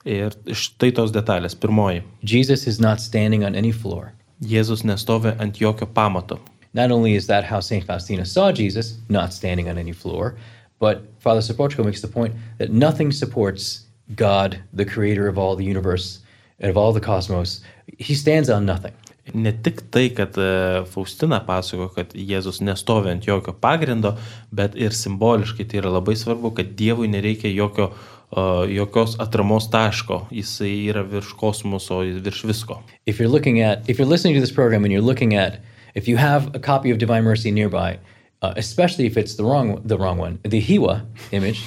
Ir 0.06 0.36
štai 0.54 0.92
tos 0.94 1.10
detalės. 1.10 1.56
Pirmoji. 1.58 2.04
Jesus 2.22 2.68
is 2.70 2.78
not 2.78 3.02
standing 3.02 3.42
on 3.42 3.56
any 3.58 3.72
floor. 3.74 4.12
Jėzus 4.38 4.84
nestovi 4.86 5.32
ant 5.42 5.58
jokio 5.58 5.88
pamato. 5.90 6.38
Not 6.74 6.92
only 6.92 7.16
is 7.16 7.26
that 7.26 7.42
how 7.44 7.58
St. 7.60 7.84
Faustina 7.84 8.24
saw 8.24 8.52
Jesus, 8.52 8.98
not 9.08 9.32
standing 9.32 9.68
on 9.68 9.78
any 9.78 9.92
floor, 9.92 10.36
but 10.78 11.02
Father 11.18 11.40
Sapochko 11.40 11.84
makes 11.84 12.00
the 12.00 12.08
point 12.08 12.34
that 12.58 12.70
nothing 12.70 13.12
supports 13.12 13.86
God, 14.14 14.58
the 14.72 14.84
creator 14.84 15.26
of 15.26 15.38
all 15.38 15.56
the 15.56 15.64
universe 15.64 16.20
and 16.60 16.70
of 16.70 16.76
all 16.76 16.92
the 16.92 17.00
cosmos. 17.00 17.60
He 17.98 18.14
stands 18.14 18.48
on 18.48 18.66
nothing. 18.66 18.92
Ne 19.34 19.50
tik 19.52 19.90
tai, 19.90 20.08
kad 20.14 20.36
e, 20.38 20.84
Faustina 20.86 21.40
pasako, 21.42 21.88
kad 21.94 22.12
Jėzus 22.14 22.60
nestovi 22.62 23.10
ant 23.10 23.26
jokio 23.26 23.56
pagrindo, 23.58 24.14
bet 24.54 24.76
ir 24.78 24.94
simboliškai 24.94 25.66
tai 25.66 25.80
yra 25.80 25.90
labai 25.96 26.14
svarbu, 26.14 26.52
kad 26.54 26.76
Dievui 26.78 27.10
nereikia 27.10 27.50
jokio, 27.50 27.88
o, 28.30 28.44
jokios 28.70 29.16
atramos 29.18 29.66
taško. 29.72 30.28
Jisai 30.30 30.70
yra 30.92 31.02
virš 31.02 31.34
kosmoso, 31.40 32.04
virš 32.22 32.44
visko. 32.46 32.78
If 33.04 33.18
you're 33.18 33.32
looking 33.32 33.60
at, 33.60 33.90
if 33.90 33.98
you're 33.98 34.08
listening 34.08 34.34
to 34.34 34.40
this 34.40 34.54
program 34.54 34.84
and 34.84 34.92
you're 34.92 35.02
looking 35.02 35.34
at, 35.34 35.58
if 35.96 36.06
you 36.06 36.16
have 36.16 36.54
a 36.54 36.60
copy 36.60 36.92
of 36.92 36.98
Divine 36.98 37.24
Mercy 37.24 37.50
nearby, 37.50 37.98
uh, 38.46 38.54
especially 38.56 39.06
if 39.06 39.16
it's 39.16 39.34
the 39.34 39.44
wrong, 39.44 39.80
the 39.84 39.98
wrong 39.98 40.18
one, 40.18 40.38
the 40.42 40.60
Hiwa 40.60 41.04
image, 41.32 41.62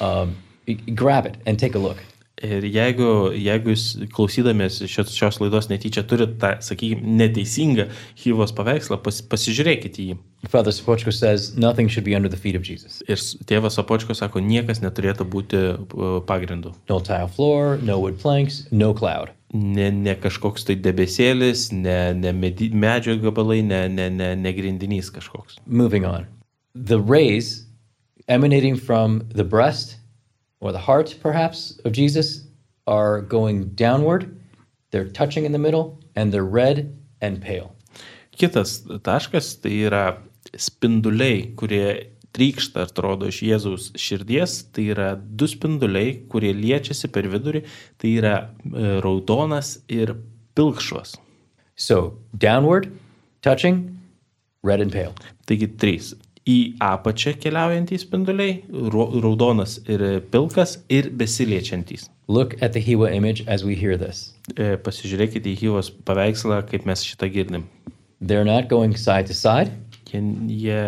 um, 0.00 0.36
grab 0.94 1.26
it 1.26 1.36
and 1.46 1.58
take 1.58 1.74
a 1.74 1.78
look. 1.78 1.98
Ir 2.42 2.64
jeigu, 2.66 3.30
jeigu 3.38 3.70
jūs 3.70 3.84
klausydamės 4.10 4.80
šios, 4.90 5.12
šios 5.14 5.36
laidos 5.38 5.68
netyčia 5.70 6.02
turite 6.10 6.34
tą, 6.42 6.56
sakykime, 6.64 7.04
neteisingą 7.20 7.84
Hyvos 8.18 8.50
paveikslą, 8.56 8.98
pas, 9.04 9.20
pasižiūrėkite 9.30 10.08
jį. 10.08 10.16
Says 11.12 11.56
nothing 11.56 11.86
should 11.86 12.02
be 12.02 12.16
under 12.16 12.28
the 12.28 12.36
feet 12.36 12.56
of 12.56 12.66
Jesus. 12.66 12.98
Ir 13.06 13.20
tėvas 13.46 13.78
Apočko 13.78 14.16
sako, 14.18 14.42
niekas 14.42 14.82
neturėtų 14.82 15.28
būti 15.30 15.60
e, 15.70 16.10
pagrindu. 16.26 16.74
No 16.90 16.98
tile 16.98 17.30
floor, 17.30 17.78
no 17.78 18.00
wood 18.02 18.18
planks, 18.18 18.64
no 18.72 18.90
cloud. 18.92 19.30
Ne, 19.52 19.90
ne 19.90 20.14
kažkoks 20.16 20.64
tai 20.64 20.78
debesėlis, 20.80 21.66
ne, 21.76 22.14
ne 22.16 22.32
medžio 22.32 23.18
gabalai, 23.20 23.60
ne, 23.62 23.82
ne, 23.88 24.08
ne, 24.08 24.30
ne 24.36 24.52
grindinys 24.56 25.10
kažkoks. 25.12 25.58
Moving 25.66 26.06
on. 26.08 26.26
The 26.74 26.98
rays 26.98 27.66
emanating 28.28 28.76
from 28.76 29.28
the 29.34 29.44
breast 29.44 29.98
or 30.60 30.72
the 30.72 30.78
heart, 30.78 31.16
perhaps, 31.20 31.78
of 31.84 31.92
Jesus 31.92 32.46
are 32.86 33.20
going 33.20 33.68
downward. 33.74 34.40
They're 34.90 35.08
touching 35.08 35.44
in 35.44 35.52
the 35.52 35.58
middle 35.58 36.00
and 36.16 36.32
they're 36.32 36.44
red 36.44 36.96
and 37.20 37.40
pale. 37.40 37.74
Kitas 38.36 38.80
taškas 39.04 39.60
tai 39.60 39.76
yra 39.84 40.16
spinduliai, 40.56 41.54
kurie 41.54 42.11
trykšta, 42.36 42.86
atrodo, 42.88 43.28
iš 43.30 43.42
Jėzaus 43.46 43.90
širdies. 43.98 44.58
Tai 44.74 44.86
yra 44.94 45.08
du 45.16 45.48
spinduliai, 45.50 46.16
kurie 46.32 46.52
liečiasi 46.56 47.10
per 47.12 47.28
vidurį. 47.32 47.64
Tai 48.00 48.12
yra 48.20 48.34
e, 48.42 48.98
raudonas 49.04 49.76
ir 49.92 50.16
pilkšvas. 50.58 51.16
So 51.76 52.18
downward, 52.32 52.90
touching, 53.42 53.98
red 54.62 54.80
and 54.80 54.92
pale. 54.92 55.14
Taigi 55.46 55.70
trys. 55.78 56.12
Į 56.42 56.74
apačią 56.82 57.36
keliaujantys 57.38 58.02
spinduliai, 58.02 58.56
raudonas 58.90 59.76
ir 59.86 60.02
pilkas 60.32 60.80
ir 60.90 61.12
besiliečiantys. 61.14 62.08
Look 62.26 62.56
at 62.62 62.72
the 62.72 62.82
Hiwa 62.82 63.12
image 63.14 63.44
as 63.46 63.62
we 63.62 63.76
hear 63.76 63.96
this. 63.96 64.32
E, 64.56 64.74
Pasižiūrėkite 64.82 65.52
į 65.52 65.58
Hyvos 65.60 65.92
paveikslą, 66.06 66.62
kaip 66.66 66.86
mes 66.88 67.04
šitą 67.06 67.30
girdim. 67.30 67.68
They're 68.20 68.46
not 68.46 68.68
going 68.68 68.96
side 68.96 69.26
to 69.26 69.34
side, 69.34 69.70
Jie, 70.12 70.20
jie 70.52 70.80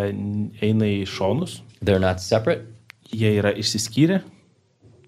eina 0.62 0.90
į 1.00 1.04
šonus, 1.08 1.62
they're 1.80 2.02
not 2.02 2.20
separate, 2.20 2.66
jie 3.10 3.38
yra 3.40 3.54
išsiskyrę 3.56 4.22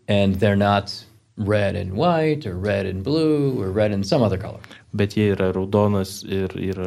and 0.08 0.36
they're 0.40 0.56
not 0.56 0.92
red 1.36 1.76
and 1.76 1.92
white 1.92 2.46
or 2.46 2.56
red 2.56 2.86
and 2.86 3.04
blue 3.04 3.60
or 3.60 3.70
red 3.70 3.92
and 3.92 4.06
some 4.06 4.22
other 4.22 4.38
color. 4.38 4.60
bet 4.96 5.14
jie 5.16 5.32
yra 5.34 5.50
raudonas 5.54 6.22
ir, 6.24 6.52
ir 6.56 6.78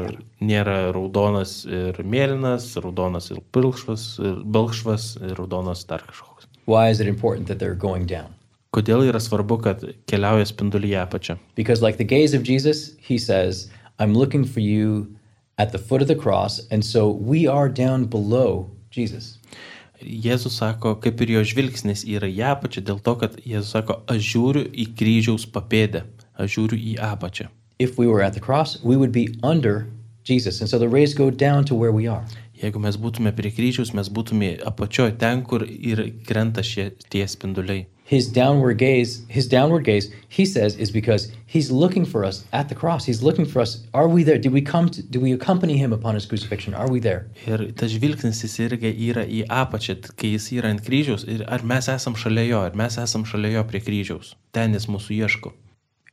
nėra 0.42 0.92
raudonas 0.96 1.64
ir 1.66 2.00
mėlynas, 2.02 2.72
raudonas 2.84 3.30
ir 3.34 3.42
pilkšvas, 3.56 4.06
ir 4.24 4.42
balkšvas, 4.58 5.12
ir 5.30 5.36
raudonas 5.38 5.86
dar 5.90 6.04
kažkoks. 6.08 6.48
Why 6.66 6.90
is 6.90 7.00
it 7.00 7.08
important 7.08 7.48
that 7.48 7.60
they're 7.60 7.78
going 7.78 8.06
down? 8.06 8.34
Kodėl 8.74 9.08
yra 9.10 9.18
svarbu, 9.22 9.58
kad 9.66 9.84
keliauja 10.10 10.46
spindulyje 10.46 11.00
apačia? 11.02 11.38
Because, 11.56 11.82
like 11.82 11.98
the 11.98 12.06
gaze 12.06 12.36
of 12.36 12.44
Jesus, 12.44 12.96
he 13.00 13.18
says, 13.18 13.70
I'm 13.98 14.14
looking 14.14 14.46
for 14.46 14.60
you 14.60 15.08
at 15.60 15.72
the 15.72 15.78
foot 15.78 16.02
of 16.02 16.08
the 16.08 16.16
cross. 16.16 16.62
And 16.72 16.84
so 16.84 17.10
we 17.10 17.46
are 17.46 17.70
down 17.70 18.06
below 18.06 18.72
Jesus. 18.90 19.38
Jėzus 20.00 20.56
sako, 20.56 20.96
kaip 21.04 21.20
ir 21.22 21.34
jo 21.36 21.42
žvilgsnis 21.44 22.06
yra 22.08 22.30
į 22.32 22.40
apačią, 22.54 22.86
dėl 22.88 23.02
to, 23.04 23.18
kad 23.20 23.36
Jėzus 23.44 23.74
sako, 23.76 24.00
aš 24.08 24.24
žiūriu 24.32 24.64
į 24.72 24.86
kryžiaus 24.96 25.44
papėdę, 25.52 26.06
aš 26.40 26.56
žiūriu 26.56 26.80
į 26.80 26.94
apačią. 27.04 27.50
If 27.84 28.00
we 28.00 28.08
were 28.08 28.24
at 28.24 28.34
the 28.34 28.40
cross, 28.40 28.78
we 28.82 28.96
would 28.96 29.12
be 29.12 29.28
under 29.44 29.88
Jesus. 30.24 30.62
And 30.62 30.70
so 30.70 30.80
the 30.80 30.88
rays 30.88 31.14
go 31.14 31.30
down 31.30 31.66
to 31.66 31.76
where 31.76 31.92
we 31.92 32.08
are. 32.08 32.24
Jeigu 32.60 32.80
mes 32.80 32.96
būtume 33.00 33.32
prie 33.36 33.52
kryžiaus, 33.56 33.94
mes 33.96 34.08
būtume 34.12 34.58
apačioje 34.68 35.18
ten, 35.20 35.44
kur 35.48 35.64
ir 35.68 36.02
krenta 36.28 36.64
šie 36.64 36.90
tie 37.12 37.28
spinduliai. 37.28 37.86
His 38.10 38.28
downward 38.28 38.80
gaze, 38.80 39.12
his 39.28 39.48
downward 39.48 39.84
gaze, 39.84 40.12
he 40.30 40.44
says, 40.44 40.76
is 40.78 40.90
because 40.90 41.32
he's 41.46 41.70
looking 41.70 42.06
for 42.06 42.26
us 42.26 42.44
at 42.52 42.68
the 42.68 42.74
cross. 42.74 43.06
He's 43.06 43.22
looking 43.22 43.46
for 43.46 43.60
us. 43.62 43.72
Are 43.94 44.08
we 44.08 44.24
there? 44.24 44.40
Did 44.40 44.52
we 44.52 44.64
come 44.64 44.90
to, 44.90 45.04
do 45.04 45.20
we 45.20 45.32
accompany 45.32 45.78
him 45.78 45.94
upon 45.94 46.16
his 46.16 46.26
crucifixion? 46.26 46.74
Are 46.74 46.90
we 46.90 47.00
there? 47.00 47.28
Ir 47.46 47.70
tas 47.78 47.94
žvilgsnis 47.94 48.42
jis 48.42 48.58
irgi 48.66 48.92
yra 49.12 49.28
į 49.30 49.44
apačią, 49.62 50.00
kai 50.18 50.34
jis 50.34 50.50
yra 50.58 50.74
ant 50.74 50.82
kryžiaus. 50.88 51.28
Ir 51.30 51.46
ar 51.46 51.62
mes 51.62 51.86
esam 51.94 52.18
šalia 52.18 52.48
jo, 52.50 52.66
ar 52.72 52.82
mes 52.82 52.98
esam 52.98 53.30
šalia 53.30 53.60
jo 53.60 53.66
prie 53.70 53.86
kryžiaus. 53.86 54.34
Ten 54.58 54.74
jis 54.74 54.90
mūsų 54.90 55.22
ieško. 55.22 55.54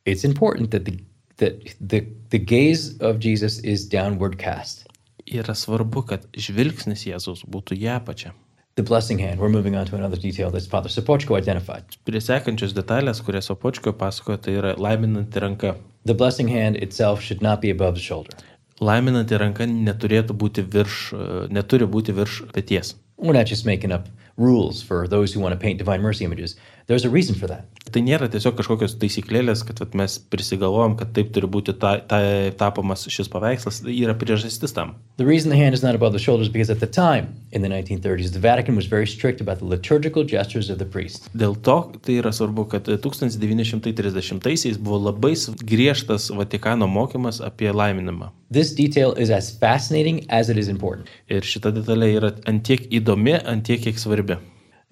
It's 0.05 0.29
important 0.29 0.77
that 0.77 0.85
the 0.85 0.99
that 1.41 1.65
the, 1.81 2.05
the 2.29 2.39
gaze 2.39 2.99
of 3.01 3.21
Jesus 3.21 3.59
is 3.65 3.89
downward 3.89 4.37
cast. 4.37 4.85
Yra 5.25 5.57
svarbu, 5.57 6.05
kad 6.13 6.29
žvilgsnis 6.37 7.09
Jėzaus 7.09 7.49
būtų 7.49 7.81
į 7.81 7.95
apačią. 7.97 8.37
The 8.77 8.83
blessing 8.83 9.19
hand. 9.19 9.41
We're 9.41 9.49
moving 9.49 9.75
on 9.75 9.87
to 9.87 9.97
another 9.97 10.19
detail 10.19 10.51
that 10.51 10.63
Father 10.65 10.91
Sapochko 10.91 11.35
identified. 11.39 11.97
Prie 12.05 12.21
sekančios 12.21 12.75
detalės, 12.77 13.23
kurias 13.25 13.49
Opočko 13.49 13.95
pasakojo, 13.97 14.37
tai 14.45 14.57
yra 14.59 14.75
laiminanti 14.77 15.41
ranka. 15.41 15.71
The 16.05 16.13
blessing 16.13 16.47
hand 16.47 16.77
itself 16.77 17.23
should 17.23 17.41
not 17.41 17.63
be 17.63 17.71
above 17.71 17.95
the 17.95 18.03
shoulder. 18.05 18.37
Laiminanti 18.85 19.39
ranka 19.41 19.65
neturėtų 19.65 20.37
būti 20.37 20.67
virš, 20.77 20.99
e, 21.17 21.31
neturi 21.57 21.89
būti 21.89 22.13
virš 22.21 22.43
peties. 22.53 22.93
We're 23.17 23.33
not 23.33 23.47
just 23.47 23.65
making 23.65 23.93
up 23.93 24.11
rules 24.37 24.83
for 24.83 25.09
those 25.09 25.33
who 25.33 25.41
want 25.41 25.55
to 25.55 25.59
paint 25.59 25.79
divine 25.79 26.03
mercy 26.03 26.27
images. 26.27 26.59
There's 26.87 27.05
a 27.05 27.11
reason 27.11 27.35
for 27.35 27.49
that. 27.51 27.67
Tai 27.91 27.99
nėra 28.07 28.29
tiesiog 28.31 28.55
kažkokios 28.59 28.93
taisyklėlės, 29.03 29.65
kad 29.67 29.81
vat, 29.83 29.95
mes 29.99 30.19
prisigalvojam, 30.31 30.95
kad 31.01 31.11
taip 31.17 31.33
turi 31.35 31.49
būti 31.51 31.75
ta, 31.83 31.97
ta, 32.07 32.21
tapomas 32.55 33.03
šis 33.11 33.27
paveikslas. 33.33 33.81
Tai 33.83 33.91
yra 33.91 34.15
priežastis 34.19 34.75
tam. 34.77 34.95
The 35.19 35.27
reason 35.27 35.51
the 35.51 35.59
hand 35.59 35.75
is 35.75 35.83
not 35.83 35.99
above 35.99 36.13
the 36.15 36.23
shoulders 36.23 36.49
because 36.49 36.71
at 36.71 36.79
the 36.79 36.87
time, 36.87 37.35
in 37.51 37.63
the 37.63 37.69
1930s, 37.69 38.31
the 38.33 38.39
Vatican 38.39 38.77
was 38.79 38.87
very 38.87 39.07
strict 39.07 39.41
about 39.41 39.59
the 39.59 39.65
liturgical 39.65 40.23
gestures 40.23 40.71
of 40.71 40.79
the 40.79 40.87
priest. 40.87 41.27
Dėl 41.35 41.59
to 41.67 41.91
tai 42.07 42.21
yra 42.23 42.31
svarbu, 42.31 42.69
kad 42.71 42.87
1930-aisiais 42.87 44.79
buvo 44.79 45.11
labai 45.11 45.35
griežtas 45.67 46.31
Vatikano 46.31 46.87
mokymas 46.87 47.43
apie 47.43 47.75
laiminimą. 47.75 48.31
This 48.51 48.71
detail 48.75 49.11
is 49.19 49.31
as 49.31 49.51
fascinating 49.59 50.23
as 50.31 50.51
it 50.51 50.57
is 50.59 50.69
important. 50.71 51.11
Ir 51.27 51.43
šita 51.43 51.75
detalė 51.75 52.15
yra 52.21 52.31
antiek 52.47 52.87
įdomi, 52.95 53.43
antiek 53.43 53.83
kiek 53.89 53.99
svarbi. 53.99 54.39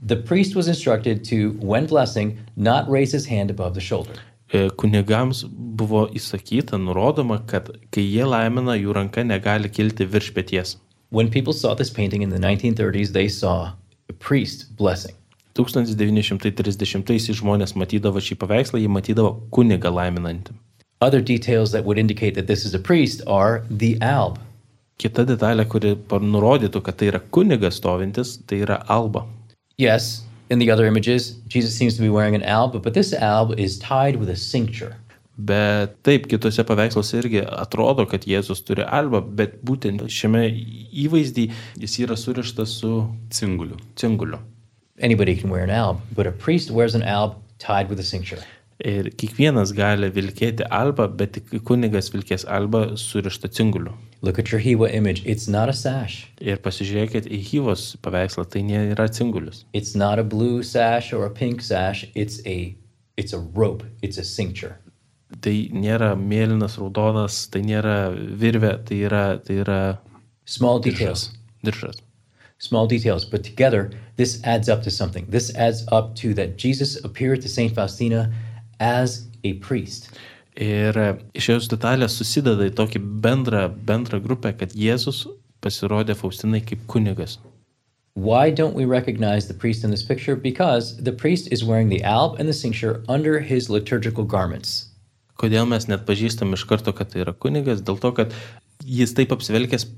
The 0.03 0.17
priest 0.17 0.55
was 0.57 0.69
instructed 0.69 1.25
to, 1.27 1.53
when 1.61 1.87
blessing, 1.87 2.39
not 2.57 2.89
raise 2.91 3.13
his 3.13 3.27
hand 3.27 3.51
above 3.51 3.75
the 3.75 3.81
shoulder. 3.81 4.13
E, 4.53 4.69
Kunigams 4.71 5.45
buvo 5.49 6.07
įsakyta, 6.15 6.79
nurodoma, 6.79 7.41
kad 7.47 7.71
kai 7.95 8.03
jie 8.03 8.27
laimina, 8.29 8.77
jų 8.77 8.95
ranka 8.95 9.25
negali 9.25 9.71
kilti 9.71 10.07
virš 10.07 10.33
peties. 10.35 10.77
When 11.11 11.31
people 11.31 11.53
saw 11.53 11.75
this 11.75 11.91
painting 11.91 12.23
in 12.23 12.31
the 12.31 12.39
1930s, 12.39 13.13
they 13.13 13.29
saw 13.29 13.73
a 14.09 14.13
priest 14.13 14.77
blessing. 14.77 15.15
1930 15.55 17.37
žmonės 17.39 17.77
matydavo 17.79 18.19
šį 18.19 18.37
paveikslą, 18.43 18.81
jie 18.83 18.91
matydavo 18.91 19.37
kunigą 19.55 19.93
laiminantį. 19.95 20.57
Other 21.01 21.21
details 21.21 21.71
that 21.73 21.85
would 21.85 21.99
indicate 21.99 22.35
that 22.35 22.47
this 22.47 22.65
is 22.65 22.75
a 22.75 22.79
priest 22.79 23.23
are 23.27 23.63
the 23.71 23.97
alb. 24.01 24.39
Kita 24.99 25.25
detalė, 25.27 25.67
kuri 25.67 25.95
nurodytų, 26.23 26.83
kad 26.83 26.99
tai 26.99 27.11
yra 27.11 27.21
kunigas 27.35 27.81
stovintis, 27.81 28.39
tai 28.47 28.61
yra 28.67 28.79
alba. 28.89 29.25
Yes, 29.77 30.23
in 30.51 30.59
the 30.61 30.71
other 30.71 30.87
images, 30.87 31.33
Jesus 31.49 31.77
seems 31.77 31.97
to 31.97 32.03
be 32.03 32.09
wearing 32.09 32.35
an 32.35 32.43
alb, 32.43 32.83
but 32.83 32.95
this 32.95 33.13
alb 33.13 33.59
is 33.59 33.79
tied 33.79 34.17
with 34.17 34.29
a 34.29 34.37
cincture. 34.37 34.97
Bet 35.37 35.97
taip, 36.07 36.29
kitose 36.31 36.63
paveiksluose 36.63 37.17
irgi 37.19 37.41
atrodo, 37.43 38.05
kad 38.07 38.23
Jėzus 38.23 38.63
turi 38.63 38.85
albą, 38.87 39.19
bet 39.41 39.57
būtent 39.67 40.05
šiame 40.07 40.45
įvaizdį 41.05 41.49
jis 41.83 41.97
yra 42.05 42.15
surištas 42.15 42.77
su 42.79 42.93
Cinguliu. 43.31 43.81
cinguliu. 43.97 44.39
Anybody 45.01 45.35
can 45.35 45.51
wear 45.51 45.65
an 45.65 45.71
alb, 45.71 45.99
but 46.15 46.29
a 46.29 46.31
priest 46.31 46.71
wears 46.71 46.95
an 46.95 47.03
alb 47.03 47.35
tied 47.59 47.91
with 47.91 47.99
a 47.99 48.05
cincture. 48.05 48.39
Ir 48.79 49.11
kiekvienas 49.11 49.73
gali 49.75 50.07
vilkėti 50.11 50.69
albą, 50.71 51.09
bet 51.17 51.33
tik 51.35 51.51
kunigas 51.67 52.13
vilkės 52.15 52.47
albą 52.47 52.95
surištą 52.95 53.51
cinguliu. 53.51 53.95
Look 54.25 54.39
at 54.39 54.51
your 54.51 54.61
Hiwa 54.61 54.89
image. 54.95 55.23
It's 55.27 55.47
not 55.49 55.69
a 55.69 55.75
sash. 55.77 56.15
Ir 56.41 56.57
pasižiūrėkit 56.65 57.27
į 57.29 57.41
Hyvos 57.51 57.83
paveikslą, 58.01 58.47
tai 58.49 58.63
nėra 58.65 59.05
cingulius. 59.13 59.65
It's 59.75 59.93
not 59.95 60.19
a 60.19 60.25
blue 60.25 60.63
sash 60.63 61.13
or 61.13 61.27
a 61.27 61.31
pink 61.31 61.61
sash. 61.61 62.07
It's 62.15 62.41
a 62.47 62.75
it's 63.19 63.35
a 63.35 63.39
rope. 63.61 63.85
It's 64.01 64.17
a 64.17 64.25
cincture. 64.25 64.79
Tai 65.45 65.53
nėra 65.77 66.15
mėlynas, 66.17 66.79
raudonas, 66.81 67.43
tai 67.53 67.61
nėra 67.69 67.99
virvė, 68.41 68.73
tai 68.89 69.03
yra, 69.11 69.25
tai 69.45 69.61
yra 69.61 69.79
Small 70.47 70.79
details. 70.81 71.29
diržas. 71.65 72.01
Small 72.59 72.87
details, 72.87 73.25
but 73.27 73.45
together 73.45 73.91
this 74.17 74.41
adds 74.45 74.71
up 74.71 74.83
to 74.85 74.91
something. 74.91 75.27
This 75.29 75.55
adds 75.55 75.85
up 75.93 76.15
to 76.17 76.33
that 76.35 76.57
Jesus 76.57 76.97
appeared 77.05 77.43
to 77.43 77.49
Saint 77.49 77.75
Faustina 77.75 78.33
as 78.81 79.29
a 79.45 79.55
priest. 79.55 80.09
Ir 80.55 80.95
šios 81.35 81.67
detalės 81.67 82.15
susideda 82.21 82.69
į 82.69 82.75
tokį 82.79 83.01
bendrą, 83.25 83.67
bendrą 83.75 84.21
grupę, 84.23 84.53
kad 84.55 84.77
Jėzus 84.79 85.25
pasirodė 85.65 86.15
Faustinai 86.15 86.61
kaip 86.63 86.87
kunigas. 86.87 87.39
Why 88.15 88.51
don't 88.51 88.77
we 88.77 88.85
recognize 88.85 89.49
the 89.49 89.55
priest 89.55 89.83
in 89.83 89.91
this 89.91 90.05
picture? 90.05 90.37
Because 90.37 90.97
the 91.03 91.11
priest 91.11 91.49
is 91.51 91.65
wearing 91.65 91.89
the 91.89 92.05
alb 92.05 92.39
and 92.39 92.49
the 92.49 92.53
cincture 92.53 93.03
under 93.09 93.41
his 93.41 93.69
liturgical 93.69 94.23
garments. 94.23 94.87
Kodėl 95.35 95.67
mes 95.67 95.89
net 95.91 96.07
pažįstam 96.07 96.55
iš 96.55 96.63
karto, 96.71 96.95
kad 96.95 97.11
tai 97.11 97.25
yra 97.25 97.35
kunigas? 97.35 97.83
Dėl 97.83 97.99
to, 97.99 98.13
kad 98.15 98.37
jis 98.87 99.17
taip 99.19 99.35
apsivelkęs 99.35 99.89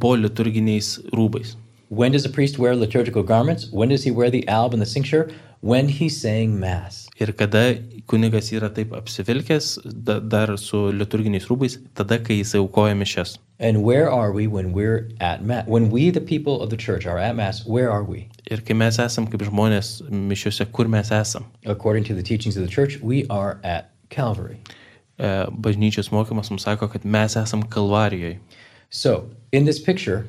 po 0.00 0.14
liturginiais 0.16 0.94
rūbais. 1.12 1.52
When 1.90 2.12
does 2.12 2.24
a 2.24 2.32
priest 2.32 2.58
wear 2.58 2.74
liturgical 2.74 3.22
garments? 3.22 3.68
When 3.70 3.90
does 3.90 4.04
he 4.04 4.10
wear 4.10 4.30
the 4.30 4.48
alb 4.48 4.72
and 4.72 4.80
the 4.80 4.86
cincture? 4.86 5.30
When 5.60 5.88
he's 5.88 6.18
saying 6.18 6.58
mass. 6.58 7.05
Ir 7.16 7.32
kada 7.32 7.62
kunigas 8.06 8.50
yra 8.52 8.68
taip 8.76 8.92
apsivilkęs, 8.92 9.78
da, 10.04 10.18
dar 10.20 10.52
su 10.60 10.90
liturginiais 10.92 11.46
rūbais, 11.48 11.78
tada, 11.96 12.18
kai 12.20 12.42
jis 12.42 12.52
aukoja 12.58 12.96
mišes. 12.98 13.38
And 13.58 13.82
where 13.82 14.10
are 14.10 14.32
we 14.32 14.46
when 14.46 14.74
we're 14.74 15.08
at 15.18 15.42
mass? 15.42 15.66
When 15.66 15.90
we, 15.90 16.10
the 16.10 16.20
people 16.20 16.60
of 16.60 16.68
the 16.68 16.76
church, 16.76 17.06
are 17.06 17.16
at 17.18 17.34
mass, 17.34 17.64
where 17.64 17.90
are 17.90 18.04
we? 18.04 18.28
Ir 18.50 18.60
kai 18.60 18.76
mes 18.76 19.00
esam 19.00 19.30
kaip 19.32 19.46
žmonės 19.48 20.02
mišiuose, 20.12 20.68
kur 20.76 20.92
mes 20.92 21.08
esam? 21.08 21.48
According 21.64 22.04
to 22.04 22.14
the 22.14 22.22
teachings 22.22 22.58
of 22.58 22.62
the 22.62 22.68
church, 22.68 23.00
we 23.00 23.24
are 23.30 23.58
at 23.64 23.92
Calvary. 24.10 24.60
E, 25.16 25.46
Bažnyčios 25.48 26.12
mokymas 26.12 26.52
mums 26.52 26.68
sako, 26.68 26.90
kad 26.92 27.04
mes 27.04 27.36
esam 27.40 27.64
Kalvarijoje. 27.64 28.36
So, 28.90 29.30
in 29.52 29.64
this 29.64 29.80
picture, 29.80 30.26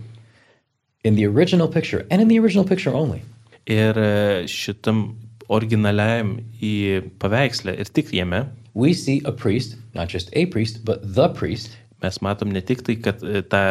in 1.04 1.16
the 1.16 1.28
original 1.28 1.68
picture, 1.68 2.08
and 2.10 2.22
in 2.22 2.30
the 2.30 2.40
original 2.40 2.64
picture 2.64 2.96
only, 2.96 3.24
Ir 3.68 3.98
e, 4.00 4.48
šitam 4.48 5.18
originaliajam 5.50 6.38
į 6.62 6.74
paveikslę 7.22 7.76
ir 7.80 7.86
tik 7.94 8.12
jame 8.14 8.46
we 8.74 8.94
see 8.94 9.22
a 9.26 9.32
priest, 9.32 9.76
not 9.96 10.08
just 10.08 10.30
a 10.34 10.46
priest, 10.54 10.86
but 10.86 11.02
the 11.16 11.28
priest, 11.34 11.72
mes 12.04 12.20
matom 12.22 12.52
ne 12.54 12.62
tik 12.62 12.84
tai, 12.86 12.96
kad 13.02 13.24
e, 13.26 13.42
tą 13.42 13.62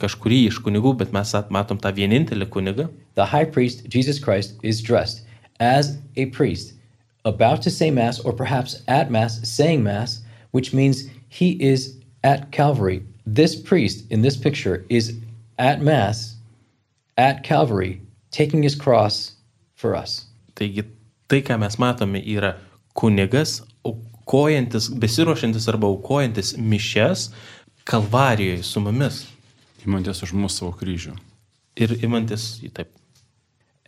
kažkurį 0.00 0.38
iš 0.48 0.60
kunigų, 0.64 0.94
bet 1.02 1.12
mes 1.12 1.34
at- 1.36 1.50
matom 1.52 1.76
tą 1.78 1.92
vienintelį 1.92 2.46
kunigą. 2.48 2.88
the 3.14 3.26
high 3.26 3.44
priest, 3.44 3.86
Jesus 3.88 4.18
Christ, 4.18 4.54
is 4.62 4.80
dressed 4.80 5.20
as 5.60 5.98
a 6.16 6.26
priest, 6.26 6.72
about 7.26 7.60
to 7.62 7.70
say 7.70 7.90
Mass, 7.90 8.20
or 8.20 8.32
perhaps 8.32 8.82
at 8.88 9.10
Mass, 9.10 9.40
saying 9.46 9.82
Mass, 9.82 10.22
which 10.52 10.72
means 10.72 11.04
he 11.28 11.50
is 11.60 11.96
at 12.24 12.50
Calvary. 12.52 13.02
This 13.26 13.54
priest 13.54 14.06
in 14.10 14.22
this 14.22 14.36
picture 14.36 14.86
is 14.88 15.12
at 15.58 15.82
Mass, 15.82 16.36
at 17.18 17.42
Calvary, 17.44 18.00
taking 18.30 18.62
his 18.62 18.74
cross 18.74 19.32
for 19.74 19.94
us. 19.94 20.24
Taigi 20.56 20.84
tai, 21.28 21.42
ką 21.44 21.58
mes 21.60 21.76
matome, 21.78 22.20
yra 22.24 22.54
kunigas, 22.98 23.60
aukojantis, 23.86 24.88
besiruošiantis 25.00 25.68
arba 25.68 25.86
aukojantis 25.92 26.54
mišes 26.58 27.28
Kalvarijoje 27.88 28.62
su 28.68 28.80
mumis 28.84 29.22
Įmantis 29.86 30.18
už 30.26 30.32
mūsų 30.36 30.50
savo 30.58 30.72
kryžių. 30.76 31.14
ir 31.78 31.92
imantis 32.04 32.58
į 32.66 32.72
taip. 32.74 32.88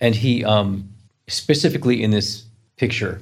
And 0.01 0.15
he, 0.15 0.45
um, 0.45 0.89
specifically 1.29 2.03
in 2.03 2.11
this 2.13 2.45
picture, 2.77 3.21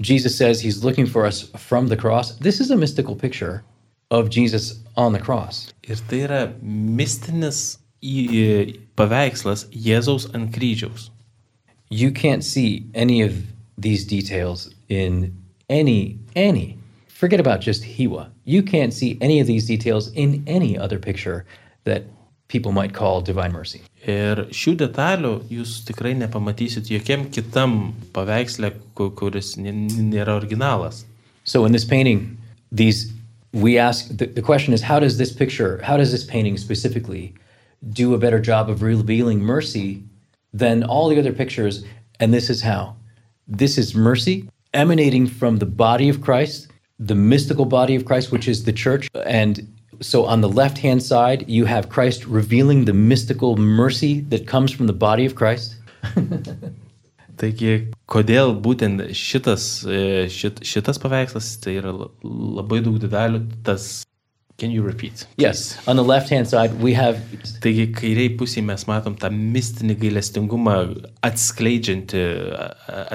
Jesus 0.00 0.36
says 0.38 0.60
he's 0.60 0.84
looking 0.84 1.04
for 1.06 1.26
us 1.26 1.42
from 1.58 1.88
the 1.88 1.96
cross. 1.96 2.36
This 2.38 2.60
is 2.60 2.70
a 2.70 2.76
mystical 2.76 3.16
picture 3.16 3.64
of 4.10 4.30
Jesus 4.30 4.80
on 4.96 5.12
the 5.12 5.18
cross. 5.18 5.72
Ir 5.82 5.96
tai 6.08 6.20
yra 6.28 6.40
mistinis 6.62 7.78
į- 8.02 8.28
į- 8.30 8.78
paveikslas 8.96 9.66
Jėzaus 9.74 10.28
ant 10.34 10.52
kryžiaus. 10.52 11.10
You 11.90 12.10
can't 12.12 12.42
see 12.44 12.86
any 12.94 13.20
of 13.22 13.34
these 13.78 14.04
details 14.04 14.74
in 14.88 15.34
any, 15.68 16.18
any, 16.36 16.78
forget 17.08 17.40
about 17.40 17.60
just 17.60 17.82
Hiwa. 17.82 18.30
You 18.44 18.62
can't 18.62 18.92
see 18.92 19.18
any 19.20 19.40
of 19.40 19.46
these 19.46 19.66
details 19.66 20.12
in 20.12 20.44
any 20.46 20.76
other 20.78 20.98
picture 20.98 21.44
that 21.84 22.04
people 22.48 22.72
might 22.72 22.92
call 22.92 23.20
Divine 23.20 23.52
Mercy. 23.52 23.82
Ir 24.06 24.44
šių 24.52 24.74
detalių 24.82 25.32
jūs 25.48 25.78
tikrai 25.88 26.12
nepamatysit 26.18 26.90
jokiam 26.92 27.24
kitam 27.32 27.94
paveiksle, 28.12 28.70
kuris 28.94 29.54
nėra 29.56 30.36
originalas. 30.40 31.04
So 31.44 31.64
in 31.64 31.72
this 31.72 31.84
painting, 31.84 32.36
these 32.70 33.12
we 33.52 33.78
ask 33.78 34.08
the, 34.08 34.26
the 34.26 34.42
question 34.42 34.74
is 34.74 34.82
how 34.82 34.98
does 34.98 35.16
this 35.16 35.32
picture, 35.32 35.80
how 35.82 35.96
does 35.96 36.12
this 36.12 36.24
painting 36.24 36.58
specifically 36.58 37.34
do 37.92 38.14
a 38.14 38.18
better 38.18 38.40
job 38.40 38.68
of 38.68 38.82
revealing 38.82 39.40
mercy 39.40 40.02
than 40.52 40.82
all 40.82 41.08
the 41.08 41.18
other 41.18 41.32
pictures? 41.32 41.84
And 42.20 42.34
this 42.34 42.50
is 42.50 42.60
how. 42.60 42.96
This 43.46 43.76
is 43.76 43.94
mercy 43.94 44.48
emanating 44.72 45.26
from 45.26 45.58
the 45.58 45.66
body 45.66 46.08
of 46.08 46.20
Christ, 46.20 46.68
the 46.98 47.14
mystical 47.14 47.66
body 47.66 47.94
of 47.94 48.04
Christ, 48.04 48.32
which 48.32 48.48
is 48.48 48.64
the 48.64 48.72
church. 48.72 49.08
And 49.26 49.68
so 50.00 50.24
on 50.24 50.40
the 50.40 50.48
left 50.48 50.78
hand 50.78 51.02
side, 51.02 51.48
you 51.48 51.64
have 51.66 51.88
Christ 51.88 52.26
revealing 52.26 52.84
the 52.84 52.94
mystical 52.94 53.56
mercy 53.56 54.20
that 54.22 54.46
comes 54.46 54.72
from 54.72 54.86
the 54.86 54.92
body 54.92 55.26
of 55.26 55.34
Christ. 55.34 55.76
Taigi, 57.36 57.90
kodėl 58.06 58.54
būtent 58.62 59.10
šitas, 59.10 59.82
šit, 60.30 60.60
šitas 60.62 61.00
paveikslas, 61.02 61.56
tai 61.60 61.80
yra 61.80 61.92
labai 62.22 62.78
daug 62.84 63.00
tas, 63.66 64.04
can 64.58 64.70
you 64.70 64.82
repeat? 64.82 65.26
Yes, 65.36 65.76
on 65.86 65.96
the 65.96 66.04
left 66.04 66.28
hand 66.30 66.48
side, 66.48 66.72
we 66.80 66.94
have 66.94 67.18
Taigi, 67.60 67.88
kairiai 67.92 68.36
pusėje 68.38 68.64
mes 68.64 68.86
matom 68.86 69.16
tą 69.18 69.30
mistinį 69.34 69.96
gailestingumą 70.02 70.76
atskleidžiantį, 71.26 72.22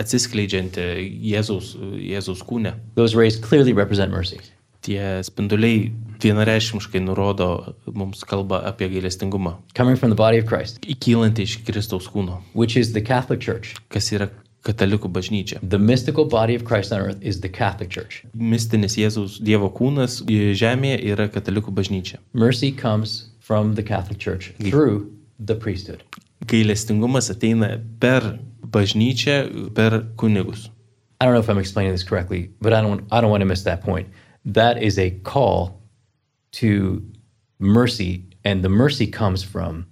atsiskleidžiantį 0.01 0.87
Jėzaus, 1.31 1.75
Jėzaus 1.99 2.43
kūnę. 2.45 2.73
those 2.95 3.15
rays 3.15 3.37
clearly 3.37 3.73
represent 3.73 4.11
mercy. 4.11 4.39
Tie 4.81 4.99
spinduliai 5.27 5.89
vienareišmiškai 6.23 7.01
nurodo, 7.03 7.75
mums 7.91 8.23
kalba 8.27 8.61
apie 8.67 8.87
gailestingumą, 8.91 9.57
coming 9.75 9.95
from 9.97 10.09
the 10.09 10.15
body 10.15 10.39
of 10.39 10.45
Christ, 10.47 10.79
įkylantį 10.87 11.43
iš 11.47 11.57
Kristaus 11.67 12.07
kūno, 12.11 12.41
which 12.53 12.77
is 12.77 12.93
the 12.93 13.01
Catholic 13.01 13.39
Church. 13.41 13.75
kas 13.89 14.11
yra 14.15 14.29
katalikų 14.67 15.09
bažnyčia. 15.15 15.59
The 15.63 15.79
mystical 15.79 16.25
body 16.25 16.55
of 16.55 16.65
Christ 16.65 16.91
on 16.91 16.99
earth 16.99 17.21
is 17.21 17.41
the 17.41 17.49
Catholic 17.49 17.89
Church. 17.89 18.23
Mistinis 18.35 18.97
Jėzaus 18.99 19.39
Dievo 19.39 19.69
kūnas 19.71 20.21
žemėje 20.27 20.99
yra 21.13 21.29
katalikų 21.31 21.73
bažnyčia. 21.75 22.19
Mercy 22.33 22.71
comes 22.71 23.29
from 23.39 23.75
the 23.75 23.83
Catholic 23.83 24.19
Church 24.19 24.53
through 24.69 25.11
the 25.39 25.55
priesthood. 25.55 26.03
Gailestingumas 26.45 27.29
ateina 27.31 27.77
per 27.99 28.39
bažnyčią, 28.61 29.73
per 29.75 30.03
kunigus. 30.15 30.69
I 31.21 31.25
don't 31.25 31.33
know 31.33 31.41
if 31.41 31.49
I'm 31.49 31.57
explaining 31.57 31.91
this 31.91 32.03
correctly, 32.03 32.49
but 32.61 32.73
I 32.73 32.81
don't 32.81 33.05
I 33.11 33.21
don't 33.21 33.29
want 33.29 33.41
to 33.41 33.45
miss 33.45 33.63
that 33.63 33.81
point. 33.81 34.07
That 34.45 34.81
is 34.81 34.97
a 34.97 35.11
call 35.23 35.81
to 36.53 37.03
mercy, 37.59 38.23
and 38.45 38.63
the 38.63 38.69
mercy 38.69 39.05
comes 39.05 39.43
from 39.43 39.85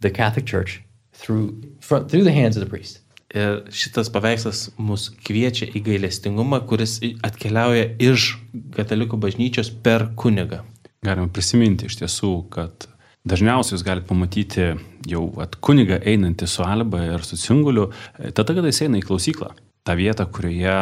the 0.00 0.10
Catholic 0.10 0.46
Church 0.46 0.82
through 1.12 1.62
from, 1.80 2.08
through 2.08 2.24
the 2.24 2.32
hands 2.32 2.56
of 2.56 2.64
the 2.64 2.68
priest. 2.68 3.00
Ir 3.34 3.64
šitas 3.74 4.10
paveikslas 4.14 4.68
mus 4.78 5.08
kviečia 5.26 5.66
į 5.74 5.80
gailestingumą, 5.88 6.60
kuris 6.68 7.00
atkeliauja 7.24 7.88
iš 8.02 8.34
katalikų 8.76 9.18
bažnyčios 9.22 9.72
per 9.84 10.10
kunigą. 10.18 10.60
Galima 11.04 11.28
prisiminti 11.32 11.88
iš 11.88 11.98
tiesų, 12.00 12.32
kad 12.52 12.86
dažniausiai 13.28 13.76
jūs 13.76 13.84
galite 13.86 14.08
pamatyti 14.08 14.70
jau 15.10 15.26
at 15.42 15.58
kunigą 15.64 15.98
einantį 16.04 16.48
su 16.48 16.64
alba 16.64 17.02
ir 17.08 17.24
su 17.26 17.38
cinguliu, 17.40 17.90
e, 18.18 18.30
tada, 18.30 18.54
kada 18.56 18.70
jis 18.70 18.84
eina 18.86 19.00
į 19.00 19.06
klausyklą. 19.08 19.50
Ta 19.84 19.92
vieta, 19.98 20.24
kurioje 20.24 20.76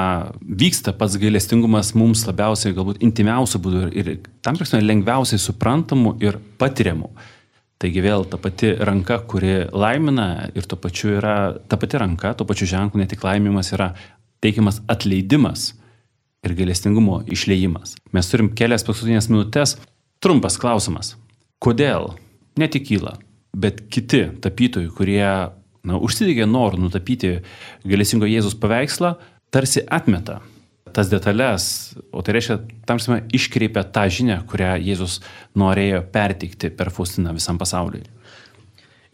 vyksta 0.61 0.93
pats 0.95 1.17
gailestingumas 1.19 1.91
mums 1.99 2.23
labiausiai, 2.29 2.75
galbūt 2.77 3.01
intimiausių 3.03 3.61
būdų 3.65 3.81
ir, 3.99 4.11
ir 4.13 4.29
tam 4.47 4.59
prasme 4.59 4.79
lengviausiai 4.85 5.43
suprantamų 5.43 6.19
ir 6.23 6.39
patiriamų. 6.61 7.11
Taigi 7.83 8.03
vėl 8.05 8.23
ta 8.31 8.39
pati 8.39 8.77
ranka, 8.79 9.17
kuri 9.27 9.65
laimina 9.75 10.47
ir 10.55 10.67
tuo 10.71 10.79
pačiu 10.79 11.17
yra 11.17 11.37
ta 11.67 11.79
pati 11.81 11.99
ranka, 11.99 12.31
tuo 12.39 12.47
pačiu 12.47 12.69
ženklu 12.71 13.01
ne 13.01 13.09
tik 13.11 13.25
laimimas 13.27 13.73
yra 13.75 13.89
teikiamas 14.43 14.79
atleidimas 14.93 15.73
ir 16.47 16.55
gailestingumo 16.59 17.25
išleimas. 17.27 17.97
Mes 18.15 18.31
turim 18.31 18.53
kelias 18.55 18.87
paskutinės 18.87 19.27
minutės. 19.33 19.75
Trumpas 20.23 20.61
klausimas. 20.63 21.17
Kodėl 21.63 22.13
ne 22.59 22.71
tik 22.71 22.87
kyla, 22.87 23.17
bet 23.51 23.83
kiti 23.91 24.29
tapytojai, 24.43 24.91
kurie 24.95 25.27
na, 25.27 25.99
užsidegė 25.99 26.47
norų 26.47 26.85
nutapyti 26.85 27.41
gailestingo 27.83 28.31
Jėzus 28.31 28.55
paveikslą, 28.63 29.17
tarsi 29.51 29.83
atmeta 29.91 30.39
tas 30.95 31.11
detalės, 31.13 31.65
o 32.13 32.23
tai 32.25 32.37
reiškia, 32.37 32.59
tam 32.89 32.99
prasme, 33.01 33.21
iškreipia 33.35 33.85
tą 33.95 34.07
žinią, 34.13 34.43
kurią 34.49 34.75
Jėzus 34.83 35.21
norėjo 35.59 36.03
perteikti 36.15 36.73
per 36.77 36.93
Faustiną 36.95 37.35
visam 37.37 37.61
pasauliui. 37.61 38.05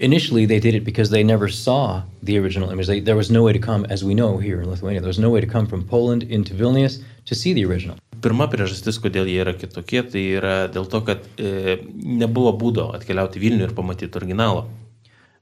Initially, 0.01 0.47
they 0.47 0.61
did 0.61 0.77
it 0.77 0.85
because 0.85 1.11
they 1.11 1.25
never 1.25 1.49
saw 1.49 2.03
the 2.23 2.39
original 2.39 2.71
image. 2.71 2.87
They, 2.87 3.01
there 3.01 3.17
was 3.17 3.33
no 3.33 3.43
way 3.43 3.53
to 3.53 3.59
come, 3.59 3.85
as 3.91 4.05
we 4.05 4.15
know 4.15 4.39
here 4.39 4.63
in 4.63 4.71
Lithuania, 4.71 5.01
there 5.01 5.09
was 5.09 5.19
no 5.19 5.29
way 5.29 5.41
to 5.41 5.47
come 5.47 5.67
from 5.67 5.83
Poland 5.85 6.23
into 6.23 6.55
Vilnius 6.55 7.03
to 7.27 7.35
see 7.35 7.53
the 7.53 7.65
original. 7.65 7.97
Pirma 8.23 8.47
priežastis, 8.51 8.99
kodėl 9.03 9.27
jie 9.27 9.43
yra 9.43 9.55
kitokie, 9.59 10.05
tai 10.07 10.23
yra 10.39 10.55
dėl 10.71 10.87
to, 10.91 11.03
kad 11.07 11.27
e, 11.39 11.79
nebuvo 11.95 12.55
būdo 12.59 12.89
atkeliauti 12.95 13.43
Vilnių 13.43 13.67
ir 13.67 13.75
pamatyti 13.75 14.19
originalą. 14.23 14.69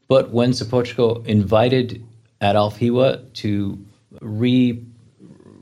But 0.09 0.33
when 0.33 0.53
Sapochko 0.53 1.27
invited 1.27 2.01
Adolf 2.41 2.79
Hiwa 2.81 3.21
to 3.43 3.79
re 4.21 4.81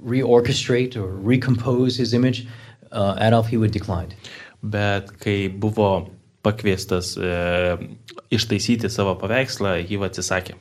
reorchestrate 0.05 0.97
or 0.97 1.09
recompose 1.17 1.97
his 1.97 2.13
image, 2.13 2.47
uh, 2.93 3.17
Adolf 3.19 3.49
Hiwa 3.51 3.71
declined. 3.71 4.15
Bet 4.63 5.11
kai 5.21 5.49
buvo 5.49 6.11
pakviestas 6.45 7.17
e, 7.17 7.33
ištaisyti 8.35 8.91
savo 8.93 9.15
paveikslą, 9.21 9.79
jį 9.89 10.01
atsisakė. 10.05 10.59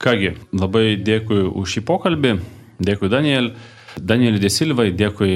Kągi, 0.00 0.32
labai 0.56 0.94
dėkui 1.02 1.42
už 1.60 1.76
šį 1.76 1.82
pokalbį, 1.88 2.36
dėkui 2.80 3.10
Daniel, 3.12 3.50
Danieliui 3.98 4.40
Desilvai, 4.40 4.88
dėkui 4.96 5.34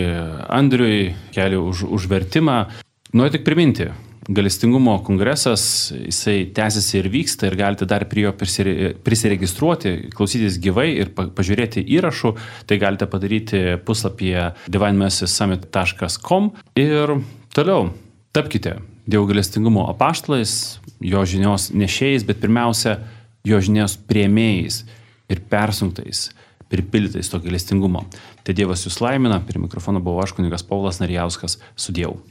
Andriui, 0.55 1.13
keliu 1.35 1.67
už, 1.73 1.85
už 1.99 2.07
vertimą. 2.09 2.63
Noriu 3.15 3.35
tik 3.37 3.45
priminti, 3.47 3.91
Galestingumo 4.29 4.95
kongresas, 5.05 5.93
jisai 5.93 6.47
tęsiasi 6.57 6.97
ir 6.97 7.09
vyksta 7.13 7.51
ir 7.51 7.59
galite 7.61 7.85
dar 7.85 8.07
prie 8.09 8.25
jo 8.25 8.33
prisiregistruoti, 9.05 9.93
klausytis 10.17 10.57
gyvai 10.65 10.87
ir 10.97 11.11
pažiūrėti 11.13 11.85
įrašų. 11.99 12.33
Tai 12.65 12.79
galite 12.81 13.09
padaryti 13.11 13.63
puslapyje 13.85 14.47
divinemessisummit.com 14.73 16.51
ir 16.81 17.17
toliau 17.53 17.93
tapkite 18.33 18.79
Dievo 19.05 19.29
galestingumo 19.29 19.85
apaštalais, 19.93 20.81
jo 21.05 21.21
žinios 21.29 21.69
nešėjais, 21.77 22.25
bet 22.25 22.41
pirmiausia, 22.41 22.97
jo 23.45 23.59
žinios 23.61 23.99
prieimėjais 24.09 24.87
ir 25.29 25.43
persunktais, 25.53 26.31
pripildytais 26.73 27.29
to 27.29 27.43
galestingumo. 27.45 28.07
Tai 28.41 28.57
Dievas 28.57 28.87
jūs 28.89 29.03
laimina, 29.05 29.43
prie 29.45 29.61
mikrofono 29.61 30.01
buvo 30.01 30.25
aš 30.25 30.33
kunigas 30.39 30.65
Paulas 30.65 31.05
Narijauskas 31.05 31.61
su 31.77 31.93
Dievu. 31.93 32.23